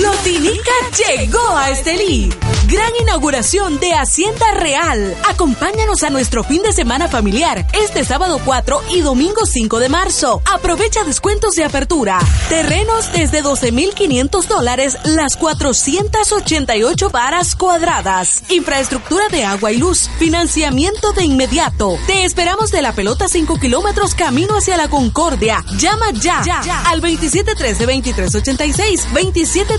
Lotinica 0.02 0.72
llegó 0.98 1.56
a 1.56 1.70
Estelí. 1.70 2.34
Gran 2.68 2.92
inauguración 3.02 3.80
de 3.80 3.94
Hacienda 3.94 4.50
Real. 4.56 5.16
Acompáñanos 5.30 6.02
a 6.02 6.10
nuestro 6.10 6.44
fin 6.44 6.64
de 6.64 6.72
semana 6.72 7.08
familiar 7.08 7.68
este 7.74 8.04
sábado 8.04 8.42
4 8.44 8.82
y 8.96 9.02
domingo 9.02 9.46
5 9.46 9.80
de 9.80 9.90
marzo. 9.90 10.42
Aprovecha 10.52 11.04
descuentos 11.04 11.54
de 11.54 11.66
apertura. 11.66 12.18
Terrenos 12.50 13.12
desde 13.12 13.44
12.500 13.44 14.48
dólares 14.48 14.98
las 15.04 15.38
488 15.38 17.12
varas 17.12 17.56
cuadradas. 17.56 18.42
Infraestructura 18.50 19.28
de 19.30 19.46
agua 19.46 19.72
y 19.72 19.78
luz. 19.78 20.10
Financiamiento 20.18 21.12
de 21.12 21.26
inmediato. 21.26 22.00
Te 22.08 22.26
esperamos 22.26 22.72
de 22.72 22.82
la 22.82 22.94
pelota 22.94 23.28
5 23.28 23.60
kilómetros 23.60 24.16
camino 24.16 24.58
hacia 24.58 24.78
la 24.78 24.88
Concordia. 24.88 25.64
Llama 25.78 26.10
ya, 26.14 26.42
al 26.88 27.04
2713-2386, 27.04 29.12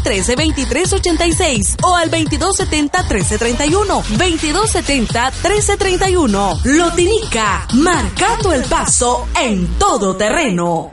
2713-2386 0.04 1.76
o 1.82 1.96
al 1.96 2.10
2270-1331, 2.10 4.02
2270-1331. 4.02 6.60
Lotinica, 6.64 7.66
marcando 7.74 8.52
el 8.52 8.64
paso 8.64 9.28
en 9.40 9.66
todo 9.78 10.16
terreno. 10.16 10.92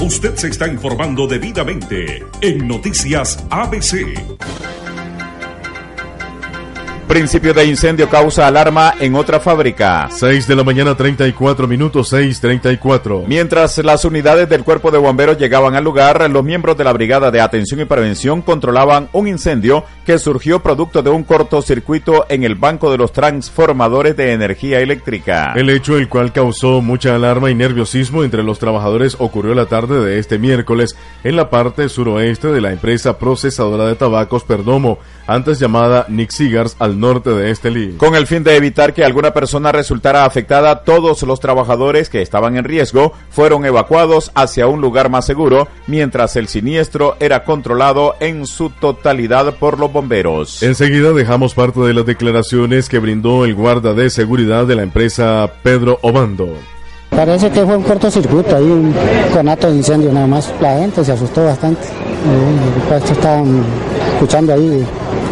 Usted 0.00 0.36
se 0.36 0.48
está 0.48 0.66
informando 0.66 1.26
debidamente 1.26 2.24
en 2.40 2.66
Noticias 2.66 3.44
ABC. 3.50 4.16
Principio 7.10 7.52
de 7.52 7.64
incendio 7.64 8.08
causa 8.08 8.46
alarma 8.46 8.94
en 9.00 9.16
otra 9.16 9.40
fábrica. 9.40 10.08
6 10.12 10.46
de 10.46 10.54
la 10.54 10.62
mañana 10.62 10.96
34 10.96 11.66
minutos 11.66 12.12
6.34. 12.12 13.24
Mientras 13.26 13.78
las 13.78 14.04
unidades 14.04 14.48
del 14.48 14.62
cuerpo 14.62 14.92
de 14.92 14.98
bomberos 14.98 15.36
llegaban 15.36 15.74
al 15.74 15.82
lugar, 15.82 16.30
los 16.30 16.44
miembros 16.44 16.78
de 16.78 16.84
la 16.84 16.92
Brigada 16.92 17.32
de 17.32 17.40
Atención 17.40 17.80
y 17.80 17.84
Prevención 17.84 18.42
controlaban 18.42 19.08
un 19.12 19.26
incendio 19.26 19.84
que 20.06 20.20
surgió 20.20 20.60
producto 20.62 21.02
de 21.02 21.10
un 21.10 21.24
cortocircuito 21.24 22.26
en 22.28 22.44
el 22.44 22.54
banco 22.54 22.92
de 22.92 22.98
los 22.98 23.12
transformadores 23.12 24.16
de 24.16 24.32
energía 24.32 24.78
eléctrica. 24.78 25.52
El 25.56 25.68
hecho, 25.68 25.98
el 25.98 26.08
cual 26.08 26.32
causó 26.32 26.80
mucha 26.80 27.16
alarma 27.16 27.50
y 27.50 27.56
nerviosismo 27.56 28.22
entre 28.22 28.44
los 28.44 28.60
trabajadores, 28.60 29.16
ocurrió 29.18 29.56
la 29.56 29.66
tarde 29.66 29.98
de 30.04 30.20
este 30.20 30.38
miércoles 30.38 30.96
en 31.24 31.34
la 31.34 31.50
parte 31.50 31.88
suroeste 31.88 32.52
de 32.52 32.60
la 32.60 32.70
empresa 32.70 33.18
procesadora 33.18 33.86
de 33.86 33.96
tabacos 33.96 34.44
Perdomo, 34.44 35.00
antes 35.26 35.58
llamada 35.58 36.06
Nick 36.08 36.30
Cigars, 36.30 36.76
al 36.78 36.99
norte 37.00 37.30
de 37.30 37.50
este 37.50 37.70
lío. 37.70 37.98
Con 37.98 38.14
el 38.14 38.26
fin 38.26 38.44
de 38.44 38.56
evitar 38.56 38.94
que 38.94 39.04
alguna 39.04 39.32
persona 39.32 39.72
resultara 39.72 40.24
afectada, 40.24 40.84
todos 40.84 41.22
los 41.22 41.40
trabajadores 41.40 42.08
que 42.08 42.22
estaban 42.22 42.56
en 42.56 42.64
riesgo 42.64 43.12
fueron 43.30 43.64
evacuados 43.64 44.30
hacia 44.34 44.66
un 44.66 44.80
lugar 44.80 45.10
más 45.10 45.26
seguro, 45.26 45.68
mientras 45.86 46.36
el 46.36 46.48
siniestro 46.48 47.16
era 47.18 47.44
controlado 47.44 48.14
en 48.20 48.46
su 48.46 48.70
totalidad 48.70 49.54
por 49.54 49.78
los 49.78 49.92
bomberos. 49.92 50.62
Enseguida 50.62 51.12
dejamos 51.12 51.54
parte 51.54 51.80
de 51.80 51.94
las 51.94 52.06
declaraciones 52.06 52.88
que 52.88 52.98
brindó 52.98 53.44
el 53.44 53.54
guarda 53.54 53.94
de 53.94 54.10
seguridad 54.10 54.66
de 54.66 54.76
la 54.76 54.82
empresa 54.82 55.50
Pedro 55.62 55.98
Obando. 56.02 56.54
Parece 57.10 57.50
que 57.50 57.64
fue 57.64 57.76
un 57.76 57.82
cortocircuito, 57.82 58.56
ahí 58.56 58.64
un 58.64 58.94
conato 59.34 59.68
de 59.68 59.76
incendio 59.76 60.12
nada 60.12 60.26
más. 60.26 60.52
La 60.60 60.78
gente 60.78 61.04
se 61.04 61.12
asustó 61.12 61.44
bastante. 61.44 61.82
Pues 62.88 63.10
estaban 63.10 63.64
escuchando 64.14 64.54
ahí 64.54 64.86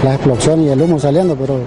la 0.05 0.15
explosión 0.15 0.63
y 0.63 0.69
el 0.69 0.81
humo 0.81 0.99
saliendo, 0.99 1.35
pero 1.37 1.61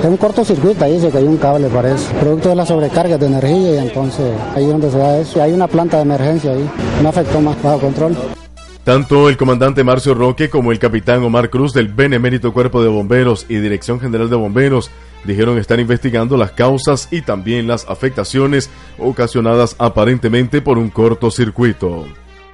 es 0.00 0.04
un 0.04 0.16
cortocircuito, 0.16 0.84
ahí 0.84 1.00
se 1.00 1.10
cayó 1.10 1.26
un 1.26 1.36
cable 1.36 1.68
parece, 1.68 2.12
producto 2.14 2.50
de 2.50 2.54
la 2.54 2.66
sobrecarga 2.66 3.16
de 3.16 3.26
energía 3.26 3.74
y 3.74 3.78
entonces 3.78 4.32
ahí 4.54 4.64
es 4.64 4.70
donde 4.70 4.90
se 4.90 4.98
da 4.98 5.18
eso. 5.18 5.42
Hay 5.42 5.52
una 5.52 5.66
planta 5.66 5.96
de 5.96 6.02
emergencia 6.02 6.52
ahí, 6.52 6.68
no 7.02 7.08
afectó 7.08 7.40
más 7.40 7.60
bajo 7.62 7.80
control. 7.80 8.16
Tanto 8.84 9.30
el 9.30 9.38
comandante 9.38 9.82
Marcio 9.82 10.12
Roque 10.12 10.50
como 10.50 10.70
el 10.70 10.78
capitán 10.78 11.22
Omar 11.24 11.48
Cruz 11.48 11.72
del 11.72 11.88
Benemérito 11.88 12.52
Cuerpo 12.52 12.82
de 12.82 12.90
Bomberos 12.90 13.46
y 13.48 13.56
Dirección 13.56 13.98
General 13.98 14.28
de 14.28 14.36
Bomberos 14.36 14.90
dijeron 15.24 15.56
estar 15.58 15.80
investigando 15.80 16.36
las 16.36 16.50
causas 16.50 17.08
y 17.10 17.22
también 17.22 17.66
las 17.66 17.88
afectaciones 17.88 18.68
ocasionadas 18.98 19.74
aparentemente 19.78 20.60
por 20.60 20.76
un 20.76 20.90
cortocircuito. 20.90 22.04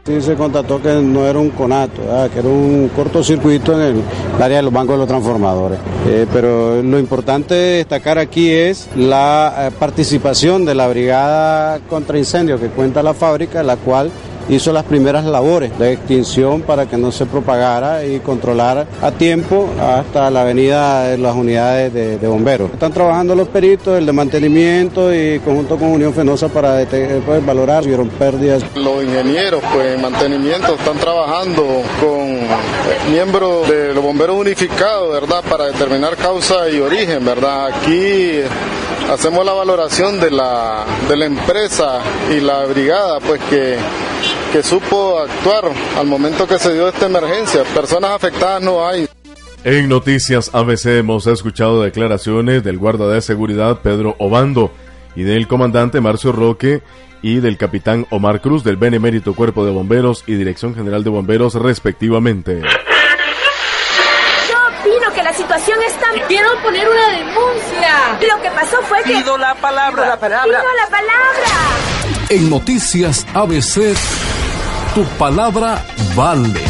Sí, 0.07 0.18
se 0.22 0.34
constató 0.34 0.80
que 0.80 0.94
no 0.94 1.26
era 1.26 1.38
un 1.38 1.51
conato, 1.51 2.01
que 2.32 2.38
era 2.38 2.48
un 2.48 2.90
cortocircuito 2.96 3.74
en 3.74 3.98
el 3.98 4.42
área 4.42 4.57
de 4.57 4.62
los 4.62 4.72
bancos 4.72 4.94
de 4.94 4.98
los 4.98 5.09
transformadores. 5.09 5.78
Eh, 6.09 6.26
pero 6.32 6.82
lo 6.82 6.98
importante 6.98 7.55
destacar 7.55 8.16
aquí 8.16 8.51
es 8.51 8.88
la 8.96 9.68
eh, 9.68 9.70
participación 9.78 10.64
de 10.64 10.74
la 10.74 10.88
brigada 10.88 11.80
contra 11.80 12.16
incendios 12.16 12.61
que 12.61 12.68
cuenta 12.68 13.03
la 13.03 13.12
fábrica, 13.12 13.62
la 13.62 13.76
cual 13.76 14.11
hizo 14.49 14.72
las 14.72 14.84
primeras 14.84 15.24
labores 15.24 15.78
de 15.78 15.93
extinción 15.93 16.62
para 16.62 16.86
que 16.86 16.97
no 16.97 17.12
se 17.12 17.26
propagara 17.26 18.05
y 18.05 18.20
controlar 18.20 18.86
a 19.03 19.11
tiempo 19.12 19.68
hasta 19.80 20.30
la 20.30 20.43
avenida 20.43 21.05
de 21.05 21.18
las 21.18 21.34
unidades 21.34 21.93
de, 21.93 22.30
bomberos. 22.30 22.70
Están 22.72 22.93
trabajando 22.93 23.34
los 23.34 23.49
peritos, 23.49 23.99
el 23.99 24.07
de 24.07 24.12
mantenimiento 24.12 25.12
y 25.12 25.41
conjunto 25.41 25.76
con 25.76 25.88
Unión 25.88 26.14
Fenosa 26.14 26.49
para 26.49 26.84
pues, 26.86 27.45
valorar 27.45 27.82
si 27.82 27.88
vieron 27.88 28.09
pérdidas. 28.09 28.62
Los 28.76 29.03
ingenieros 29.03 29.62
pues 29.72 29.95
en 29.95 30.01
mantenimiento 30.01 30.74
están 30.74 30.97
trabajando 30.99 31.64
con 32.01 32.38
miembros 33.12 33.68
de 33.68 33.95
los 33.95 34.03
bomberos 34.03 34.36
unificados, 34.36 35.12
¿verdad? 35.12 35.43
Para 35.49 35.66
determinar 35.66 36.16
causa 36.16 36.68
y 36.70 36.80
origen, 36.80 37.24
¿verdad? 37.24 37.66
Aquí 37.66 38.41
hacemos 39.11 39.45
la 39.45 39.53
valoración 39.53 40.20
de 40.20 40.30
la, 40.30 40.84
de 41.09 41.16
la 41.16 41.26
empresa 41.26 42.01
y 42.30 42.41
la 42.41 42.64
brigada, 42.66 43.18
pues 43.20 43.41
que 43.51 43.76
que 44.53 44.62
supo 44.62 45.18
actuar 45.18 45.64
al 45.97 46.07
momento 46.07 46.47
que 46.47 46.59
se 46.59 46.73
dio 46.73 46.89
esta 46.89 47.07
emergencia. 47.07 47.62
Personas 47.75 48.12
afectadas 48.12 48.62
no 48.62 48.87
hay. 48.87 49.09
En 49.62 49.89
Noticias 49.89 50.51
ABC 50.55 50.87
hemos 50.99 51.27
escuchado 51.27 51.83
declaraciones 51.83 52.64
del 52.64 52.79
guarda 52.79 53.09
de 53.09 53.21
seguridad 53.21 53.81
Pedro 53.83 54.16
Obando 54.18 54.73
y 55.14 55.23
del 55.23 55.47
comandante 55.47 56.01
Marcio 56.01 56.33
Roque 56.33 56.83
y 57.23 57.41
del 57.41 57.59
capitán 57.59 58.07
Omar 58.11 58.41
Cruz 58.41 58.64
del 58.64 58.77
Benemérito 58.77 59.35
Cuerpo 59.35 59.64
de 59.64 59.71
Bomberos 59.71 60.25
y 60.27 60.35
Dirección 60.35 60.75
General 60.75 61.05
de 61.05 61.11
Bomberos 61.11 61.55
respectivamente. 61.55 62.62
Yo 62.62 64.57
opino 64.81 65.12
que 65.14 65.23
la 65.23 65.35
situación 65.35 65.79
está... 65.87 66.07
Quiero 66.27 66.49
poner 66.62 66.89
una 66.89 67.09
denuncia. 67.11 68.18
Lo 68.35 68.43
que 68.43 68.51
pasó 68.51 68.81
fue 68.83 69.03
que... 69.03 69.14
Pido 69.14 69.37
la 69.37 69.55
palabra. 69.57 70.09
la 70.09 70.18
palabra. 70.18 70.61
Pido 70.61 70.75
la 70.75 70.87
palabra. 70.89 71.80
En 72.31 72.49
Noticias 72.49 73.26
ABC 73.35 73.93
tu 74.95 75.05
palabra 75.18 75.85
vale. 76.14 76.61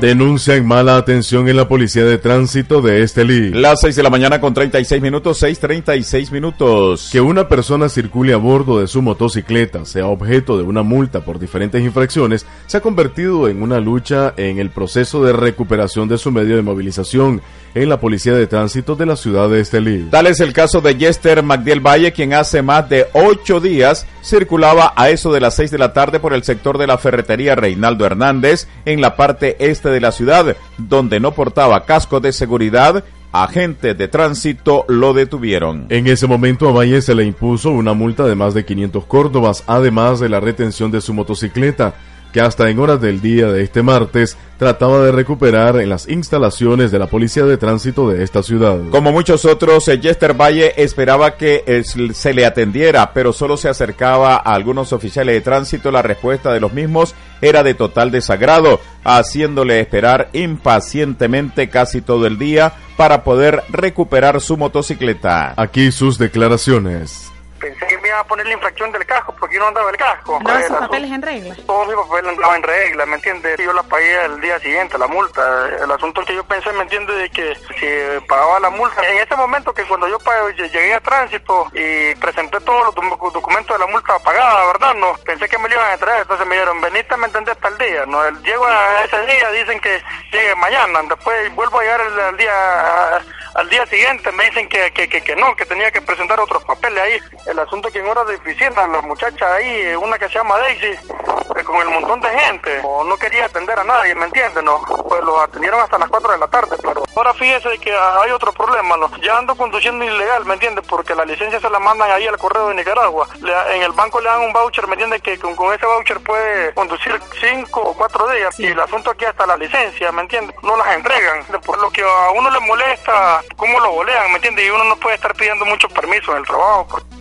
Denuncian 0.00 0.66
mala 0.66 0.96
atención 0.96 1.48
en 1.48 1.56
la 1.56 1.68
policía 1.68 2.04
de 2.04 2.18
tránsito 2.18 2.82
de 2.82 3.02
Estelí. 3.02 3.50
Las 3.50 3.80
6 3.80 3.94
de 3.94 4.02
la 4.02 4.10
mañana 4.10 4.40
con 4.40 4.52
36 4.52 5.00
minutos, 5.00 5.40
6.36 5.40 6.32
minutos. 6.32 7.10
Que 7.12 7.20
una 7.20 7.48
persona 7.48 7.88
circule 7.88 8.34
a 8.34 8.38
bordo 8.38 8.80
de 8.80 8.88
su 8.88 9.02
motocicleta, 9.02 9.84
sea 9.84 10.06
objeto 10.06 10.58
de 10.58 10.64
una 10.64 10.82
multa 10.82 11.24
por 11.24 11.38
diferentes 11.38 11.80
infracciones, 11.82 12.44
se 12.66 12.76
ha 12.76 12.80
convertido 12.80 13.48
en 13.48 13.62
una 13.62 13.78
lucha 13.78 14.34
en 14.36 14.58
el 14.58 14.70
proceso 14.70 15.24
de 15.24 15.32
recuperación 15.32 16.08
de 16.08 16.18
su 16.18 16.30
medio 16.32 16.56
de 16.56 16.62
movilización 16.62 17.40
en 17.76 17.90
la 17.90 18.00
policía 18.00 18.32
de 18.32 18.46
tránsito 18.46 18.96
de 18.96 19.04
la 19.04 19.16
ciudad 19.16 19.50
de 19.50 19.60
Estelí. 19.60 20.08
Tal 20.10 20.26
es 20.26 20.40
el 20.40 20.54
caso 20.54 20.80
de 20.80 20.94
Jester 20.94 21.42
Magdiel 21.42 21.86
Valle, 21.86 22.10
quien 22.12 22.32
hace 22.32 22.62
más 22.62 22.88
de 22.88 23.06
ocho 23.12 23.60
días 23.60 24.06
circulaba 24.24 24.94
a 24.96 25.10
eso 25.10 25.30
de 25.30 25.40
las 25.40 25.56
6 25.56 25.72
de 25.72 25.78
la 25.78 25.92
tarde 25.92 26.18
por 26.18 26.32
el 26.32 26.42
sector 26.42 26.78
de 26.78 26.86
la 26.86 26.96
ferretería 26.96 27.54
Reinaldo 27.54 28.06
Hernández 28.06 28.66
en 28.86 29.02
la 29.02 29.14
parte 29.14 29.56
este 29.58 29.90
de 29.90 30.00
la 30.00 30.10
ciudad, 30.10 30.56
donde 30.78 31.20
no 31.20 31.32
portaba 31.32 31.84
casco 31.84 32.18
de 32.18 32.32
seguridad 32.32 33.04
agentes 33.32 33.98
de 33.98 34.08
tránsito 34.08 34.86
lo 34.88 35.12
detuvieron. 35.12 35.84
En 35.90 36.06
ese 36.06 36.26
momento 36.26 36.70
a 36.70 36.72
Valle 36.72 37.02
se 37.02 37.14
le 37.14 37.24
impuso 37.24 37.70
una 37.70 37.92
multa 37.92 38.24
de 38.24 38.34
más 38.34 38.54
de 38.54 38.64
500 38.64 39.04
córdobas, 39.04 39.64
además 39.66 40.18
de 40.20 40.30
la 40.30 40.40
retención 40.40 40.90
de 40.90 41.02
su 41.02 41.12
motocicleta 41.12 41.94
que 42.32 42.40
hasta 42.40 42.68
en 42.68 42.78
horas 42.78 43.00
del 43.00 43.20
día 43.20 43.48
de 43.48 43.62
este 43.62 43.82
martes 43.82 44.36
trataba 44.58 45.04
de 45.04 45.12
recuperar 45.12 45.76
en 45.80 45.88
las 45.88 46.08
instalaciones 46.08 46.90
de 46.90 46.98
la 46.98 47.06
Policía 47.06 47.44
de 47.44 47.56
Tránsito 47.56 48.08
de 48.08 48.22
esta 48.22 48.42
ciudad. 48.42 48.78
Como 48.90 49.12
muchos 49.12 49.44
otros, 49.44 49.86
eh, 49.88 50.00
Jester 50.00 50.34
Valle 50.34 50.72
esperaba 50.82 51.36
que 51.36 51.62
eh, 51.66 51.82
se 51.84 52.34
le 52.34 52.46
atendiera, 52.46 53.12
pero 53.12 53.32
solo 53.32 53.56
se 53.56 53.68
acercaba 53.68 54.36
a 54.36 54.54
algunos 54.54 54.92
oficiales 54.92 55.34
de 55.34 55.40
tránsito. 55.40 55.90
La 55.90 56.02
respuesta 56.02 56.52
de 56.52 56.60
los 56.60 56.72
mismos 56.72 57.14
era 57.40 57.62
de 57.62 57.74
total 57.74 58.10
desagrado, 58.10 58.80
haciéndole 59.04 59.80
esperar 59.80 60.30
impacientemente 60.32 61.68
casi 61.68 62.00
todo 62.00 62.26
el 62.26 62.38
día 62.38 62.72
para 62.96 63.24
poder 63.24 63.62
recuperar 63.68 64.40
su 64.40 64.56
motocicleta. 64.56 65.54
Aquí 65.56 65.92
sus 65.92 66.18
declaraciones 66.18 67.30
pensé 67.70 67.86
que 67.86 67.98
me 67.98 68.08
iba 68.08 68.20
a 68.20 68.24
poner 68.24 68.46
la 68.46 68.52
infracción 68.54 68.92
del 68.92 69.04
casco 69.06 69.34
porque 69.38 69.54
yo 69.56 69.60
no 69.62 69.68
andaba 69.68 69.90
el 69.90 69.96
casco. 69.96 70.36
¿Andaba 70.36 70.56
Pues, 70.58 70.66
sus 70.68 70.76
el 70.76 70.80
papeles 70.82 71.10
en 71.12 71.22
regla? 71.22 71.56
Todos 71.66 71.86
mis 71.88 71.96
papeles 71.96 72.30
andaban 72.32 72.56
en 72.56 72.62
regla, 72.62 73.06
¿me 73.06 73.14
entiendes? 73.16 73.58
Yo 73.58 73.72
la 73.72 73.82
pagué 73.82 74.24
el 74.24 74.40
día 74.40 74.58
siguiente, 74.60 74.98
la 74.98 75.06
multa. 75.06 75.68
El 75.82 75.90
asunto 75.90 76.24
que 76.24 76.34
yo 76.34 76.44
pensé, 76.44 76.72
¿me 76.72 76.82
entiendes? 76.82 77.16
De 77.16 77.30
que 77.30 77.54
si 77.78 78.26
pagaba 78.26 78.60
la 78.60 78.70
multa, 78.70 79.02
en 79.08 79.18
ese 79.18 79.36
momento 79.36 79.72
que 79.74 79.84
cuando 79.84 80.08
yo 80.08 80.18
pa- 80.20 80.50
llegué 80.50 80.94
a 80.94 81.00
tránsito 81.00 81.66
y 81.74 82.14
presenté 82.16 82.60
todos 82.60 82.84
los 82.86 82.94
docu- 82.94 83.32
documentos 83.32 83.78
de 83.78 83.84
la 83.84 83.90
multa 83.90 84.18
pagada, 84.20 84.66
¿verdad? 84.66 84.94
No, 84.94 85.14
pensé 85.24 85.48
que 85.48 85.58
me 85.58 85.68
lo 85.68 85.74
iban 85.74 85.90
a 85.92 85.96
traer, 85.96 86.22
entonces 86.22 86.46
me 86.46 86.54
dijeron, 86.54 86.80
veniste, 86.80 87.16
¿me 87.16 87.26
entendés? 87.26 87.54
Hasta 87.56 87.68
el 87.68 87.78
día, 87.78 88.06
¿no? 88.06 88.24
El, 88.24 88.42
llego 88.42 88.66
a 88.66 89.04
ese 89.04 89.20
día, 89.26 89.50
dicen 89.52 89.80
que 89.80 90.02
llegue 90.32 90.54
mañana, 90.56 91.00
después 91.08 91.54
vuelvo 91.54 91.78
a 91.80 91.82
llegar 91.82 92.00
el, 92.00 92.20
al 92.20 92.36
día... 92.36 93.20
Al 93.56 93.70
día 93.70 93.86
siguiente 93.86 94.30
me 94.32 94.44
dicen 94.44 94.68
que, 94.68 94.92
que, 94.92 95.08
que, 95.08 95.22
que 95.22 95.34
no, 95.34 95.56
que 95.56 95.64
tenía 95.64 95.90
que 95.90 96.02
presentar 96.02 96.38
otros 96.38 96.62
papeles 96.64 97.02
ahí. 97.02 97.18
El 97.46 97.55
asunto 97.58 97.88
es 97.88 97.94
que 97.94 98.00
en 98.00 98.08
horas 98.08 98.26
de 98.26 98.36
oficina, 98.36 98.86
la 98.86 99.00
muchacha 99.02 99.54
ahí, 99.54 99.68
eh, 99.68 99.96
una 99.96 100.18
que 100.18 100.28
se 100.28 100.34
llama 100.34 100.58
Daisy, 100.58 100.86
eh, 100.88 101.64
con 101.64 101.76
el 101.76 101.88
montón 101.88 102.20
de 102.20 102.28
gente, 102.38 102.80
o 102.84 103.04
no 103.04 103.16
quería 103.16 103.46
atender 103.46 103.78
a 103.78 103.84
nadie, 103.84 104.14
¿me 104.14 104.26
entiendes? 104.26 104.62
No, 104.62 104.80
pues 105.08 105.22
los 105.22 105.40
atendieron 105.40 105.80
hasta 105.80 105.98
las 105.98 106.08
4 106.08 106.32
de 106.32 106.38
la 106.38 106.48
tarde, 106.48 106.76
pero 106.82 107.02
ahora 107.16 107.32
fíjese 107.34 107.78
que 107.78 107.94
hay 107.96 108.30
otro 108.30 108.52
problema, 108.52 108.96
¿no? 108.96 109.10
Ya 109.22 109.38
ando 109.38 109.54
conduciendo 109.56 110.04
ilegal, 110.04 110.44
¿me 110.44 110.54
entiendes? 110.54 110.84
Porque 110.88 111.14
la 111.14 111.24
licencia 111.24 111.60
se 111.60 111.70
la 111.70 111.78
mandan 111.78 112.10
ahí 112.10 112.26
al 112.26 112.36
correo 112.38 112.68
de 112.68 112.74
Nicaragua. 112.74 113.26
Le- 113.40 113.76
en 113.76 113.82
el 113.82 113.92
banco 113.92 114.20
le 114.20 114.28
dan 114.28 114.40
un 114.42 114.52
voucher, 114.52 114.86
¿me 114.86 114.94
entiendes? 114.94 115.22
Que 115.22 115.38
con, 115.38 115.52
ese 115.72 115.86
voucher 115.86 116.20
puede 116.20 116.74
conducir 116.74 117.20
5 117.40 117.80
o 117.80 117.94
4 117.94 118.28
días. 118.30 118.60
Y 118.60 118.66
el 118.66 118.80
asunto 118.80 119.10
aquí 119.10 119.24
hasta 119.24 119.46
la 119.46 119.56
licencia, 119.56 120.12
¿me 120.12 120.22
entiendes? 120.22 120.54
No 120.62 120.76
las 120.76 120.88
entregan. 120.94 121.44
Por 121.64 121.78
lo 121.78 121.90
que 121.90 122.02
a 122.02 122.30
uno 122.34 122.50
le 122.50 122.60
molesta, 122.60 123.42
cómo 123.56 123.80
lo 123.80 123.92
bolean, 123.92 124.28
¿me 124.30 124.36
entiendes? 124.36 124.66
Y 124.66 124.70
uno 124.70 124.84
no 124.84 124.96
puede 124.96 125.16
estar 125.16 125.34
pidiendo 125.34 125.64
muchos 125.64 125.92
permisos 125.92 126.28
en 126.30 126.36
el 126.38 126.46
trabajo. 126.46 126.86
porque 126.90 127.15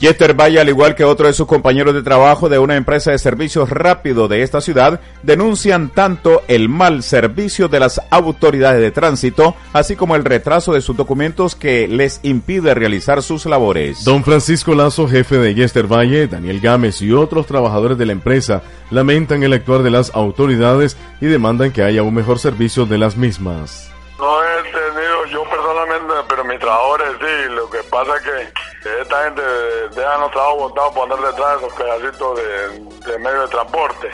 Jester 0.00 0.38
Valle, 0.38 0.60
al 0.60 0.68
igual 0.68 0.94
que 0.94 1.04
otro 1.04 1.26
de 1.26 1.32
sus 1.32 1.46
compañeros 1.46 1.94
de 1.94 2.02
trabajo 2.02 2.48
de 2.48 2.58
una 2.58 2.76
empresa 2.76 3.10
de 3.10 3.18
servicios 3.18 3.70
rápido 3.70 4.28
de 4.28 4.42
esta 4.42 4.60
ciudad, 4.60 5.00
denuncian 5.22 5.88
tanto 5.88 6.42
el 6.48 6.68
mal 6.68 7.02
servicio 7.02 7.68
de 7.68 7.80
las 7.80 8.00
autoridades 8.10 8.80
de 8.80 8.90
tránsito, 8.90 9.54
así 9.72 9.96
como 9.96 10.16
el 10.16 10.24
retraso 10.24 10.72
de 10.72 10.80
sus 10.80 10.96
documentos 10.96 11.54
que 11.54 11.88
les 11.88 12.20
impide 12.22 12.74
realizar 12.74 13.22
sus 13.22 13.46
labores. 13.46 14.04
Don 14.04 14.24
Francisco 14.24 14.74
Lazo, 14.74 15.08
jefe 15.08 15.38
de 15.38 15.54
Yester 15.54 15.86
Valle, 15.86 16.26
Daniel 16.26 16.60
Gámez 16.60 17.00
y 17.02 17.12
otros 17.12 17.46
trabajadores 17.46 17.98
de 17.98 18.06
la 18.06 18.12
empresa 18.12 18.62
lamentan 18.90 19.42
el 19.42 19.52
actuar 19.52 19.82
de 19.82 19.90
las 19.90 20.14
autoridades 20.14 20.96
y 21.20 21.26
demandan 21.26 21.72
que 21.72 21.82
haya 21.82 22.02
un 22.02 22.14
mejor 22.14 22.38
servicio 22.38 22.86
de 22.86 22.98
las 22.98 23.16
mismas. 23.16 23.90
No 24.18 24.42
he 24.42 24.62
tenido 24.62 25.26
yo 25.32 25.44
personalmente, 25.50 26.14
pero 26.28 26.44
mis 26.44 26.58
trabajadores 26.58 27.08
sí. 27.20 27.54
Lo 27.54 27.68
que 27.70 27.78
pasa 27.90 28.16
es 28.16 28.22
que 28.22 28.63
esta 28.84 29.24
gente 29.24 29.42
deja 29.42 30.18
los 30.18 30.30
trabajos 30.30 30.58
botados 30.58 30.94
por 30.94 31.02
andar 31.04 31.30
detrás 31.30 31.60
de 31.60 31.66
esos 31.66 31.78
pedacitos 31.78 32.36
de, 32.36 33.10
de 33.10 33.18
medio 33.18 33.42
de 33.42 33.48
transporte. 33.48 34.10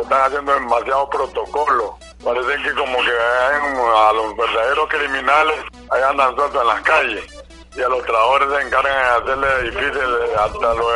Están 0.00 0.22
haciendo 0.22 0.54
demasiado 0.54 1.08
protocolo. 1.10 1.98
Parece 2.24 2.62
que 2.62 2.74
como 2.74 2.98
que 3.02 3.12
a 3.12 4.12
los 4.12 4.36
verdaderos 4.36 4.88
criminales 4.88 5.56
ahí 5.90 6.02
andan 6.02 6.34
sueltos 6.34 6.60
en 6.60 6.68
las 6.68 6.80
calles. 6.82 7.24
Y 7.76 7.82
a 7.82 7.88
los 7.88 8.02
trabajadores 8.04 8.48
se 8.48 8.66
encargan 8.66 8.92
de 8.92 9.32
hacerle 9.32 9.62
difícil 9.70 10.02
eh, 10.02 10.36
hasta 10.38 10.74
lo 10.74 10.88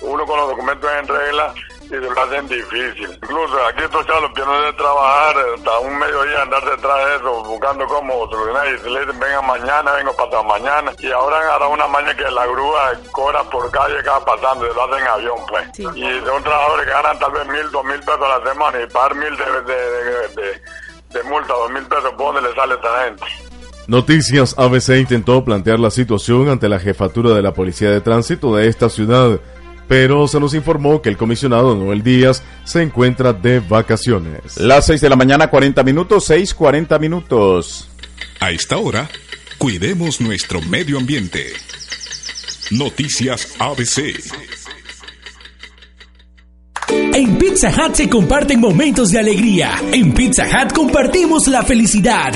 uno 0.00 0.26
con 0.26 0.40
los 0.40 0.48
documentos 0.48 0.90
en 0.90 1.06
regla 1.06 1.54
y 1.90 1.94
se 1.94 2.00
lo 2.00 2.20
hacen 2.22 2.46
difícil. 2.48 3.10
Incluso 3.22 3.66
aquí 3.66 3.82
estos 3.82 4.06
chavos 4.06 4.30
pierden 4.34 4.62
de 4.62 4.72
trabajar 4.74 5.36
hasta 5.56 5.78
un 5.80 5.98
mediodía 5.98 6.42
andar 6.42 6.64
detrás 6.64 7.04
de 7.06 7.16
eso, 7.16 7.44
buscando 7.44 7.86
cómo 7.86 8.28
solucionar 8.30 8.66
y 8.72 8.78
se 8.78 8.90
le 8.90 9.00
dicen 9.00 9.18
venga 9.20 9.42
mañana, 9.42 9.92
vengo 9.92 10.12
pasado 10.16 10.44
mañana 10.44 10.92
y 10.98 11.10
ahora 11.10 11.36
ahora 11.52 11.66
una 11.68 11.86
mañana 11.88 12.16
que 12.16 12.30
la 12.30 12.46
grúa 12.46 12.92
cobra 13.12 13.42
por 13.44 13.70
calle 13.70 13.96
cada 14.04 14.24
pasando, 14.24 14.66
se 14.68 14.74
lo 14.74 14.84
hacen 14.84 14.98
en 15.04 15.08
avión 15.08 15.38
pues. 15.48 15.78
Y 15.96 16.20
son 16.24 16.42
trabajadores 16.42 16.86
que 16.86 16.92
ganan 16.92 17.18
tal 17.18 17.32
vez 17.32 17.46
mil, 17.48 17.70
dos 17.72 17.84
mil 17.84 17.98
pesos 18.00 18.22
a 18.22 18.38
la 18.38 18.50
semana 18.52 18.80
y 18.80 18.86
pagar 18.86 19.14
mil 19.16 19.36
de, 19.36 19.44
de, 19.44 19.74
de, 19.74 20.28
de- 20.42 20.62
de 21.10 21.22
multa, 21.24 21.52
dos 21.54 21.70
mil 21.72 21.82
pesos, 21.86 22.10
¿por 22.16 22.32
dónde 22.34 22.48
le 22.48 22.54
sale 22.54 22.74
esta 22.76 23.04
gente? 23.04 23.24
Noticias 23.88 24.54
ABC 24.56 24.90
intentó 25.00 25.44
plantear 25.44 25.80
la 25.80 25.90
situación 25.90 26.48
ante 26.48 26.68
la 26.68 26.78
jefatura 26.78 27.30
de 27.30 27.42
la 27.42 27.52
Policía 27.52 27.90
de 27.90 28.00
Tránsito 28.00 28.54
de 28.54 28.68
esta 28.68 28.88
ciudad, 28.88 29.40
pero 29.90 30.28
se 30.28 30.38
nos 30.38 30.54
informó 30.54 31.02
que 31.02 31.08
el 31.08 31.16
comisionado 31.16 31.74
Noel 31.74 32.04
Díaz 32.04 32.44
se 32.62 32.80
encuentra 32.80 33.32
de 33.32 33.58
vacaciones. 33.58 34.56
Las 34.56 34.86
6 34.86 35.00
de 35.00 35.08
la 35.08 35.16
mañana, 35.16 35.50
40 35.50 35.82
minutos, 35.82 36.26
6, 36.26 36.54
40 36.54 36.96
minutos. 37.00 37.88
A 38.38 38.52
esta 38.52 38.76
hora, 38.76 39.10
cuidemos 39.58 40.20
nuestro 40.20 40.62
medio 40.62 40.96
ambiente. 40.96 41.44
Noticias 42.70 43.56
ABC. 43.58 44.14
En 47.12 47.36
Pizza 47.36 47.70
Hut 47.70 47.96
se 47.96 48.08
comparten 48.08 48.60
momentos 48.60 49.10
de 49.10 49.18
alegría. 49.18 49.72
En 49.90 50.14
Pizza 50.14 50.44
Hut 50.44 50.72
compartimos 50.72 51.48
la 51.48 51.64
felicidad. 51.64 52.30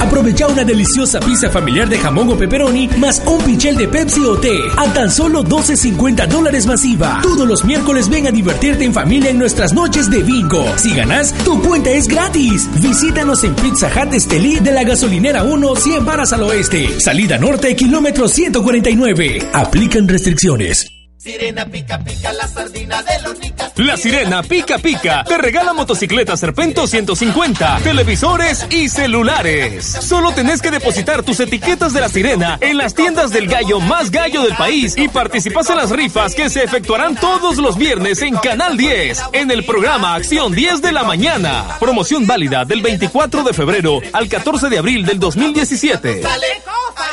Aprovecha 0.00 0.46
una 0.46 0.64
deliciosa 0.64 1.20
pizza 1.20 1.50
familiar 1.50 1.88
de 1.88 1.98
jamón 1.98 2.30
o 2.30 2.36
pepperoni 2.36 2.88
más 2.98 3.22
un 3.26 3.38
pichel 3.42 3.76
de 3.76 3.88
Pepsi 3.88 4.24
o 4.24 4.36
té 4.38 4.58
a 4.76 4.92
tan 4.92 5.10
solo 5.10 5.44
12.50 5.44 6.26
dólares 6.26 6.66
masiva. 6.66 7.20
Todos 7.22 7.46
los 7.46 7.64
miércoles 7.64 8.08
ven 8.08 8.26
a 8.26 8.30
divertirte 8.30 8.84
en 8.84 8.94
familia 8.94 9.30
en 9.30 9.38
nuestras 9.38 9.72
noches 9.72 10.10
de 10.10 10.22
bingo. 10.22 10.64
Si 10.76 10.94
ganas, 10.94 11.32
tu 11.44 11.60
cuenta 11.62 11.90
es 11.90 12.08
gratis. 12.08 12.68
Visítanos 12.80 13.44
en 13.44 13.54
Pizza 13.54 13.88
Hut 13.88 14.12
Estelí 14.14 14.58
de 14.58 14.72
la 14.72 14.84
gasolinera 14.84 15.44
1, 15.44 15.76
100 15.76 16.04
varas 16.04 16.32
al 16.32 16.42
oeste. 16.42 17.00
Salida 17.00 17.38
norte, 17.38 17.76
kilómetro 17.76 18.28
149. 18.28 19.50
Aplican 19.52 20.08
restricciones. 20.08 20.99
Sirena 21.22 21.66
pica 21.66 21.98
pica 21.98 22.32
la 22.32 22.48
sardina 22.48 23.02
de 23.02 23.20
los 23.20 23.38
nicas. 23.38 23.72
La 23.76 23.98
sirena 23.98 24.42
pica 24.42 24.78
pica 24.78 25.22
te 25.22 25.36
regala 25.36 25.74
motocicleta 25.74 26.34
Serpento 26.34 26.86
150, 26.86 27.80
televisores 27.84 28.66
y 28.70 28.88
celulares. 28.88 29.84
Solo 29.84 30.32
tenés 30.32 30.62
que 30.62 30.70
depositar 30.70 31.22
tus 31.22 31.38
etiquetas 31.40 31.92
de 31.92 32.00
la 32.00 32.08
sirena 32.08 32.56
en 32.62 32.78
las 32.78 32.94
tiendas 32.94 33.32
del 33.32 33.48
gallo 33.48 33.80
más 33.80 34.10
gallo 34.10 34.44
del 34.44 34.56
país 34.56 34.96
y 34.96 35.08
participas 35.08 35.68
en 35.68 35.76
las 35.76 35.90
rifas 35.90 36.34
que 36.34 36.48
se 36.48 36.64
efectuarán 36.64 37.16
todos 37.16 37.58
los 37.58 37.76
viernes 37.76 38.22
en 38.22 38.36
Canal 38.36 38.78
10 38.78 39.20
en 39.34 39.50
el 39.50 39.66
programa 39.66 40.14
Acción 40.14 40.54
10 40.54 40.80
de 40.80 40.92
la 40.92 41.04
mañana. 41.04 41.76
Promoción 41.78 42.26
válida 42.26 42.64
del 42.64 42.80
24 42.80 43.42
de 43.42 43.52
febrero 43.52 44.00
al 44.14 44.26
14 44.26 44.70
de 44.70 44.78
abril 44.78 45.04
del 45.04 45.20
2017. 45.20 46.22
Dale, 46.22 46.46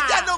ya 0.10 0.22
no 0.22 0.38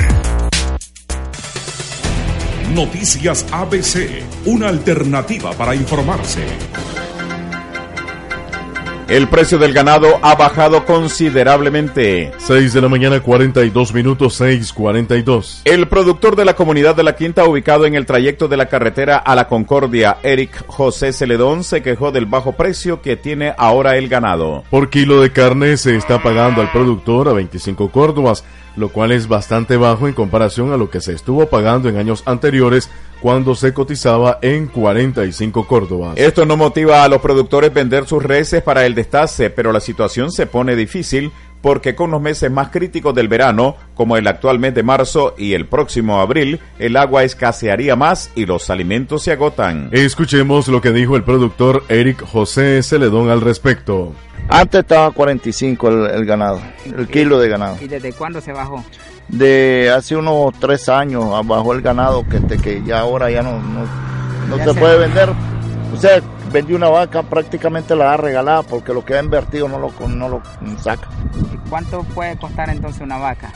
Noticias 2.74 3.46
ABC, 3.52 4.22
una 4.46 4.68
alternativa 4.68 5.52
para 5.52 5.74
informarse. 5.74 6.44
El 9.06 9.28
precio 9.28 9.58
del 9.58 9.74
ganado 9.74 10.18
ha 10.22 10.34
bajado 10.34 10.86
considerablemente. 10.86 12.32
6 12.38 12.72
de 12.72 12.80
la 12.80 12.88
mañana, 12.88 13.20
42 13.20 13.92
minutos, 13.92 14.40
6:42. 14.40 15.60
El 15.66 15.88
productor 15.88 16.36
de 16.36 16.46
la 16.46 16.56
comunidad 16.56 16.96
de 16.96 17.02
La 17.02 17.14
Quinta, 17.14 17.44
ubicado 17.44 17.84
en 17.84 17.94
el 17.94 18.06
trayecto 18.06 18.48
de 18.48 18.56
la 18.56 18.66
carretera 18.70 19.18
a 19.18 19.34
la 19.34 19.46
Concordia, 19.46 20.16
Eric 20.22 20.64
José 20.66 21.12
Celedón, 21.12 21.64
se 21.64 21.82
quejó 21.82 22.12
del 22.12 22.24
bajo 22.24 22.52
precio 22.52 23.02
que 23.02 23.16
tiene 23.16 23.52
ahora 23.58 23.98
el 23.98 24.08
ganado. 24.08 24.64
Por 24.70 24.88
kilo 24.88 25.20
de 25.20 25.32
carne 25.32 25.76
se 25.76 25.96
está 25.96 26.22
pagando 26.22 26.62
al 26.62 26.72
productor 26.72 27.28
a 27.28 27.34
25 27.34 27.90
córdobas, 27.90 28.42
lo 28.76 28.88
cual 28.88 29.12
es 29.12 29.28
bastante 29.28 29.76
bajo 29.76 30.08
en 30.08 30.14
comparación 30.14 30.72
a 30.72 30.76
lo 30.76 30.90
que 30.90 31.00
se 31.00 31.12
estuvo 31.12 31.46
pagando 31.46 31.88
en 31.88 31.96
años 31.96 32.22
anteriores 32.26 32.90
cuando 33.20 33.54
se 33.54 33.72
cotizaba 33.72 34.38
en 34.42 34.66
45 34.66 35.66
córdobas. 35.66 36.16
Esto 36.18 36.44
no 36.44 36.56
motiva 36.56 37.04
a 37.04 37.08
los 37.08 37.22
productores 37.22 37.72
vender 37.72 38.06
sus 38.06 38.22
reses 38.22 38.62
para 38.62 38.84
el 38.84 38.94
destace, 38.94 39.50
pero 39.50 39.72
la 39.72 39.80
situación 39.80 40.30
se 40.30 40.46
pone 40.46 40.76
difícil 40.76 41.32
porque 41.64 41.94
con 41.94 42.10
los 42.10 42.20
meses 42.20 42.50
más 42.50 42.68
críticos 42.68 43.14
del 43.14 43.28
verano, 43.28 43.76
como 43.94 44.18
el 44.18 44.26
actual 44.26 44.58
mes 44.58 44.74
de 44.74 44.82
marzo 44.82 45.34
y 45.38 45.54
el 45.54 45.66
próximo 45.66 46.20
abril, 46.20 46.60
el 46.78 46.94
agua 46.94 47.24
escasearía 47.24 47.96
más 47.96 48.30
y 48.34 48.44
los 48.44 48.68
alimentos 48.68 49.22
se 49.22 49.32
agotan. 49.32 49.88
Escuchemos 49.90 50.68
lo 50.68 50.82
que 50.82 50.92
dijo 50.92 51.16
el 51.16 51.22
productor 51.22 51.82
Eric 51.88 52.22
José 52.22 52.82
Celedón 52.82 53.30
al 53.30 53.40
respecto. 53.40 54.12
Antes 54.48 54.80
estaba 54.80 55.10
45 55.10 55.88
el, 55.88 56.06
el 56.10 56.26
ganado, 56.26 56.60
el 56.84 57.08
kilo 57.08 57.38
de 57.40 57.48
ganado. 57.48 57.76
¿Y 57.80 57.88
desde 57.88 58.12
cuándo 58.12 58.40
se 58.40 58.52
bajó? 58.52 58.84
De 59.28 59.90
hace 59.94 60.16
unos 60.16 60.52
tres 60.60 60.88
años 60.88 61.24
bajó 61.46 61.72
el 61.72 61.80
ganado 61.80 62.28
que, 62.28 62.40
te- 62.40 62.58
que 62.58 62.82
ya 62.84 63.00
ahora 63.00 63.30
ya 63.30 63.42
no, 63.42 63.58
no, 63.60 63.86
no 64.48 64.56
Ya 64.58 64.64
se 64.64 64.74
se- 64.74 64.80
puede 64.80 64.98
vender. 64.98 65.30
O 65.94 65.96
sea, 65.96 66.20
vendí 66.52 66.74
una 66.74 66.88
vaca, 66.88 67.22
prácticamente 67.22 67.96
la 67.96 68.04
da 68.06 68.16
regalada 68.18 68.62
porque 68.62 68.92
lo 68.92 69.04
que 69.04 69.14
ha 69.14 69.22
invertido 69.22 69.66
no 69.68 69.78
lo, 69.78 69.92
no 70.08 70.28
lo 70.28 70.42
saca. 70.80 71.08
¿Y 71.52 71.68
cuánto 71.70 72.02
puede 72.02 72.36
costar 72.36 72.68
entonces 72.68 73.00
una 73.00 73.16
vaca? 73.16 73.50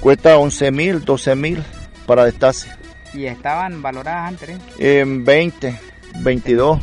Cuesta 0.00 0.36
11 0.38 0.70
mil, 0.70 1.04
12 1.04 1.34
mil 1.34 1.62
para 2.06 2.24
destace. 2.24 2.70
¿Y 3.12 3.24
estaban 3.26 3.82
valoradas 3.82 4.28
antes? 4.28 4.50
eh? 4.78 5.00
En 5.00 5.24
20, 5.24 5.76
22. 6.20 6.78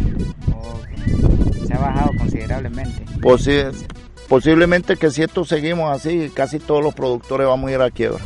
Se 1.68 1.74
ha 1.74 1.78
bajado 1.80 2.12
considerablemente. 2.18 3.04
Posi- 3.22 3.72
posiblemente 4.28 4.98
que 4.98 5.10
si 5.12 5.24
esto 5.24 5.46
seguimos 5.46 5.92
así, 5.96 6.32
casi 6.34 6.60
todos 6.60 6.84
los 6.84 6.94
productores 6.94 7.48
vamos 7.48 7.70
a 7.70 7.74
ir 7.74 7.82
a 7.82 7.92
quiebra. 7.92 8.20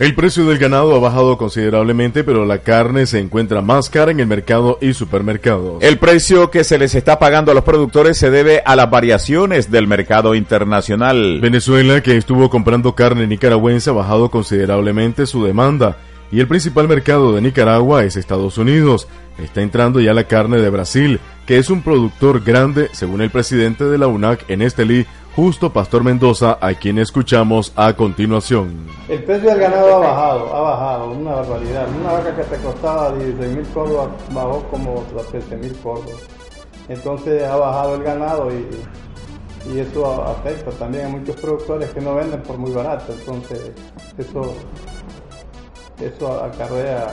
El 0.00 0.16
precio 0.16 0.44
del 0.46 0.58
ganado 0.58 0.96
ha 0.96 0.98
bajado 0.98 1.38
considerablemente, 1.38 2.24
pero 2.24 2.44
la 2.44 2.58
carne 2.58 3.06
se 3.06 3.20
encuentra 3.20 3.60
más 3.60 3.88
cara 3.88 4.10
en 4.10 4.18
el 4.18 4.26
mercado 4.26 4.76
y 4.80 4.92
supermercados. 4.92 5.80
El 5.84 5.98
precio 5.98 6.50
que 6.50 6.64
se 6.64 6.78
les 6.78 6.96
está 6.96 7.20
pagando 7.20 7.52
a 7.52 7.54
los 7.54 7.62
productores 7.62 8.18
se 8.18 8.28
debe 8.28 8.60
a 8.66 8.74
las 8.74 8.90
variaciones 8.90 9.70
del 9.70 9.86
mercado 9.86 10.34
internacional. 10.34 11.38
Venezuela, 11.40 12.00
que 12.00 12.16
estuvo 12.16 12.50
comprando 12.50 12.96
carne 12.96 13.28
nicaragüense, 13.28 13.90
ha 13.90 13.92
bajado 13.92 14.30
considerablemente 14.32 15.26
su 15.26 15.44
demanda. 15.44 15.96
Y 16.30 16.40
el 16.40 16.48
principal 16.48 16.88
mercado 16.88 17.32
de 17.32 17.40
Nicaragua 17.40 18.04
es 18.04 18.16
Estados 18.16 18.58
Unidos. 18.58 19.08
Está 19.38 19.62
entrando 19.62 20.00
ya 20.00 20.14
la 20.14 20.24
carne 20.24 20.58
de 20.58 20.70
Brasil, 20.70 21.20
que 21.46 21.58
es 21.58 21.70
un 21.70 21.82
productor 21.82 22.42
grande, 22.42 22.88
según 22.92 23.20
el 23.20 23.30
presidente 23.30 23.84
de 23.84 23.98
la 23.98 24.06
UNAC 24.06 24.48
en 24.48 24.62
Estelí, 24.62 25.06
Justo 25.36 25.72
Pastor 25.72 26.04
Mendoza, 26.04 26.58
a 26.60 26.74
quien 26.74 26.96
escuchamos 26.98 27.72
a 27.74 27.92
continuación. 27.94 28.86
El 29.08 29.24
precio 29.24 29.50
del 29.50 29.58
ganado 29.58 29.96
ha 29.96 29.98
bajado, 29.98 30.54
ha 30.54 30.60
bajado, 30.60 31.10
una 31.10 31.32
barbaridad. 31.32 31.88
Una 32.00 32.12
vaca 32.12 32.36
que 32.36 32.44
te 32.44 32.56
costaba 32.62 33.12
16 33.16 33.56
mil 33.56 33.66
córdobas 33.74 34.10
bajó 34.32 34.62
como 34.70 35.04
a 35.18 35.22
13 35.32 35.56
mil 35.56 35.74
córdobas. 35.82 36.22
Entonces 36.88 37.42
ha 37.42 37.56
bajado 37.56 37.96
el 37.96 38.04
ganado 38.04 38.48
y, 38.52 39.74
y 39.74 39.80
eso 39.80 40.22
afecta 40.22 40.70
también 40.70 41.06
a 41.06 41.08
muchos 41.08 41.34
productores 41.34 41.90
que 41.90 42.00
no 42.00 42.14
venden 42.14 42.40
por 42.42 42.56
muy 42.56 42.70
barato. 42.70 43.12
Entonces 43.12 43.72
eso, 44.16 44.54
eso 46.00 46.42
acarrea 46.44 47.06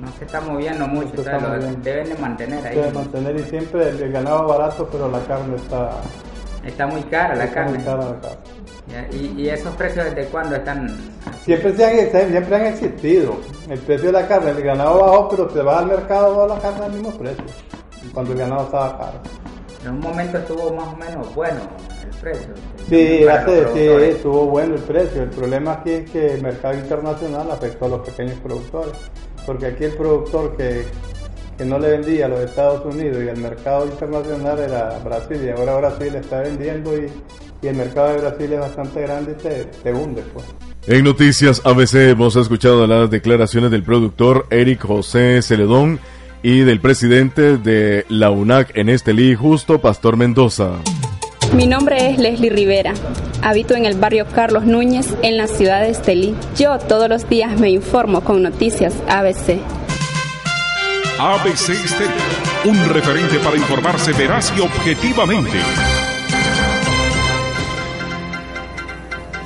No 0.00 0.08
se 0.18 0.24
está 0.24 0.40
moviendo 0.40 0.86
mucho, 0.86 1.10
Se 1.14 1.20
o 1.20 1.24
sea, 1.24 1.36
está 1.36 1.48
lo 1.48 1.54
moviendo. 1.56 1.80
deben 1.82 2.08
de 2.08 2.14
mantener 2.16 2.66
ahí. 2.66 2.76
debe 2.76 2.90
mantener 2.92 3.36
y 3.36 3.42
siempre 3.44 3.88
el, 3.88 4.12
ganado 4.12 4.46
barato, 4.48 4.88
pero 4.90 5.10
la 5.10 5.20
carne 5.20 5.56
está, 5.56 5.90
Está 6.64 6.86
muy 6.86 7.02
cara 7.04 7.34
la 7.34 7.44
está 7.44 7.54
carne. 7.62 7.76
muy 7.78 7.84
cara 7.84 8.04
la 8.04 8.20
carne. 8.20 8.36
Ya, 8.88 9.06
¿Y, 9.16 9.34
y 9.36 9.48
esos 9.48 9.74
precios 9.74 10.04
desde 10.06 10.26
cuándo 10.30 10.54
están? 10.56 10.88
Siempre, 11.44 11.74
se 11.76 11.84
han, 11.84 12.30
siempre 12.30 12.56
han 12.56 12.66
existido. 12.66 13.36
El 13.68 13.78
precio 13.80 14.06
de 14.06 14.12
la 14.12 14.28
carne, 14.28 14.50
el 14.50 14.62
ganado 14.62 15.00
bajó, 15.00 15.28
pero 15.28 15.46
te 15.48 15.60
vas 15.62 15.78
al 15.78 15.86
mercado, 15.86 16.36
va 16.36 16.54
la 16.54 16.60
carne 16.60 16.84
al 16.84 16.92
mismo 16.92 17.10
precio. 17.10 17.44
Cuando 18.14 18.32
el 18.32 18.38
ganado 18.38 18.62
estaba 18.64 18.96
caro. 18.98 19.18
En 19.84 19.92
un 19.92 20.00
momento 20.00 20.38
estuvo 20.38 20.72
más 20.74 20.94
o 20.94 20.96
menos 20.96 21.34
bueno 21.34 21.60
el 22.02 22.16
precio. 22.18 22.54
Sí, 22.88 23.24
hace, 23.26 23.72
sí, 23.72 24.04
estuvo 24.04 24.46
bueno 24.46 24.74
el 24.74 24.82
precio. 24.82 25.22
El 25.22 25.30
problema 25.30 25.72
aquí 25.74 25.90
es 25.90 26.10
que 26.10 26.34
el 26.34 26.42
mercado 26.42 26.74
internacional 26.74 27.50
afectó 27.50 27.86
a 27.86 27.88
los 27.88 28.08
pequeños 28.08 28.38
productores. 28.40 28.94
Porque 29.44 29.66
aquí 29.66 29.84
el 29.84 29.92
productor 29.92 30.56
que, 30.56 30.84
que 31.56 31.64
no 31.64 31.78
le 31.78 31.90
vendía 31.90 32.26
a 32.26 32.28
los 32.28 32.40
Estados 32.40 32.84
Unidos 32.84 33.22
y 33.24 33.28
el 33.28 33.36
mercado 33.36 33.86
internacional 33.86 34.58
era 34.58 34.98
Brasil. 35.04 35.40
Y 35.44 35.50
ahora 35.50 35.76
Brasil 35.76 36.14
está 36.16 36.40
vendiendo 36.40 36.96
y, 36.96 37.08
y 37.62 37.66
el 37.68 37.76
mercado 37.76 38.14
de 38.14 38.18
Brasil 38.18 38.52
es 38.52 38.60
bastante 38.60 39.02
grande 39.02 39.32
y 39.32 39.42
te, 39.42 39.64
te 39.64 39.92
hunde. 39.92 40.22
Pues. 40.32 40.44
En 40.88 41.02
Noticias 41.02 41.62
ABC 41.64 41.94
hemos 42.10 42.36
escuchado 42.36 42.86
las 42.86 43.10
declaraciones 43.10 43.72
del 43.72 43.82
productor 43.82 44.46
Eric 44.50 44.86
José 44.86 45.42
Celedón 45.42 45.98
y 46.42 46.60
del 46.60 46.80
presidente 46.80 47.56
de 47.56 48.06
la 48.08 48.30
UNAC 48.30 48.76
en 48.76 48.88
Estelí, 48.88 49.34
Justo 49.34 49.80
Pastor 49.80 50.16
Mendoza. 50.16 50.72
Mi 51.54 51.66
nombre 51.66 52.10
es 52.10 52.18
Leslie 52.18 52.50
Rivera. 52.50 52.94
Habito 53.42 53.74
en 53.74 53.86
el 53.86 53.96
barrio 53.96 54.26
Carlos 54.34 54.64
Núñez, 54.64 55.14
en 55.22 55.36
la 55.36 55.46
ciudad 55.46 55.80
de 55.80 55.90
Estelí. 55.90 56.34
Yo 56.56 56.78
todos 56.78 57.08
los 57.08 57.28
días 57.28 57.58
me 57.58 57.70
informo 57.70 58.22
con 58.22 58.42
noticias 58.42 58.94
ABC. 59.08 59.60
ABC 61.18 61.70
Estéreo, 61.70 62.14
un 62.66 62.88
referente 62.90 63.38
para 63.38 63.56
informarse 63.56 64.12
veraz 64.12 64.52
y 64.56 64.60
objetivamente. 64.60 65.58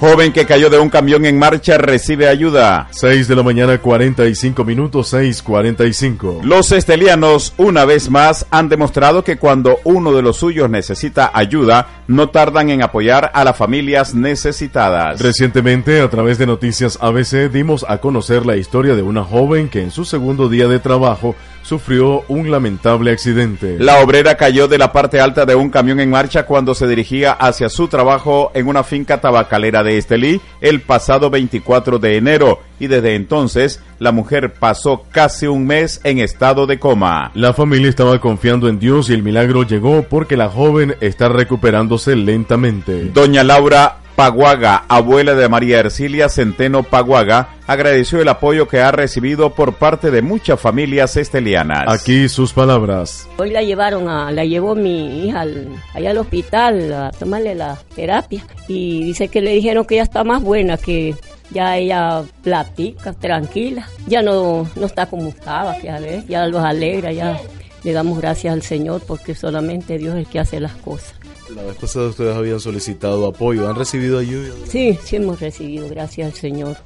Joven 0.01 0.33
que 0.33 0.47
cayó 0.47 0.71
de 0.71 0.79
un 0.79 0.89
camión 0.89 1.27
en 1.27 1.39
marcha 1.39 1.77
recibe 1.77 2.27
ayuda. 2.27 2.89
6 2.91 3.29
de 3.29 3.37
la 3.37 3.43
mañana, 3.43 3.77
45 3.77 4.65
minutos, 4.65 5.13
6.45. 5.13 6.43
Los 6.43 6.73
estelianos, 6.73 7.53
una 7.59 7.85
vez 7.85 8.09
más, 8.09 8.47
han 8.51 8.71
demostrado 8.71 9.23
que 9.23 9.37
cuando 9.37 9.77
uno 9.85 10.15
de 10.15 10.23
los 10.23 10.39
suyos 10.39 10.71
necesita 10.71 11.31
ayuda, 11.35 12.05
no 12.09 12.31
tardan 12.31 12.71
en 12.71 12.83
apoyar 12.83 13.31
a 13.35 13.45
las 13.45 13.59
familias 13.59 14.15
necesitadas. 14.15 15.21
Recientemente, 15.21 16.01
a 16.01 16.09
través 16.09 16.39
de 16.39 16.47
Noticias 16.47 16.97
ABC, 16.99 17.51
dimos 17.53 17.85
a 17.87 17.99
conocer 17.99 18.47
la 18.47 18.57
historia 18.57 18.95
de 18.95 19.03
una 19.03 19.23
joven 19.23 19.69
que 19.69 19.83
en 19.83 19.91
su 19.91 20.07
segundo 20.07 20.49
día 20.49 20.67
de 20.67 20.79
trabajo 20.79 21.37
sufrió 21.71 22.25
un 22.27 22.51
lamentable 22.51 23.13
accidente. 23.13 23.77
La 23.79 24.01
obrera 24.01 24.37
cayó 24.37 24.67
de 24.67 24.77
la 24.77 24.91
parte 24.91 25.21
alta 25.21 25.47
de 25.47 25.55
un 25.55 25.71
camión 25.71 26.01
en 26.01 26.11
marcha 26.11 26.45
cuando 26.45 26.75
se 26.75 26.89
dirigía 26.89 27.31
hacia 27.31 27.69
su 27.69 27.87
trabajo 27.87 28.51
en 28.55 28.67
una 28.67 28.83
finca 28.83 29.21
tabacalera 29.21 29.85
de 29.85 29.97
Estelí 29.97 30.41
el 30.61 30.81
pasado 30.81 31.31
24 31.31 32.01
de 32.01 32.17
enero 32.17 32.59
y 32.81 32.89
desde 32.89 33.15
entonces 33.15 33.81
la 34.01 34.11
mujer 34.11 34.55
pasó 34.55 35.05
casi 35.13 35.47
un 35.47 35.65
mes 35.65 36.01
en 36.03 36.19
estado 36.19 36.67
de 36.67 36.81
coma. 36.81 37.31
La 37.35 37.53
familia 37.53 37.89
estaba 37.89 38.21
confiando 38.21 38.67
en 38.69 38.81
Dios 38.81 39.09
y 39.09 39.13
el 39.13 39.23
milagro 39.23 39.63
llegó 39.63 40.03
porque 40.03 40.37
la 40.37 40.49
joven 40.49 40.97
está 41.01 41.29
recuperándose 41.29 42.17
lentamente. 42.17 43.05
Doña 43.15 43.45
Laura 43.45 44.00
Paguaga, 44.17 44.85
abuela 44.89 45.35
de 45.35 45.49
María 45.49 45.79
Ercilia 45.81 46.29
Centeno 46.29 46.83
Paguaga, 46.83 47.49
agradeció 47.67 48.21
el 48.21 48.29
apoyo 48.29 48.69
que 48.69 48.81
ha 48.81 48.93
recibido 48.93 49.55
por 49.55 49.75
parte 49.75 50.11
de 50.11 50.21
muchas 50.23 50.61
familias 50.61 51.17
estelianas. 51.17 51.85
Aquí 51.89 52.29
sus 52.29 52.53
palabras. 52.53 53.29
Hoy 53.39 53.51
la 53.51 53.63
llevaron 53.63 54.09
a, 54.09 54.31
la 54.31 54.45
llevó 54.45 54.75
mi 54.75 55.27
hija 55.29 55.41
al- 55.43 55.69
allá 55.95 56.11
al 56.11 56.19
hospital 56.19 56.93
a 56.93 57.11
tomarle 57.13 57.55
la 57.55 57.79
terapia 57.95 58.45
y 58.69 59.05
dice 59.05 59.29
que 59.29 59.41
le 59.41 59.53
dijeron 59.53 59.85
que 59.87 59.97
ya 59.97 60.03
está 60.03 60.23
más 60.25 60.43
buena, 60.43 60.77
que 60.77 61.15
ya 61.51 61.77
ella 61.79 62.23
platica 62.43 63.13
tranquila, 63.13 63.89
ya 64.07 64.23
no, 64.23 64.69
no 64.77 64.87
está 64.87 65.07
como 65.07 65.29
estaba, 65.29 65.77
que 65.79 65.89
a 65.91 65.99
ver, 65.99 66.27
ya 66.27 66.47
los 66.47 66.63
alegra, 66.63 67.11
ya 67.13 67.41
le 67.83 67.93
damos 67.93 68.19
gracias 68.21 68.53
al 68.53 68.63
Señor 68.63 69.01
porque 69.07 69.35
solamente 69.35 69.97
Dios 69.97 70.15
es 70.15 70.21
el 70.21 70.27
que 70.27 70.39
hace 70.41 70.61
las 70.61 70.73
cosas. 70.75 71.15
La 71.55 71.63
vez 71.63 71.77
pasada 71.77 72.09
ustedes 72.09 72.37
habían 72.37 72.61
solicitado 72.61 73.27
apoyo, 73.27 73.69
¿han 73.69 73.77
recibido 73.77 74.19
ayuda? 74.19 74.53
Sí, 74.67 74.99
sí 75.05 75.17
hemos 75.17 75.41
recibido, 75.41 75.89
gracias 75.89 76.29
al 76.29 76.35
Señor. 76.35 76.77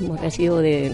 Hemos 0.00 0.20
recibido 0.20 0.58
de 0.58 0.92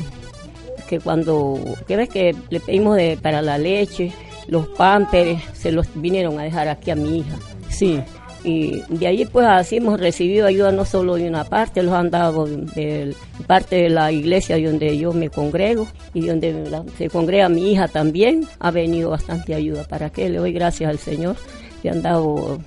que 0.88 0.98
cuando, 1.00 1.58
que 1.86 1.96
ves 1.96 2.08
que 2.08 2.34
le 2.50 2.60
pedimos 2.60 2.96
de, 2.96 3.16
para 3.20 3.40
la 3.42 3.56
leche, 3.58 4.12
los 4.48 4.66
pámperes, 4.68 5.40
se 5.54 5.70
los 5.70 5.86
vinieron 5.94 6.38
a 6.38 6.42
dejar 6.42 6.68
aquí 6.68 6.90
a 6.90 6.96
mi 6.96 7.18
hija. 7.18 7.36
Sí. 7.68 8.00
Y 8.44 8.82
de 8.88 9.06
ahí 9.06 9.26
pues 9.26 9.46
así 9.46 9.76
hemos 9.76 9.98
recibido 10.00 10.46
ayuda 10.46 10.70
no 10.72 10.84
solo 10.84 11.16
de 11.16 11.28
una 11.28 11.44
parte, 11.44 11.82
los 11.82 11.92
han 11.92 12.08
dado 12.10 12.46
de, 12.46 13.06
de 13.06 13.14
parte 13.46 13.76
de 13.76 13.90
la 13.90 14.12
iglesia 14.12 14.56
donde 14.64 14.96
yo 14.96 15.12
me 15.12 15.28
congrego 15.28 15.88
y 16.14 16.26
donde 16.26 16.52
la- 16.70 16.84
se 16.96 17.10
congrega 17.10 17.48
mi 17.48 17.72
hija 17.72 17.88
también, 17.88 18.46
ha 18.60 18.70
venido 18.70 19.10
bastante 19.10 19.54
ayuda. 19.54 19.84
¿Para 19.88 20.10
qué? 20.10 20.28
Le 20.28 20.38
doy 20.38 20.52
gracias 20.52 20.88
al 20.88 20.98
Señor, 20.98 21.36
le 21.82 21.90
han 21.90 22.00
dado 22.00 22.58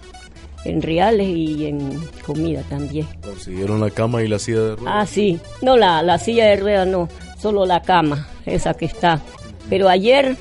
en 0.66 0.82
reales 0.82 1.28
y 1.28 1.66
en 1.66 1.99
comida 2.26 2.62
también. 2.70 3.07
Consiguieron 3.24 3.80
la 3.82 3.89
cama 3.89 4.24
y 4.24 4.28
la 4.28 4.39
silla 4.39 4.62
de 4.62 4.76
ruedas. 4.76 4.93
Ah, 4.95 5.05
sí. 5.05 5.39
No, 5.62 5.78
la, 5.78 6.01
la 6.03 6.18
silla 6.18 6.45
de 6.45 6.55
ruedas 6.57 6.88
no, 6.88 7.09
solo 7.39 7.66
la 7.66 7.82
cama, 7.82 8.28
esa 8.45 8.74
que 8.74 8.86
está. 8.86 9.22
Pero 9.70 9.89
ayer 9.89 10.36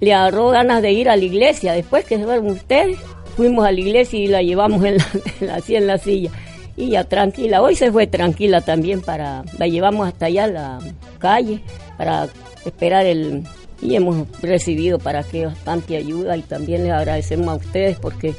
le 0.00 0.14
agarró 0.14 0.50
ganas 0.50 0.82
de 0.82 0.92
ir 0.92 1.08
a 1.08 1.16
la 1.16 1.24
iglesia, 1.24 1.72
después 1.72 2.04
que 2.04 2.18
se 2.18 2.24
fueron 2.24 2.46
ustedes, 2.46 2.98
fuimos 3.36 3.66
a 3.66 3.72
la 3.72 3.80
iglesia 3.80 4.18
y 4.18 4.26
la 4.26 4.42
llevamos 4.42 4.84
en 4.84 4.98
la, 4.98 5.06
en 5.40 5.46
la, 5.46 5.62
en 5.66 5.86
la 5.86 5.98
silla. 5.98 6.30
Y 6.76 6.90
ya 6.90 7.04
tranquila, 7.04 7.62
hoy 7.62 7.76
se 7.76 7.92
fue 7.92 8.06
tranquila 8.06 8.60
también 8.60 9.00
para, 9.00 9.44
la 9.58 9.68
llevamos 9.68 10.08
hasta 10.08 10.26
allá 10.26 10.44
a 10.44 10.48
la 10.48 10.78
calle 11.18 11.60
para 11.96 12.28
esperar 12.64 13.06
el... 13.06 13.44
Y 13.82 13.96
hemos 13.96 14.26
recibido 14.40 14.98
para 14.98 15.22
que 15.22 15.44
bastante 15.44 15.96
ayuda 15.96 16.36
y 16.36 16.42
también 16.42 16.84
les 16.84 16.92
agradecemos 16.92 17.48
a 17.48 17.56
ustedes 17.56 17.98
porque 17.98 18.34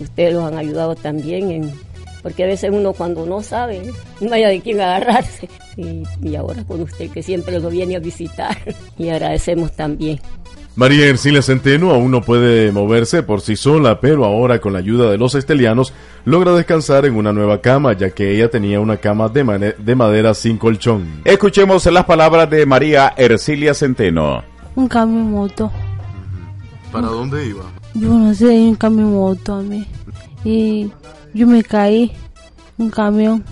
ustedes 0.00 0.34
los 0.34 0.44
han 0.44 0.58
ayudado 0.58 0.94
también 0.94 1.50
en, 1.50 1.72
porque 2.22 2.44
a 2.44 2.46
veces 2.46 2.70
uno 2.72 2.92
cuando 2.92 3.26
no 3.26 3.42
sabe, 3.42 3.92
no 4.20 4.32
haya 4.32 4.48
de 4.48 4.60
quién 4.60 4.80
agarrarse. 4.80 5.48
Y, 5.76 6.02
y 6.22 6.34
ahora 6.34 6.64
con 6.64 6.82
usted 6.82 7.10
que 7.10 7.22
siempre 7.22 7.60
lo 7.60 7.70
viene 7.70 7.96
a 7.96 8.00
visitar 8.00 8.56
y 8.98 9.08
agradecemos 9.10 9.72
también. 9.72 10.20
María 10.78 11.06
Ercilia 11.06 11.42
Centeno 11.42 11.90
aún 11.90 12.12
no 12.12 12.22
puede 12.22 12.70
moverse 12.70 13.24
por 13.24 13.40
sí 13.40 13.56
sola, 13.56 13.98
pero 14.00 14.24
ahora 14.24 14.60
con 14.60 14.72
la 14.72 14.78
ayuda 14.78 15.10
de 15.10 15.18
los 15.18 15.34
estelianos 15.34 15.92
logra 16.24 16.52
descansar 16.52 17.04
en 17.04 17.16
una 17.16 17.32
nueva 17.32 17.60
cama, 17.60 17.94
ya 17.94 18.10
que 18.10 18.36
ella 18.36 18.48
tenía 18.48 18.78
una 18.78 18.98
cama 18.98 19.28
de, 19.28 19.74
de 19.76 19.94
madera 19.96 20.34
sin 20.34 20.56
colchón. 20.56 21.22
Escuchemos 21.24 21.84
las 21.86 22.04
palabras 22.04 22.48
de 22.48 22.64
María 22.64 23.12
Ercilia 23.16 23.74
Centeno. 23.74 24.44
Un 24.76 24.86
cambio 24.86 25.24
moto. 25.24 25.72
¿Para 26.92 27.08
dónde 27.08 27.46
iba? 27.46 27.64
Yo 28.00 28.16
no 28.16 28.32
sé, 28.32 28.46
un 28.46 28.76
cambio 28.76 29.06
moto 29.06 29.54
a 29.54 29.62
mí. 29.62 29.84
Y 30.44 30.90
yo 31.34 31.46
me 31.46 31.64
caí, 31.64 32.12
un 32.76 32.90
camión. 32.90 33.44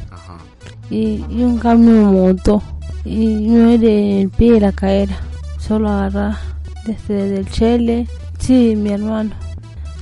Y, 0.88 1.20
un 1.42 1.58
cambio 1.58 1.94
moto. 2.12 2.62
Y 3.04 3.26
me 3.48 3.78
de 3.78 4.22
el 4.22 4.30
pie 4.30 4.52
de 4.52 4.60
la 4.60 4.72
caera. 4.72 5.16
Solo 5.58 5.88
agarrar 5.88 6.36
desde 6.84 7.28
del 7.28 7.50
chele. 7.50 8.06
Sí, 8.38 8.74
mi 8.76 8.90
hermano. 8.90 9.32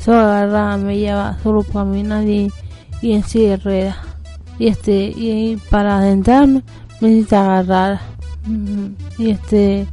Solo 0.05 0.18
agarraba, 0.18 0.76
me 0.76 0.99
lleva 0.99 1.38
solo 1.42 1.62
para 1.62 1.86
caminar 1.86 2.28
y, 2.28 2.53
y 3.01 3.12
en 3.12 3.22
de 3.22 3.57
rueda. 3.57 3.97
Y 4.59 4.68
este, 4.68 5.12
y 5.16 5.57
para 5.70 5.99
adentrarme, 5.99 6.62
me 7.01 7.09
necesita 7.09 7.59
agarrar. 7.59 8.01
Y 9.16 9.30
este. 9.30 9.86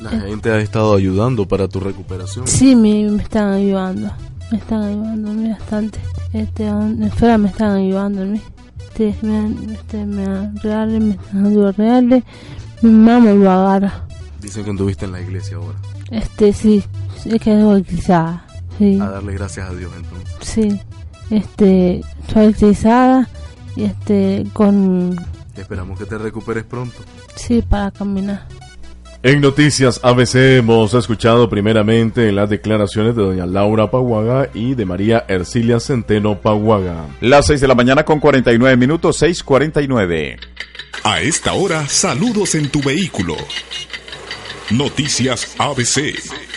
La 0.00 0.10
gente 0.10 0.50
ha 0.50 0.58
estado 0.60 0.94
ayudando 0.94 1.46
para 1.46 1.68
tu 1.68 1.80
recuperación. 1.80 2.46
Sí, 2.46 2.74
me, 2.74 3.10
me 3.10 3.22
están 3.22 3.52
ayudando. 3.52 4.10
Me 4.50 4.58
están 4.58 4.82
ayudando 4.82 5.50
bastante. 5.50 5.98
Este, 6.32 6.70
me 6.72 7.06
están 7.06 7.76
ayudando 7.76 8.22
Este, 8.24 9.14
me, 9.22 9.72
este, 9.72 10.04
me 10.04 10.52
reales, 10.62 11.02
me 11.02 11.10
están 11.12 11.46
ayudando 11.46 11.72
reales. 11.72 12.24
Mi 12.82 12.90
mamá 12.90 13.32
lo 13.32 13.50
agarra. 13.50 14.06
Dicen 14.40 14.64
que 14.64 14.70
estuviste 14.70 15.04
en 15.04 15.12
la 15.12 15.20
iglesia 15.20 15.56
ahora. 15.56 15.78
Este, 16.10 16.52
sí, 16.52 16.82
es 17.24 17.40
que 17.40 17.62
bautizada. 17.62 18.46
Sí. 18.78 18.98
A 19.00 19.10
darle 19.10 19.34
gracias 19.34 19.68
a 19.68 19.74
Dios 19.74 19.92
entonces. 19.94 20.36
Sí, 20.40 20.80
este, 21.30 22.00
estoy 22.26 22.46
bautizada 22.46 23.28
y 23.76 23.84
este, 23.84 24.46
con... 24.52 25.16
Esperamos 25.56 25.98
que 25.98 26.06
te 26.06 26.16
recuperes 26.16 26.64
pronto. 26.64 26.96
Sí, 27.36 27.62
para 27.62 27.90
caminar. 27.90 28.46
En 29.22 29.42
Noticias 29.42 30.00
ABC 30.02 30.56
hemos 30.56 30.94
escuchado 30.94 31.50
primeramente 31.50 32.32
las 32.32 32.48
declaraciones 32.48 33.14
de 33.14 33.22
doña 33.22 33.44
Laura 33.44 33.90
Paguaga 33.90 34.48
y 34.54 34.74
de 34.74 34.86
María 34.86 35.26
Ercilia 35.28 35.78
Centeno 35.78 36.40
Paguaga. 36.40 37.04
Las 37.20 37.48
6 37.48 37.60
de 37.60 37.68
la 37.68 37.74
mañana 37.74 38.02
con 38.02 38.18
49 38.18 38.78
minutos, 38.78 39.22
6.49. 39.22 40.38
A 41.04 41.20
esta 41.20 41.52
hora, 41.52 41.86
saludos 41.86 42.54
en 42.54 42.70
tu 42.70 42.80
vehículo. 42.80 43.36
Noticias 44.70 45.54
ABC. 45.58 46.49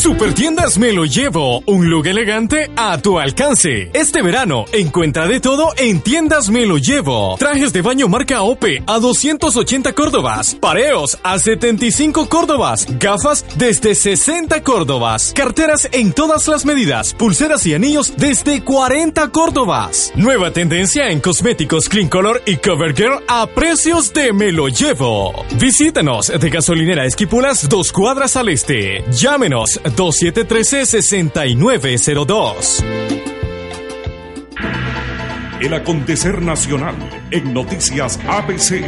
Supertiendas 0.04 0.78
Me 0.78 0.91
Lo 0.91 1.06
Llevo, 1.06 1.64
un 1.66 1.89
look 1.89 2.08
elegante 2.08 2.70
a 2.76 2.97
tu 2.97 3.20
alcance. 3.20 3.89
Este 3.93 4.22
verano, 4.22 4.66
encuentra 4.74 5.28
de 5.28 5.39
todo 5.39 5.70
en 5.78 6.01
Tiendas 6.01 6.49
Me 6.49 6.66
Lo 6.66 6.78
Llevo. 6.78 7.38
Trajes 7.39 7.72
de 7.72 7.82
baño 7.82 8.10
marca 8.10 8.41
OPE 8.41 8.84
a 8.86 8.99
280 8.99 9.93
córdobas, 9.93 10.56
pareos 10.56 11.18
a 11.24 11.39
75 11.39 12.28
córdobas, 12.28 12.86
gafas 12.99 13.45
desde 13.56 13.95
60 13.95 14.62
córdobas, 14.62 15.32
carteras 15.34 15.88
en 15.93 16.12
todas 16.12 16.49
las 16.49 16.66
medidas, 16.66 17.14
pulseras 17.14 17.66
y 17.66 17.74
anillos 17.74 18.12
desde 18.18 18.62
40 18.62 19.30
córdobas. 19.30 20.12
Nueva 20.16 20.51
tendencia 20.51 21.12
en 21.12 21.22
cosméticos 21.22 21.88
Clean 21.88 22.10
Color 22.10 22.41
y 22.45 22.58
CoverGirl 22.58 23.24
a 23.30 23.47
precios 23.47 24.14
de 24.14 24.34
Me 24.34 24.51
Lo 24.51 24.68
Llevo. 24.68 25.32
Visítanos 25.62 26.28
de 26.28 26.49
gasolinera 26.49 27.06
Esquipulas, 27.06 27.70
dos 27.70 27.93
cuadras 27.93 28.36
al 28.36 28.49
este. 28.49 29.06
Llámenos 29.10 29.80
2713-6902. 29.95 32.83
El 35.61 35.73
acontecer 35.73 36.41
nacional 36.41 36.95
en 37.31 37.53
Noticias 37.53 38.19
ABC. 38.27 38.83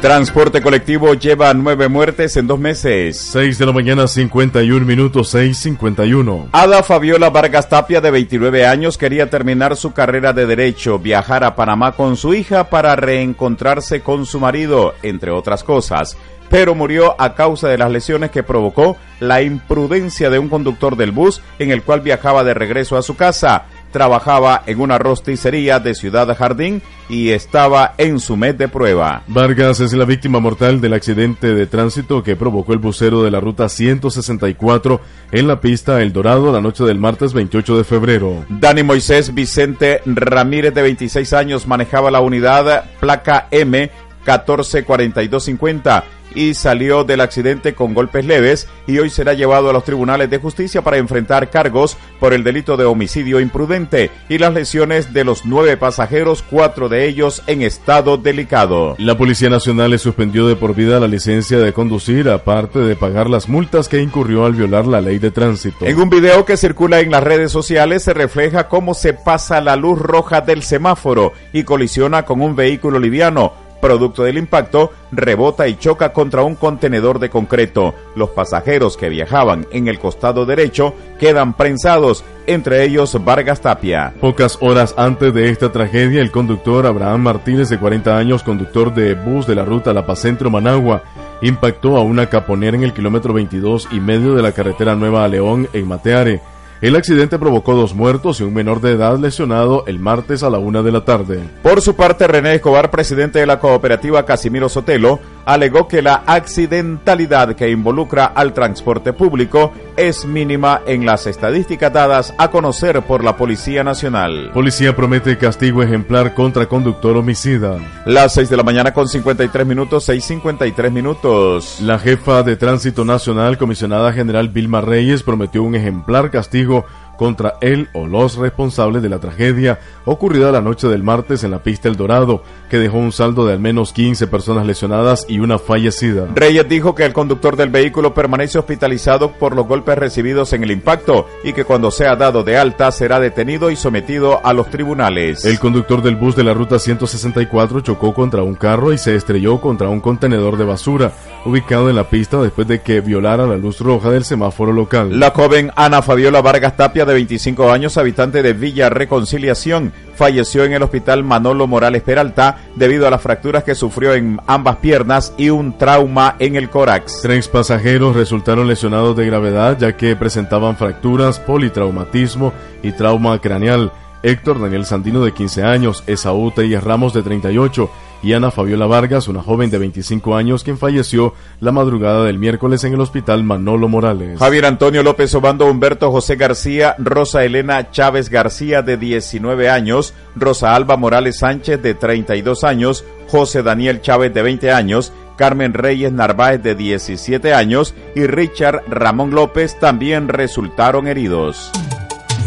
Transporte 0.00 0.62
colectivo 0.62 1.12
lleva 1.14 1.52
nueve 1.54 1.88
muertes 1.88 2.36
en 2.36 2.48
dos 2.48 2.58
meses. 2.58 3.16
6 3.18 3.58
de 3.58 3.66
la 3.66 3.72
mañana, 3.72 4.08
51 4.08 4.84
minutos, 4.84 5.32
6.51. 5.34 6.48
Ada 6.50 6.82
Fabiola 6.82 7.30
Vargas 7.30 7.68
Tapia, 7.68 8.00
de 8.00 8.10
29 8.10 8.66
años, 8.66 8.98
quería 8.98 9.30
terminar 9.30 9.76
su 9.76 9.92
carrera 9.92 10.32
de 10.32 10.46
Derecho, 10.46 10.98
viajar 10.98 11.44
a 11.44 11.54
Panamá 11.54 11.92
con 11.92 12.16
su 12.16 12.34
hija 12.34 12.68
para 12.68 12.96
reencontrarse 12.96 14.00
con 14.00 14.26
su 14.26 14.40
marido, 14.40 14.94
entre 15.02 15.30
otras 15.30 15.62
cosas 15.62 16.16
pero 16.52 16.74
murió 16.74 17.18
a 17.18 17.34
causa 17.34 17.68
de 17.68 17.78
las 17.78 17.90
lesiones 17.90 18.30
que 18.30 18.42
provocó 18.42 18.98
la 19.20 19.40
imprudencia 19.40 20.28
de 20.28 20.38
un 20.38 20.50
conductor 20.50 20.96
del 20.96 21.10
bus 21.10 21.40
en 21.58 21.70
el 21.70 21.82
cual 21.82 22.02
viajaba 22.02 22.44
de 22.44 22.52
regreso 22.52 22.98
a 22.98 23.02
su 23.02 23.16
casa. 23.16 23.64
Trabajaba 23.90 24.62
en 24.66 24.78
una 24.80 24.98
rosticería 24.98 25.80
de 25.80 25.94
Ciudad 25.94 26.36
Jardín 26.36 26.82
y 27.08 27.30
estaba 27.30 27.94
en 27.96 28.20
su 28.20 28.36
mes 28.36 28.58
de 28.58 28.68
prueba. 28.68 29.22
Vargas 29.28 29.80
es 29.80 29.94
la 29.94 30.04
víctima 30.04 30.40
mortal 30.40 30.82
del 30.82 30.92
accidente 30.92 31.54
de 31.54 31.66
tránsito 31.66 32.22
que 32.22 32.36
provocó 32.36 32.74
el 32.74 32.80
bucero 32.80 33.22
de 33.22 33.30
la 33.30 33.40
ruta 33.40 33.70
164 33.70 35.00
en 35.32 35.48
la 35.48 35.58
pista 35.58 36.02
El 36.02 36.12
Dorado 36.12 36.52
la 36.52 36.60
noche 36.60 36.84
del 36.84 36.98
martes 36.98 37.32
28 37.32 37.78
de 37.78 37.84
febrero. 37.84 38.44
Dani 38.50 38.82
Moisés 38.82 39.32
Vicente 39.32 40.02
Ramírez 40.04 40.74
de 40.74 40.82
26 40.82 41.32
años 41.32 41.66
manejaba 41.66 42.10
la 42.10 42.20
unidad 42.20 42.84
placa 43.00 43.48
M 43.50 43.90
144250 44.26 46.04
y 46.34 46.54
salió 46.54 47.04
del 47.04 47.20
accidente 47.20 47.74
con 47.74 47.94
golpes 47.94 48.24
leves 48.24 48.68
y 48.86 48.98
hoy 48.98 49.10
será 49.10 49.34
llevado 49.34 49.70
a 49.70 49.72
los 49.72 49.84
tribunales 49.84 50.30
de 50.30 50.38
justicia 50.38 50.82
para 50.82 50.98
enfrentar 50.98 51.50
cargos 51.50 51.96
por 52.20 52.34
el 52.34 52.44
delito 52.44 52.76
de 52.76 52.84
homicidio 52.84 53.40
imprudente 53.40 54.10
y 54.28 54.38
las 54.38 54.54
lesiones 54.54 55.12
de 55.12 55.24
los 55.24 55.44
nueve 55.44 55.76
pasajeros, 55.76 56.44
cuatro 56.48 56.88
de 56.88 57.06
ellos 57.06 57.42
en 57.46 57.62
estado 57.62 58.16
delicado. 58.16 58.94
La 58.98 59.16
Policía 59.16 59.50
Nacional 59.50 59.90
le 59.90 59.98
suspendió 59.98 60.46
de 60.46 60.56
por 60.56 60.74
vida 60.74 61.00
la 61.00 61.08
licencia 61.08 61.58
de 61.58 61.72
conducir, 61.72 62.28
aparte 62.28 62.78
de 62.78 62.96
pagar 62.96 63.28
las 63.28 63.48
multas 63.48 63.88
que 63.88 64.00
incurrió 64.00 64.44
al 64.44 64.54
violar 64.54 64.86
la 64.86 65.00
ley 65.00 65.18
de 65.18 65.30
tránsito. 65.30 65.84
En 65.86 65.98
un 65.98 66.10
video 66.10 66.44
que 66.44 66.56
circula 66.56 67.00
en 67.00 67.10
las 67.10 67.22
redes 67.22 67.52
sociales 67.52 68.02
se 68.02 68.14
refleja 68.14 68.68
cómo 68.68 68.94
se 68.94 69.12
pasa 69.12 69.60
la 69.60 69.76
luz 69.76 69.98
roja 69.98 70.40
del 70.40 70.62
semáforo 70.62 71.32
y 71.52 71.64
colisiona 71.64 72.24
con 72.24 72.40
un 72.40 72.56
vehículo 72.56 72.98
liviano 72.98 73.52
Producto 73.82 74.22
del 74.22 74.38
impacto, 74.38 74.92
rebota 75.10 75.66
y 75.66 75.74
choca 75.74 76.12
contra 76.12 76.44
un 76.44 76.54
contenedor 76.54 77.18
de 77.18 77.30
concreto. 77.30 77.96
Los 78.14 78.30
pasajeros 78.30 78.96
que 78.96 79.08
viajaban 79.08 79.66
en 79.72 79.88
el 79.88 79.98
costado 79.98 80.46
derecho 80.46 80.94
quedan 81.18 81.54
prensados, 81.54 82.24
entre 82.46 82.84
ellos 82.84 83.18
Vargas 83.24 83.60
Tapia. 83.60 84.14
Pocas 84.20 84.56
horas 84.60 84.94
antes 84.96 85.34
de 85.34 85.50
esta 85.50 85.72
tragedia, 85.72 86.22
el 86.22 86.30
conductor 86.30 86.86
Abraham 86.86 87.22
Martínez, 87.22 87.70
de 87.70 87.80
40 87.80 88.16
años, 88.16 88.44
conductor 88.44 88.94
de 88.94 89.14
bus 89.14 89.48
de 89.48 89.56
la 89.56 89.64
ruta 89.64 89.92
La 89.92 90.06
Paz 90.06 90.20
Centro 90.20 90.48
Managua, 90.48 91.02
impactó 91.42 91.96
a 91.96 92.02
una 92.02 92.26
caponera 92.26 92.76
en 92.76 92.84
el 92.84 92.92
kilómetro 92.92 93.34
22 93.34 93.88
y 93.90 93.98
medio 93.98 94.36
de 94.36 94.42
la 94.42 94.52
carretera 94.52 94.94
Nueva 94.94 95.26
León 95.26 95.68
en 95.72 95.88
Mateare. 95.88 96.40
El 96.82 96.96
accidente 96.96 97.38
provocó 97.38 97.76
dos 97.76 97.94
muertos 97.94 98.40
y 98.40 98.42
un 98.42 98.54
menor 98.54 98.80
de 98.80 98.90
edad 98.90 99.16
lesionado 99.16 99.84
el 99.86 100.00
martes 100.00 100.42
a 100.42 100.50
la 100.50 100.58
una 100.58 100.82
de 100.82 100.90
la 100.90 101.04
tarde. 101.04 101.38
Por 101.62 101.80
su 101.80 101.94
parte, 101.94 102.26
René 102.26 102.56
Escobar, 102.56 102.90
presidente 102.90 103.38
de 103.38 103.46
la 103.46 103.60
cooperativa 103.60 104.26
Casimiro 104.26 104.68
Sotelo, 104.68 105.20
alegó 105.44 105.88
que 105.88 106.02
la 106.02 106.22
accidentalidad 106.26 107.54
que 107.54 107.70
involucra 107.70 108.26
al 108.26 108.52
transporte 108.52 109.12
público 109.12 109.72
es 109.96 110.24
mínima 110.24 110.80
en 110.86 111.04
las 111.04 111.26
estadísticas 111.26 111.92
dadas 111.92 112.34
a 112.38 112.48
conocer 112.48 113.02
por 113.02 113.24
la 113.24 113.36
Policía 113.36 113.84
Nacional. 113.84 114.50
Policía 114.52 114.96
promete 114.96 115.36
castigo 115.38 115.82
ejemplar 115.82 116.34
contra 116.34 116.66
conductor 116.66 117.16
homicida. 117.16 117.78
Las 118.06 118.34
6 118.34 118.48
de 118.48 118.56
la 118.56 118.62
mañana 118.62 118.92
con 118.92 119.08
53 119.08 119.66
minutos, 119.66 120.08
6.53 120.08 120.90
minutos. 120.90 121.80
La 121.80 121.98
jefa 121.98 122.42
de 122.42 122.56
Tránsito 122.56 123.04
Nacional, 123.04 123.58
comisionada 123.58 124.12
general 124.12 124.48
Vilma 124.48 124.80
Reyes, 124.80 125.22
prometió 125.22 125.62
un 125.62 125.74
ejemplar 125.74 126.30
castigo 126.30 126.84
contra 127.22 127.54
él 127.60 127.88
o 127.92 128.08
los 128.08 128.34
responsables 128.34 129.00
de 129.00 129.08
la 129.08 129.20
tragedia 129.20 129.78
ocurrida 130.06 130.50
la 130.50 130.60
noche 130.60 130.88
del 130.88 131.04
martes 131.04 131.44
en 131.44 131.52
la 131.52 131.62
pista 131.62 131.88
El 131.88 131.94
Dorado, 131.94 132.42
que 132.68 132.78
dejó 132.80 132.98
un 132.98 133.12
saldo 133.12 133.46
de 133.46 133.52
al 133.52 133.60
menos 133.60 133.92
15 133.92 134.26
personas 134.26 134.66
lesionadas 134.66 135.24
y 135.28 135.38
una 135.38 135.60
fallecida. 135.60 136.26
Reyes 136.34 136.68
dijo 136.68 136.96
que 136.96 137.04
el 137.04 137.12
conductor 137.12 137.54
del 137.54 137.70
vehículo 137.70 138.12
permanece 138.12 138.58
hospitalizado 138.58 139.30
por 139.34 139.54
los 139.54 139.68
golpes 139.68 139.96
recibidos 139.96 140.52
en 140.52 140.64
el 140.64 140.72
impacto 140.72 141.28
y 141.44 141.52
que 141.52 141.64
cuando 141.64 141.92
sea 141.92 142.16
dado 142.16 142.42
de 142.42 142.56
alta 142.56 142.90
será 142.90 143.20
detenido 143.20 143.70
y 143.70 143.76
sometido 143.76 144.44
a 144.44 144.52
los 144.52 144.68
tribunales. 144.68 145.44
El 145.44 145.60
conductor 145.60 146.02
del 146.02 146.16
bus 146.16 146.34
de 146.34 146.42
la 146.42 146.54
ruta 146.54 146.80
164 146.80 147.82
chocó 147.82 148.12
contra 148.12 148.42
un 148.42 148.56
carro 148.56 148.92
y 148.92 148.98
se 148.98 149.14
estrelló 149.14 149.60
contra 149.60 149.88
un 149.88 150.00
contenedor 150.00 150.56
de 150.56 150.64
basura 150.64 151.12
ubicado 151.44 151.90
en 151.90 151.96
la 151.96 152.08
pista 152.08 152.40
después 152.40 152.68
de 152.68 152.80
que 152.80 153.00
violara 153.00 153.46
la 153.46 153.56
luz 153.56 153.80
roja 153.80 154.10
del 154.10 154.24
semáforo 154.24 154.72
local. 154.72 155.18
La 155.18 155.30
joven 155.30 155.70
Ana 155.76 156.02
Fabiola 156.02 156.40
Vargas 156.40 156.76
Tapia 156.76 157.04
de 157.04 157.14
25 157.14 157.70
años, 157.70 157.96
habitante 157.96 158.42
de 158.42 158.52
Villa 158.52 158.88
Reconciliación, 158.88 159.92
falleció 160.14 160.64
en 160.64 160.72
el 160.72 160.82
hospital 160.82 161.24
Manolo 161.24 161.66
Morales 161.66 162.02
Peralta 162.02 162.58
debido 162.76 163.06
a 163.06 163.10
las 163.10 163.22
fracturas 163.22 163.64
que 163.64 163.74
sufrió 163.74 164.14
en 164.14 164.40
ambas 164.46 164.76
piernas 164.76 165.34
y 165.36 165.50
un 165.50 165.76
trauma 165.76 166.36
en 166.38 166.56
el 166.56 166.70
córax. 166.70 167.22
Tres 167.22 167.48
pasajeros 167.48 168.14
resultaron 168.14 168.68
lesionados 168.68 169.16
de 169.16 169.26
gravedad 169.26 169.78
ya 169.78 169.96
que 169.96 170.16
presentaban 170.16 170.76
fracturas, 170.76 171.40
politraumatismo 171.40 172.52
y 172.82 172.92
trauma 172.92 173.40
craneal. 173.40 173.92
Héctor 174.22 174.60
Daniel 174.60 174.86
Sandino 174.86 175.24
de 175.24 175.32
15 175.32 175.64
años, 175.64 176.04
Esaú 176.06 176.52
Telles 176.52 176.84
Ramos 176.84 177.12
de 177.12 177.22
38 177.22 177.90
y 178.22 178.32
Ana 178.32 178.50
Fabiola 178.50 178.86
Vargas, 178.86 179.28
una 179.28 179.42
joven 179.42 179.70
de 179.70 179.78
25 179.78 180.36
años 180.36 180.64
quien 180.64 180.78
falleció 180.78 181.34
la 181.60 181.72
madrugada 181.72 182.24
del 182.24 182.38
miércoles 182.38 182.84
en 182.84 182.94
el 182.94 183.00
hospital 183.00 183.42
Manolo 183.44 183.88
Morales. 183.88 184.38
Javier 184.38 184.66
Antonio 184.66 185.02
López 185.02 185.34
Obando, 185.34 185.66
Humberto 185.66 186.10
José 186.10 186.36
García, 186.36 186.94
Rosa 186.98 187.44
Elena 187.44 187.90
Chávez 187.90 188.30
García 188.30 188.82
de 188.82 188.96
19 188.96 189.68
años, 189.68 190.14
Rosa 190.36 190.74
Alba 190.74 190.96
Morales 190.96 191.38
Sánchez 191.38 191.82
de 191.82 191.94
32 191.94 192.64
años, 192.64 193.04
José 193.28 193.62
Daniel 193.62 194.00
Chávez 194.00 194.32
de 194.32 194.42
20 194.42 194.70
años, 194.70 195.12
Carmen 195.36 195.74
Reyes 195.74 196.12
Narváez 196.12 196.62
de 196.62 196.74
17 196.74 197.52
años 197.52 197.94
y 198.14 198.26
Richard 198.26 198.82
Ramón 198.88 199.30
López 199.30 199.78
también 199.78 200.28
resultaron 200.28 201.08
heridos. 201.08 201.72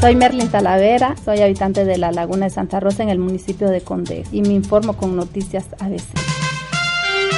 Soy 0.06 0.16
Merlin 0.16 0.50
Talavera, 0.50 1.16
soy 1.26 1.40
habitante 1.40 1.84
de 1.84 1.98
la 1.98 2.12
Laguna 2.12 2.46
de 2.46 2.52
Santa 2.52 2.80
Rosa 2.80 3.02
en 3.02 3.10
el 3.10 3.18
municipio 3.18 3.70
de 3.72 3.82
Conde 3.82 4.24
y 4.32 4.44
me 4.44 4.50
informo 4.50 4.96
con 4.96 5.16
noticias 5.16 5.66
ABC. 5.80 6.04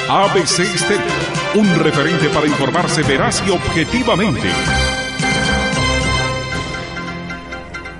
ABC 0.06 0.74
Estéreo, 0.74 1.06
un 1.54 1.82
referente 1.82 2.28
para 2.28 2.46
informarse 2.46 3.02
veraz 3.04 3.42
y 3.48 3.52
objetivamente. 3.52 4.48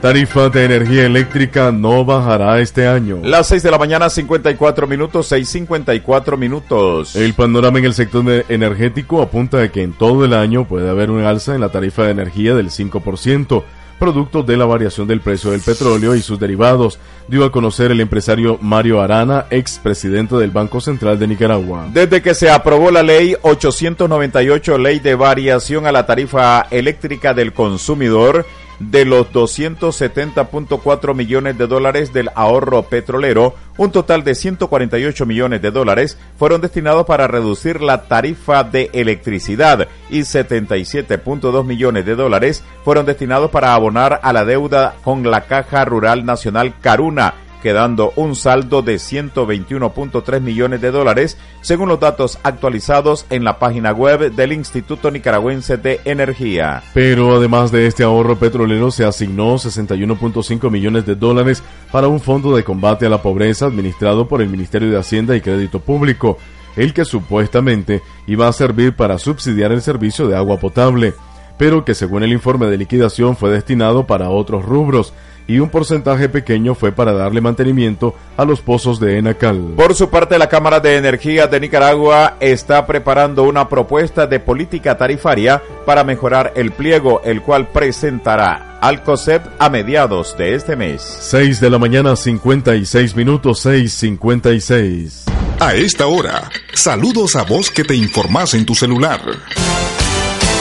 Tarifa 0.02 0.50
de 0.50 0.66
energía 0.66 1.06
eléctrica 1.06 1.72
no 1.72 2.04
bajará 2.04 2.60
este 2.60 2.86
año. 2.86 3.20
Las 3.22 3.48
6 3.48 3.62
de 3.62 3.70
la 3.70 3.78
mañana, 3.78 4.10
54 4.10 4.86
minutos, 4.86 5.32
6.54 5.32 6.36
minutos. 6.36 7.16
El 7.16 7.32
panorama 7.32 7.78
en 7.78 7.86
el 7.86 7.94
sector 7.94 8.44
energético 8.50 9.22
apunta 9.22 9.62
a 9.62 9.68
que 9.70 9.82
en 9.82 9.94
todo 9.94 10.26
el 10.26 10.34
año 10.34 10.68
puede 10.68 10.90
haber 10.90 11.10
un 11.10 11.24
alza 11.24 11.54
en 11.54 11.62
la 11.62 11.70
tarifa 11.70 12.04
de 12.04 12.10
energía 12.10 12.54
del 12.54 12.68
5% 12.68 13.64
producto 13.98 14.42
de 14.42 14.56
la 14.56 14.64
variación 14.64 15.06
del 15.06 15.20
precio 15.20 15.50
del 15.50 15.60
petróleo 15.60 16.14
y 16.14 16.22
sus 16.22 16.38
derivados, 16.38 16.98
dio 17.26 17.44
a 17.44 17.52
conocer 17.52 17.90
el 17.90 18.00
empresario 18.00 18.58
Mario 18.60 19.00
Arana, 19.00 19.46
ex 19.50 19.78
presidente 19.78 20.36
del 20.36 20.50
Banco 20.50 20.80
Central 20.80 21.18
de 21.18 21.26
Nicaragua. 21.26 21.88
Desde 21.92 22.22
que 22.22 22.34
se 22.34 22.50
aprobó 22.50 22.90
la 22.90 23.02
ley 23.02 23.36
898, 23.42 24.78
ley 24.78 25.00
de 25.00 25.14
variación 25.14 25.86
a 25.86 25.92
la 25.92 26.06
tarifa 26.06 26.66
eléctrica 26.70 27.34
del 27.34 27.52
consumidor, 27.52 28.46
de 28.78 29.04
los 29.04 29.32
270.4 29.32 31.14
millones 31.14 31.58
de 31.58 31.66
dólares 31.66 32.12
del 32.12 32.30
ahorro 32.34 32.82
petrolero, 32.82 33.54
un 33.76 33.92
total 33.92 34.24
de 34.24 34.34
148 34.34 35.26
millones 35.26 35.62
de 35.62 35.70
dólares 35.70 36.18
fueron 36.38 36.60
destinados 36.60 37.06
para 37.06 37.28
reducir 37.28 37.80
la 37.80 38.04
tarifa 38.04 38.64
de 38.64 38.90
electricidad 38.92 39.88
y 40.10 40.20
77.2 40.20 41.64
millones 41.64 42.04
de 42.04 42.14
dólares 42.14 42.64
fueron 42.84 43.06
destinados 43.06 43.50
para 43.50 43.74
abonar 43.74 44.20
a 44.22 44.32
la 44.32 44.44
deuda 44.44 44.96
con 45.04 45.28
la 45.28 45.42
Caja 45.42 45.84
Rural 45.84 46.24
Nacional 46.24 46.74
Caruna 46.80 47.34
quedando 47.62 48.12
un 48.16 48.34
saldo 48.34 48.82
de 48.82 48.96
121.3 48.96 50.40
millones 50.40 50.80
de 50.80 50.90
dólares, 50.90 51.38
según 51.60 51.88
los 51.88 52.00
datos 52.00 52.38
actualizados 52.42 53.26
en 53.30 53.44
la 53.44 53.58
página 53.58 53.92
web 53.92 54.32
del 54.32 54.52
Instituto 54.52 55.10
Nicaragüense 55.10 55.76
de 55.76 56.00
Energía. 56.04 56.82
Pero 56.94 57.36
además 57.36 57.72
de 57.72 57.86
este 57.86 58.04
ahorro 58.04 58.36
petrolero, 58.36 58.90
se 58.90 59.04
asignó 59.04 59.54
61.5 59.56 60.70
millones 60.70 61.06
de 61.06 61.14
dólares 61.14 61.62
para 61.90 62.08
un 62.08 62.20
fondo 62.20 62.54
de 62.54 62.64
combate 62.64 63.06
a 63.06 63.10
la 63.10 63.22
pobreza 63.22 63.66
administrado 63.66 64.28
por 64.28 64.42
el 64.42 64.48
Ministerio 64.48 64.90
de 64.90 64.98
Hacienda 64.98 65.36
y 65.36 65.40
Crédito 65.40 65.80
Público, 65.80 66.38
el 66.76 66.94
que 66.94 67.04
supuestamente 67.04 68.02
iba 68.26 68.48
a 68.48 68.52
servir 68.52 68.94
para 68.94 69.18
subsidiar 69.18 69.72
el 69.72 69.82
servicio 69.82 70.28
de 70.28 70.36
agua 70.36 70.58
potable, 70.58 71.14
pero 71.58 71.84
que 71.84 71.94
según 71.94 72.22
el 72.22 72.32
informe 72.32 72.66
de 72.66 72.78
liquidación 72.78 73.36
fue 73.36 73.50
destinado 73.50 74.06
para 74.06 74.30
otros 74.30 74.64
rubros, 74.64 75.12
y 75.48 75.58
un 75.58 75.70
porcentaje 75.70 76.28
pequeño 76.28 76.74
fue 76.74 76.92
para 76.92 77.12
darle 77.12 77.40
mantenimiento 77.40 78.14
a 78.36 78.44
los 78.44 78.60
pozos 78.60 79.00
de 79.00 79.18
Enacal. 79.18 79.72
Por 79.76 79.94
su 79.94 80.10
parte, 80.10 80.38
la 80.38 80.48
Cámara 80.48 80.78
de 80.78 80.96
Energía 80.96 81.46
de 81.46 81.58
Nicaragua 81.58 82.36
está 82.38 82.86
preparando 82.86 83.42
una 83.44 83.68
propuesta 83.68 84.26
de 84.26 84.38
política 84.38 84.96
tarifaria 84.96 85.60
para 85.86 86.04
mejorar 86.04 86.52
el 86.54 86.70
pliego, 86.70 87.22
el 87.24 87.40
cual 87.42 87.68
presentará 87.68 88.78
al 88.80 89.02
COSEP 89.02 89.42
a 89.58 89.70
mediados 89.70 90.36
de 90.36 90.54
este 90.54 90.76
mes. 90.76 91.02
6 91.02 91.60
de 91.60 91.70
la 91.70 91.78
mañana, 91.78 92.14
56 92.14 93.16
minutos, 93.16 93.64
6.56. 93.64 95.32
A 95.60 95.74
esta 95.74 96.06
hora, 96.06 96.50
saludos 96.74 97.34
a 97.36 97.42
vos 97.42 97.70
que 97.70 97.84
te 97.84 97.96
informás 97.96 98.52
en 98.52 98.66
tu 98.66 98.74
celular. 98.74 99.20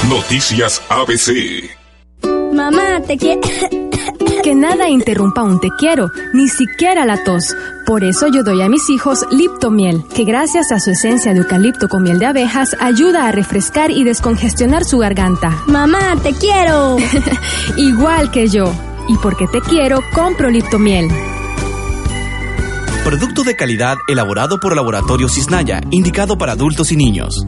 Noticias 0.09 0.81
ABC. 0.89 1.76
Mamá, 2.57 3.01
te 3.05 3.17
quiero... 3.17 3.41
Que 4.43 4.55
nada 4.55 4.87
interrumpa 4.87 5.43
un 5.43 5.59
te 5.59 5.69
quiero, 5.77 6.09
ni 6.33 6.47
siquiera 6.47 7.05
la 7.05 7.23
tos. 7.23 7.53
Por 7.85 8.05
eso 8.05 8.27
yo 8.27 8.43
doy 8.43 8.61
a 8.61 8.69
mis 8.69 8.89
hijos 8.89 9.25
Liptomiel, 9.29 10.05
que 10.15 10.23
gracias 10.23 10.71
a 10.71 10.79
su 10.79 10.91
esencia 10.91 11.33
de 11.33 11.39
eucalipto 11.39 11.89
con 11.89 12.03
miel 12.03 12.17
de 12.17 12.27
abejas 12.27 12.75
ayuda 12.79 13.27
a 13.27 13.31
refrescar 13.31 13.91
y 13.91 14.05
descongestionar 14.05 14.85
su 14.85 14.99
garganta. 14.99 15.63
Mamá, 15.67 16.15
te 16.23 16.33
quiero. 16.33 16.97
Igual 17.77 18.31
que 18.31 18.47
yo. 18.47 18.71
Y 19.09 19.17
porque 19.17 19.47
te 19.47 19.59
quiero, 19.59 20.01
compro 20.13 20.49
Liptomiel. 20.49 21.09
Producto 23.03 23.43
de 23.43 23.55
calidad 23.55 23.97
elaborado 24.07 24.59
por 24.59 24.75
Laboratorio 24.75 25.27
Cisnaya, 25.27 25.81
indicado 25.91 26.37
para 26.37 26.53
adultos 26.53 26.91
y 26.93 26.95
niños. 26.95 27.45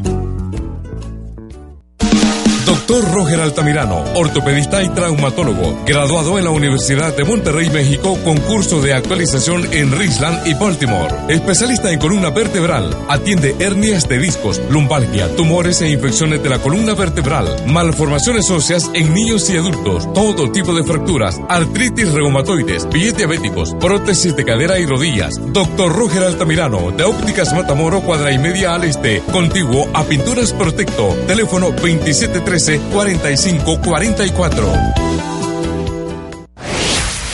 Doctor 2.90 3.14
Roger 3.14 3.40
Altamirano, 3.42 4.04
ortopedista 4.16 4.82
y 4.82 4.90
traumatólogo, 4.90 5.84
graduado 5.86 6.40
en 6.40 6.46
la 6.46 6.50
Universidad 6.50 7.16
de 7.16 7.24
Monterrey, 7.24 7.70
México, 7.70 8.18
con 8.24 8.36
curso 8.38 8.82
de 8.82 8.96
actualización 8.96 9.72
en 9.72 9.92
Richland 9.92 10.48
y 10.48 10.56
Baltimore. 10.56 11.14
Especialista 11.28 11.92
en 11.92 12.00
columna 12.00 12.32
vertebral, 12.32 12.90
atiende 13.08 13.56
hernias 13.60 14.10
de 14.10 14.18
discos, 14.18 14.60
lumbalgia, 14.72 15.36
tumores 15.36 15.82
e 15.82 15.92
infecciones 15.92 16.42
de 16.42 16.50
la 16.50 16.58
columna 16.58 16.96
vertebral, 16.96 17.48
malformaciones 17.68 18.50
óseas 18.50 18.90
en 18.96 19.14
niños 19.14 19.48
y 19.52 19.58
adultos, 19.58 20.12
todo 20.14 20.52
tipo 20.52 20.74
de 20.74 20.84
fracturas, 20.84 21.40
artritis 21.48 22.12
reumatoides, 22.12 22.88
pies 22.88 23.16
diabéticos, 23.16 23.76
prótesis 23.76 24.36
de 24.36 24.46
cadera 24.46 24.80
y 24.80 24.88
rodillas. 24.88 25.40
Doctor 25.54 25.96
Roger 25.96 26.24
Altamirano, 26.24 26.90
de 26.90 27.04
Ópticas 27.04 27.54
Matamoro, 27.54 28.02
cuadra 28.02 28.32
y 28.32 28.40
media 28.40 28.74
al 28.74 28.86
este, 28.86 29.22
contiguo 29.32 29.88
a 29.94 30.04
Pinturas 30.06 30.54
Protecto, 30.54 31.16
teléfono 31.28 31.68
2713 31.68 32.79
4544. 32.92 34.74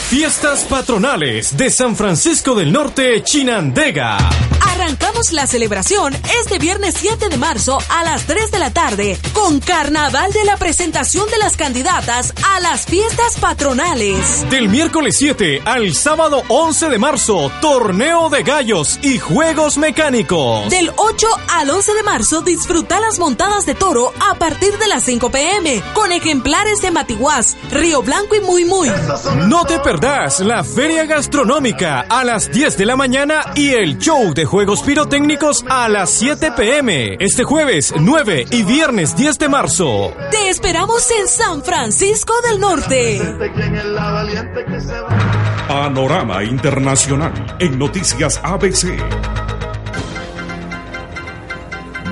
Fiestas 0.09 0.63
patronales 0.69 1.57
de 1.57 1.69
San 1.69 1.95
Francisco 1.95 2.55
del 2.55 2.71
Norte, 2.71 3.21
Chinandega. 3.23 4.17
Arrancamos 4.85 5.31
la 5.31 5.47
celebración 5.47 6.13
este 6.43 6.59
viernes 6.59 6.93
7 6.99 7.29
de 7.29 7.37
marzo 7.37 7.79
a 7.89 8.03
las 8.03 8.27
3 8.27 8.51
de 8.51 8.59
la 8.59 8.69
tarde 8.69 9.17
con 9.33 9.59
carnaval 9.59 10.31
de 10.31 10.45
la 10.45 10.57
presentación 10.57 11.27
de 11.31 11.39
las 11.39 11.57
candidatas 11.57 12.35
a 12.47 12.59
las 12.59 12.85
fiestas 12.85 13.37
patronales. 13.39 14.47
Del 14.51 14.69
miércoles 14.69 15.15
7 15.17 15.63
al 15.65 15.95
sábado 15.95 16.43
11 16.49 16.89
de 16.89 16.99
marzo, 16.99 17.51
torneo 17.61 18.29
de 18.29 18.43
gallos 18.43 18.99
y 19.01 19.17
juegos 19.17 19.79
mecánicos. 19.79 20.69
Del 20.69 20.91
8 20.95 21.27
al 21.47 21.71
11 21.71 21.93
de 21.95 22.03
marzo 22.03 22.41
disfruta 22.41 22.99
las 22.99 23.17
montadas 23.17 23.65
de 23.65 23.73
toro 23.73 24.13
a 24.29 24.35
partir 24.35 24.77
de 24.77 24.87
las 24.87 25.01
5 25.01 25.31
pm 25.31 25.81
con 25.95 26.11
ejemplares 26.11 26.83
de 26.83 26.91
Matiguás, 26.91 27.57
Río 27.71 28.03
Blanco 28.03 28.35
y 28.35 28.41
Muy 28.41 28.65
Muy. 28.65 28.91
No 29.47 29.65
te 29.65 29.79
perdás 29.79 30.41
la 30.41 30.63
feria 30.63 31.07
gastronómica 31.07 32.01
a 32.01 32.23
las 32.23 32.51
10 32.51 32.77
de 32.77 32.85
la 32.85 32.95
mañana 32.95 33.51
y 33.55 33.71
el 33.71 33.97
show 33.97 34.31
de 34.35 34.45
juegos 34.45 34.74
pirotécnicos 34.81 35.63
a 35.69 35.89
las 35.89 36.09
7 36.09 36.51
pm. 36.55 37.17
Este 37.19 37.43
jueves 37.43 37.93
9 37.99 38.45
y 38.51 38.63
viernes 38.63 39.15
10 39.15 39.39
de 39.39 39.49
marzo. 39.49 40.13
Te 40.31 40.49
esperamos 40.49 41.09
en 41.11 41.27
San 41.27 41.63
Francisco 41.63 42.33
del 42.49 42.59
Norte. 42.59 43.21
Panorama 45.67 46.43
Internacional 46.43 47.33
en 47.59 47.77
Noticias 47.77 48.39
ABC. 48.43 48.97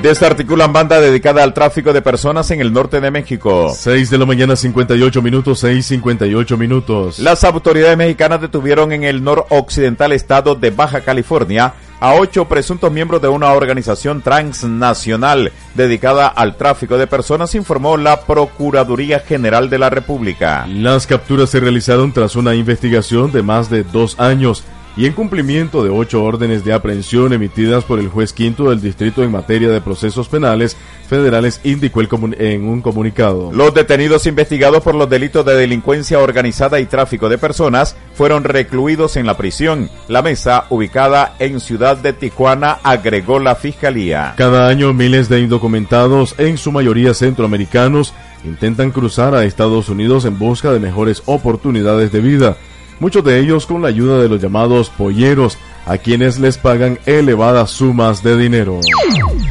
Desarticulan 0.04 0.74
banda 0.74 1.00
dedicada 1.00 1.44
al 1.44 1.54
tráfico 1.54 1.94
de 1.94 2.02
personas 2.02 2.52
en 2.52 2.60
el 2.60 2.74
norte 2.74 3.00
de 3.00 3.10
México. 3.10 3.74
6 3.74 4.10
de 4.10 4.18
la 4.18 4.26
mañana 4.26 4.58
58 4.58 5.22
minutos, 5.22 5.60
6 5.60 5.86
58 5.86 6.58
minutos. 6.58 7.20
Las 7.20 7.46
autoridades 7.46 7.96
mexicanas 7.96 8.42
detuvieron 8.42 8.92
en 8.92 9.06
el 9.06 9.24
noroccidental 9.24 10.12
estado 10.12 10.56
de 10.56 10.72
Baja 10.72 11.00
California 11.00 11.74
a 12.04 12.16
ocho 12.16 12.50
presuntos 12.50 12.92
miembros 12.92 13.22
de 13.22 13.30
una 13.30 13.54
organización 13.54 14.22
transnacional 14.22 15.54
dedicada 15.74 16.28
al 16.28 16.58
tráfico 16.58 16.98
de 16.98 17.08
personas, 17.08 17.56
informó 17.56 17.96
la 17.96 18.20
Procuraduría 18.26 19.22
General 19.22 19.70
de 19.70 19.80
la 19.80 19.90
República. 19.90 20.68
Las 20.68 21.08
capturas 21.08 21.50
se 21.50 21.62
realizaron 21.62 22.12
tras 22.12 22.36
una 22.36 22.56
investigación 22.56 23.32
de 23.32 23.42
más 23.42 23.70
de 23.70 23.86
dos 23.86 24.20
años 24.20 24.66
y 24.96 25.06
en 25.06 25.14
cumplimiento 25.14 25.84
de 25.84 25.90
ocho 25.90 26.24
órdenes 26.24 26.64
de 26.64 26.74
aprehensión 26.74 27.34
emitidas 27.34 27.84
por 27.84 28.00
el 28.00 28.10
juez 28.10 28.34
quinto 28.34 28.70
del 28.70 28.82
distrito 28.82 29.24
en 29.24 29.32
materia 29.32 29.70
de 29.70 29.82
procesos 29.82 30.28
penales 30.28 30.78
federales, 31.08 31.60
indicó 31.64 32.02
el 32.02 32.10
en 32.40 32.68
un 32.68 32.82
comunicado. 32.82 33.52
Los 33.52 33.74
detenidos 33.74 34.28
investigados 34.28 34.84
por 34.84 34.96
los 34.96 35.10
delitos 35.10 35.46
de 35.46 35.56
delincuencia 35.56 36.20
organizada 36.20 36.80
y 36.80 36.86
tráfico 36.86 37.30
de 37.30 37.38
personas 37.38 37.96
fueron 38.14 38.44
recluidos 38.44 39.16
en 39.18 39.26
la 39.26 39.38
prisión. 39.38 39.90
La 40.08 40.22
mesa, 40.22 40.66
ubicada 40.70 41.36
en 41.40 41.60
Ciudad 41.60 41.98
de 41.98 42.14
Tijuana, 42.14 42.78
agregó 42.84 43.40
la 43.40 43.56
fiscalía. 43.56 44.34
Cada 44.38 44.68
año 44.68 44.94
miles 44.94 45.30
de 45.30 45.40
indocumentados, 45.40 46.36
en 46.38 46.58
su 46.58 46.72
mayoría 46.72 47.14
centroamericanos, 47.14 48.14
intentan 48.44 48.92
cruzar 48.92 49.34
a 49.36 49.46
Estados 49.46 49.90
Unidos 49.90 50.26
en 50.26 50.38
busca 50.38 50.72
de 50.72 50.80
mejores 50.80 51.24
oportunidades 51.26 52.12
de 52.12 52.22
vida 52.22 52.58
muchos 53.00 53.24
de 53.24 53.40
ellos 53.40 53.66
con 53.66 53.82
la 53.82 53.90
ayuda 53.90 54.22
de 54.22 54.30
los 54.30 54.42
llamados 54.42 54.90
polleros, 54.90 55.58
a 55.86 55.98
quienes 55.98 56.40
les 56.40 56.58
pagan 56.58 57.00
elevadas 57.06 57.72
sumas 57.72 58.24
de 58.24 58.38
dinero. 58.38 58.80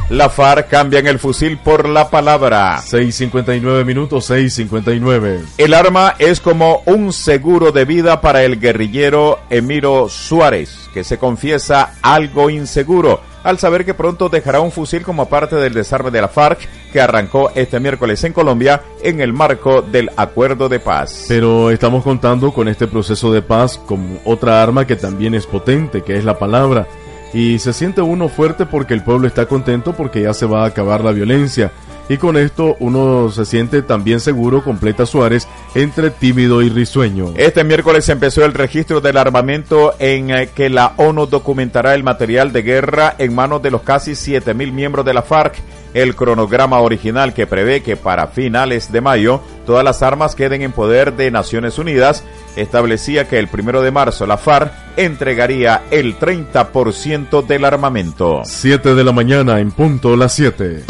La 0.08 0.30
FARC 0.30 0.68
cambian 0.68 1.06
el 1.06 1.18
fusil 1.18 1.58
por 1.58 1.88
la 1.88 2.10
palabra. 2.10 2.80
6.59 2.80 3.84
minutos, 3.84 4.30
6.59. 4.30 5.40
El 5.58 5.74
arma 5.74 6.14
es 6.18 6.40
como 6.40 6.82
un 6.86 7.12
seguro 7.12 7.72
de 7.72 7.84
vida 7.84 8.20
para 8.20 8.44
el 8.44 8.58
guerrillero 8.60 9.40
Emiro 9.50 10.08
Suárez, 10.08 10.88
que 10.94 11.04
se 11.04 11.18
confiesa 11.18 11.94
algo 12.02 12.50
inseguro 12.50 13.31
al 13.42 13.58
saber 13.58 13.84
que 13.84 13.94
pronto 13.94 14.28
dejará 14.28 14.60
un 14.60 14.70
fusil 14.70 15.02
como 15.02 15.28
parte 15.28 15.56
del 15.56 15.74
desarme 15.74 16.10
de 16.10 16.20
la 16.20 16.28
FARC 16.28 16.68
que 16.92 17.00
arrancó 17.00 17.50
este 17.54 17.80
miércoles 17.80 18.22
en 18.24 18.32
Colombia 18.32 18.82
en 19.02 19.20
el 19.20 19.32
marco 19.32 19.82
del 19.82 20.10
acuerdo 20.16 20.68
de 20.68 20.80
paz. 20.80 21.26
Pero 21.28 21.70
estamos 21.70 22.04
contando 22.04 22.52
con 22.52 22.68
este 22.68 22.86
proceso 22.86 23.32
de 23.32 23.42
paz 23.42 23.78
con 23.78 24.20
otra 24.24 24.62
arma 24.62 24.86
que 24.86 24.96
también 24.96 25.34
es 25.34 25.46
potente, 25.46 26.02
que 26.02 26.16
es 26.16 26.24
la 26.24 26.38
palabra. 26.38 26.86
Y 27.34 27.58
se 27.58 27.72
siente 27.72 28.02
uno 28.02 28.28
fuerte 28.28 28.66
porque 28.66 28.92
el 28.92 29.02
pueblo 29.02 29.26
está 29.26 29.46
contento 29.46 29.94
porque 29.94 30.22
ya 30.22 30.34
se 30.34 30.46
va 30.46 30.64
a 30.64 30.66
acabar 30.66 31.02
la 31.02 31.12
violencia 31.12 31.72
y 32.08 32.16
con 32.16 32.36
esto 32.36 32.76
uno 32.80 33.30
se 33.30 33.44
siente 33.44 33.82
también 33.82 34.20
seguro, 34.20 34.62
completa 34.64 35.06
Suárez, 35.06 35.48
entre 35.74 36.10
tímido 36.10 36.62
y 36.62 36.68
risueño. 36.68 37.32
Este 37.36 37.64
miércoles 37.64 38.08
empezó 38.08 38.44
el 38.44 38.54
registro 38.54 39.00
del 39.00 39.16
armamento 39.16 39.94
en 39.98 40.30
eh, 40.30 40.48
que 40.54 40.68
la 40.68 40.94
ONU 40.96 41.26
documentará 41.26 41.94
el 41.94 42.02
material 42.02 42.52
de 42.52 42.62
guerra 42.62 43.14
en 43.18 43.34
manos 43.34 43.62
de 43.62 43.70
los 43.70 43.82
casi 43.82 44.12
7.000 44.12 44.72
miembros 44.72 45.04
de 45.04 45.14
la 45.14 45.22
FARC. 45.22 45.54
El 45.94 46.16
cronograma 46.16 46.80
original 46.80 47.34
que 47.34 47.46
prevé 47.46 47.82
que 47.82 47.96
para 47.96 48.28
finales 48.28 48.90
de 48.90 49.02
mayo 49.02 49.42
todas 49.66 49.84
las 49.84 50.02
armas 50.02 50.34
queden 50.34 50.62
en 50.62 50.72
poder 50.72 51.14
de 51.16 51.30
Naciones 51.30 51.78
Unidas 51.78 52.24
establecía 52.56 53.28
que 53.28 53.38
el 53.38 53.48
primero 53.48 53.82
de 53.82 53.90
marzo 53.90 54.26
la 54.26 54.38
FARC 54.38 54.72
entregaría 54.96 55.82
el 55.90 56.18
30% 56.18 57.44
del 57.46 57.64
armamento. 57.66 58.40
7 58.44 58.94
de 58.94 59.04
la 59.04 59.12
mañana 59.12 59.60
en 59.60 59.70
punto 59.70 60.16
las 60.16 60.34
7. 60.34 60.84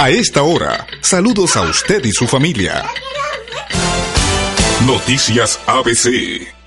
A 0.00 0.08
esta 0.08 0.44
hora, 0.44 0.86
saludos 1.02 1.56
a 1.56 1.60
usted 1.60 2.02
y 2.06 2.12
su 2.12 2.26
familia. 2.26 2.86
Noticias 4.86 5.60
ABC. 5.66 6.59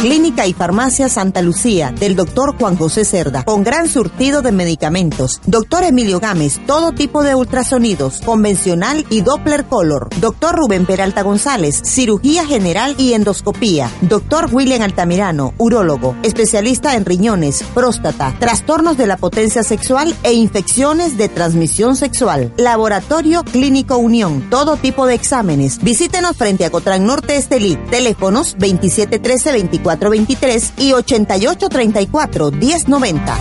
Clínica 0.00 0.46
y 0.46 0.52
Farmacia 0.52 1.08
Santa 1.08 1.40
Lucía 1.40 1.90
del 1.90 2.16
doctor 2.16 2.56
Juan 2.58 2.76
José 2.76 3.04
Cerda, 3.04 3.44
con 3.44 3.64
gran 3.64 3.88
surtido 3.88 4.42
de 4.42 4.52
medicamentos. 4.52 5.40
Doctor 5.46 5.84
Emilio 5.84 6.20
Gámez, 6.20 6.60
todo 6.66 6.92
tipo 6.92 7.22
de 7.22 7.34
ultrasonidos, 7.34 8.20
convencional 8.20 9.06
y 9.08 9.22
Doppler 9.22 9.64
Color. 9.64 10.10
Doctor 10.20 10.54
Rubén 10.54 10.84
Peralta 10.84 11.22
González, 11.22 11.80
cirugía 11.82 12.44
general 12.46 12.94
y 12.98 13.14
endoscopía. 13.14 13.90
Doctor 14.02 14.48
William 14.52 14.82
Altamirano, 14.82 15.54
urólogo, 15.56 16.14
especialista 16.22 16.94
en 16.94 17.06
riñones, 17.06 17.62
próstata, 17.74 18.36
trastornos 18.38 18.98
de 18.98 19.06
la 19.06 19.16
potencia 19.16 19.62
sexual 19.62 20.14
e 20.22 20.34
infecciones 20.34 21.16
de 21.16 21.30
transmisión 21.30 21.96
sexual. 21.96 22.52
Laboratorio 22.58 23.44
Clínico 23.44 23.96
Unión, 23.96 24.50
todo 24.50 24.76
tipo 24.76 25.06
de 25.06 25.14
exámenes. 25.14 25.82
Visítenos 25.82 26.36
frente 26.36 26.66
a 26.66 26.70
Cotran 26.70 27.06
Norte 27.06 27.36
Estelí. 27.36 27.76
Teléfonos 27.90 28.56
2713 28.58 29.52
24 29.52 29.85
423 29.86 30.72
y 30.78 30.90
8834-1090. 30.90 33.36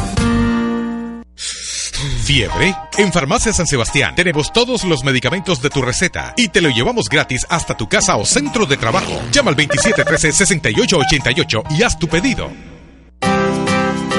¿Fiebre? 2.24 2.76
En 2.98 3.12
Farmacia 3.12 3.52
San 3.54 3.66
Sebastián 3.66 4.14
tenemos 4.16 4.54
todos 4.54 4.84
los 4.84 5.04
medicamentos 5.04 5.60
de 5.62 5.70
tu 5.70 5.82
receta 5.82 6.34
y 6.38 6.50
te 6.50 6.62
lo 6.62 6.70
llevamos 6.70 7.10
gratis 7.10 7.48
hasta 7.50 7.76
tu 7.76 7.88
casa 7.88 8.18
o 8.18 8.26
centro 8.26 8.68
de 8.68 8.78
trabajo. 8.78 9.20
Llama 9.32 9.50
al 9.52 9.58
2713-6888 9.58 11.64
y 11.78 11.84
haz 11.84 11.98
tu 11.98 12.08
pedido. 12.08 12.52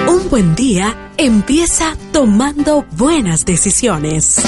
Un 0.09 0.31
buen 0.31 0.57
día 0.57 1.13
empieza 1.17 1.97
tomando 2.13 2.85
buenas 2.93 3.45
decisiones. 3.45 4.41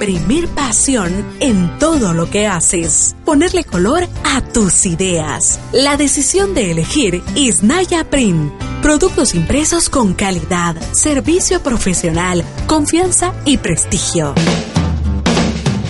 Imprimir 0.00 0.46
pasión 0.50 1.26
en 1.40 1.76
todo 1.80 2.14
lo 2.14 2.30
que 2.30 2.46
haces. 2.46 3.16
Ponerle 3.24 3.64
color 3.64 4.06
a 4.22 4.42
tus 4.42 4.86
ideas. 4.86 5.58
La 5.72 5.96
decisión 5.96 6.54
de 6.54 6.70
elegir 6.70 7.20
Isnaya 7.34 8.08
Print. 8.08 8.52
Productos 8.80 9.34
impresos 9.34 9.90
con 9.90 10.14
calidad, 10.14 10.76
servicio 10.92 11.64
profesional, 11.64 12.44
confianza 12.68 13.34
y 13.44 13.56
prestigio. 13.56 14.36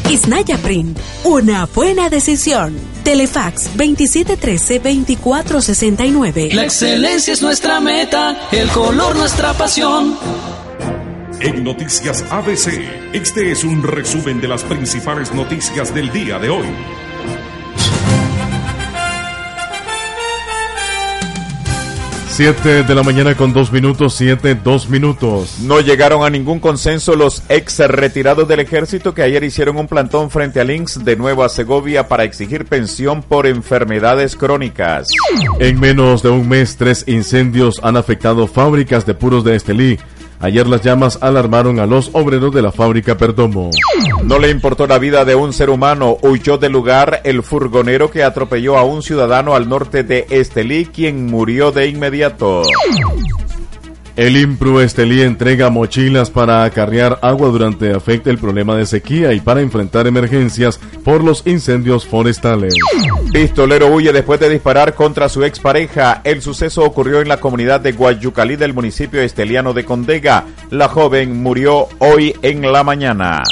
Isnaya 0.09 0.57
Print, 0.57 0.99
una 1.25 1.67
buena 1.67 2.09
decisión. 2.09 2.79
Telefax 3.05 3.69
2713-2469. 3.77 6.55
La 6.55 6.65
excelencia 6.65 7.35
es 7.35 7.43
nuestra 7.43 7.79
meta, 7.81 8.49
el 8.53 8.71
color 8.71 9.17
nuestra 9.17 9.53
pasión. 9.53 10.17
En 11.41 11.63
Noticias 11.63 12.25
ABC, 12.33 12.83
este 13.13 13.53
es 13.53 13.63
un 13.63 13.85
resumen 13.85 14.41
de 14.41 14.49
las 14.49 14.65
principales 14.65 15.33
noticias 15.33 15.95
del 15.95 16.11
día 16.11 16.37
de 16.41 16.51
hoy. 16.51 16.67
Siete 22.29 22.83
de 22.83 22.95
la 22.95 23.05
mañana 23.05 23.37
con 23.37 23.53
dos 23.53 23.71
minutos, 23.71 24.15
siete, 24.15 24.57
dos 24.57 24.89
minutos. 24.89 25.59
No 25.61 25.81
llegaron 25.81 26.25
a 26.25 26.31
ningún 26.31 26.59
consenso 26.59 27.15
los 27.15 27.43
ex 27.49 27.79
retirados 27.87 28.49
del 28.49 28.61
ejército 28.61 29.15
que 29.15 29.23
ayer 29.23 29.45
hicieron 29.45 29.77
un 29.77 29.87
plantón 29.87 30.31
frente 30.31 30.61
a 30.61 30.65
Links 30.65 31.05
de 31.05 31.17
Nueva 31.17 31.49
Segovia 31.49 32.09
para 32.09 32.25
exigir 32.25 32.65
pensión 32.65 33.23
por 33.23 33.47
enfermedades 33.47 34.35
crónicas. 34.35 35.07
En 35.61 35.79
menos 35.79 36.23
de 36.23 36.31
un 36.31 36.49
mes, 36.49 36.77
tres 36.77 37.05
incendios 37.07 37.81
han 37.83 37.97
afectado 37.97 38.49
fábricas 38.49 39.07
de 39.07 39.15
puros 39.15 39.45
de 39.45 39.55
Estelí 39.55 39.99
Ayer 40.41 40.69
las 40.69 40.83
llamas 40.83 41.19
alarmaron 41.21 41.81
a 41.81 41.87
los 41.87 42.11
obreros 42.13 42.55
de 42.55 42.63
la 42.63 42.71
fábrica 42.71 43.17
Perdomo. 43.17 43.71
No 44.23 44.39
le 44.39 44.51
importó 44.51 44.87
la 44.87 44.99
vida 44.99 45.25
de 45.25 45.35
un 45.35 45.53
ser 45.53 45.69
humano. 45.69 46.17
Huyó 46.23 46.59
del 46.59 46.73
lugar 46.73 47.23
el 47.25 47.43
furgonero 47.43 48.11
que 48.11 48.23
atropelló 48.23 48.79
a 48.79 48.85
un 48.85 49.03
ciudadano 49.03 49.57
al 49.57 49.69
norte 49.69 50.05
de 50.05 50.27
Estelí, 50.31 50.87
quien 50.87 51.27
murió 51.27 51.73
de 51.73 51.89
inmediato. 51.89 52.63
El 54.19 54.37
Impru 54.37 54.81
Estelí 54.81 55.23
entrega 55.23 55.71
mochilas 55.71 56.29
para 56.29 56.65
acarrear 56.65 57.21
agua 57.23 57.51
durante 57.51 57.95
afecta 57.95 58.31
el 58.31 58.39
problema 58.39 58.75
de 58.75 58.85
sequía 58.85 59.33
y 59.33 59.39
para 59.39 59.61
enfrentar 59.61 60.09
emergencias 60.09 60.81
por 61.05 61.23
los 61.23 61.47
incendios 61.47 62.05
forestales. 62.05 62.75
Pistolero 63.33 63.87
huye 63.87 64.13
después 64.13 64.41
de 64.41 64.51
disparar 64.51 64.95
contra 64.95 65.29
su 65.29 65.45
expareja. 65.45 66.21
El 66.25 66.43
suceso 66.43 66.83
ocurrió 66.83 67.21
en 67.21 67.29
la 67.29 67.39
comunidad 67.39 67.79
de 67.81 67.93
Guayucalí 67.93 68.57
del 68.57 68.75
municipio 68.75 69.21
esteliano 69.21 69.73
de 69.73 69.85
Condega. 69.85 70.47
La 70.73 70.89
joven 70.89 71.41
murió 71.41 71.87
hoy 72.01 72.35
en 72.43 72.73
la 72.73 72.83
mañana. 72.83 73.45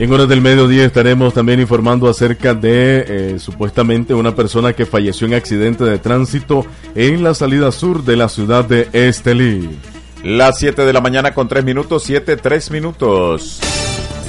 En 0.00 0.10
horas 0.14 0.30
del 0.30 0.40
mediodía 0.40 0.86
estaremos 0.86 1.34
también 1.34 1.60
informando 1.60 2.08
acerca 2.08 2.54
de 2.54 3.04
eh, 3.06 3.38
supuestamente 3.38 4.14
una 4.14 4.34
persona 4.34 4.72
que 4.72 4.86
falleció 4.86 5.26
en 5.26 5.34
accidente 5.34 5.84
de 5.84 5.98
tránsito 5.98 6.64
en 6.94 7.22
la 7.22 7.34
salida 7.34 7.70
sur 7.70 8.02
de 8.02 8.16
la 8.16 8.30
ciudad 8.30 8.64
de 8.64 8.88
Estelí. 8.94 9.68
Las 10.24 10.58
7 10.58 10.86
de 10.86 10.92
la 10.94 11.02
mañana 11.02 11.34
con 11.34 11.48
3 11.48 11.66
minutos, 11.66 12.02
7, 12.04 12.38
3 12.38 12.70
minutos. 12.70 13.60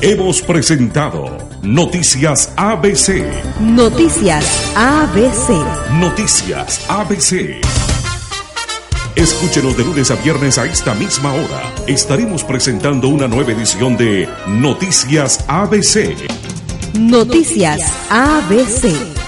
Hemos 0.02 0.42
presentado 0.42 1.38
Noticias 1.64 2.52
ABC. 2.58 3.24
Noticias 3.62 4.74
ABC. 4.76 5.52
Noticias 6.02 6.86
ABC. 6.90 7.91
Escúchenos 9.16 9.76
de 9.76 9.84
lunes 9.84 10.10
a 10.10 10.16
viernes 10.16 10.58
a 10.58 10.66
esta 10.66 10.94
misma 10.94 11.34
hora. 11.34 11.74
Estaremos 11.86 12.44
presentando 12.46 13.10
una 13.10 13.28
nueva 13.28 13.52
edición 13.52 13.98
de 13.98 14.28
Noticias 14.48 15.44
ABC. 15.50 16.16
Noticias 16.98 17.82
ABC. 18.10 19.21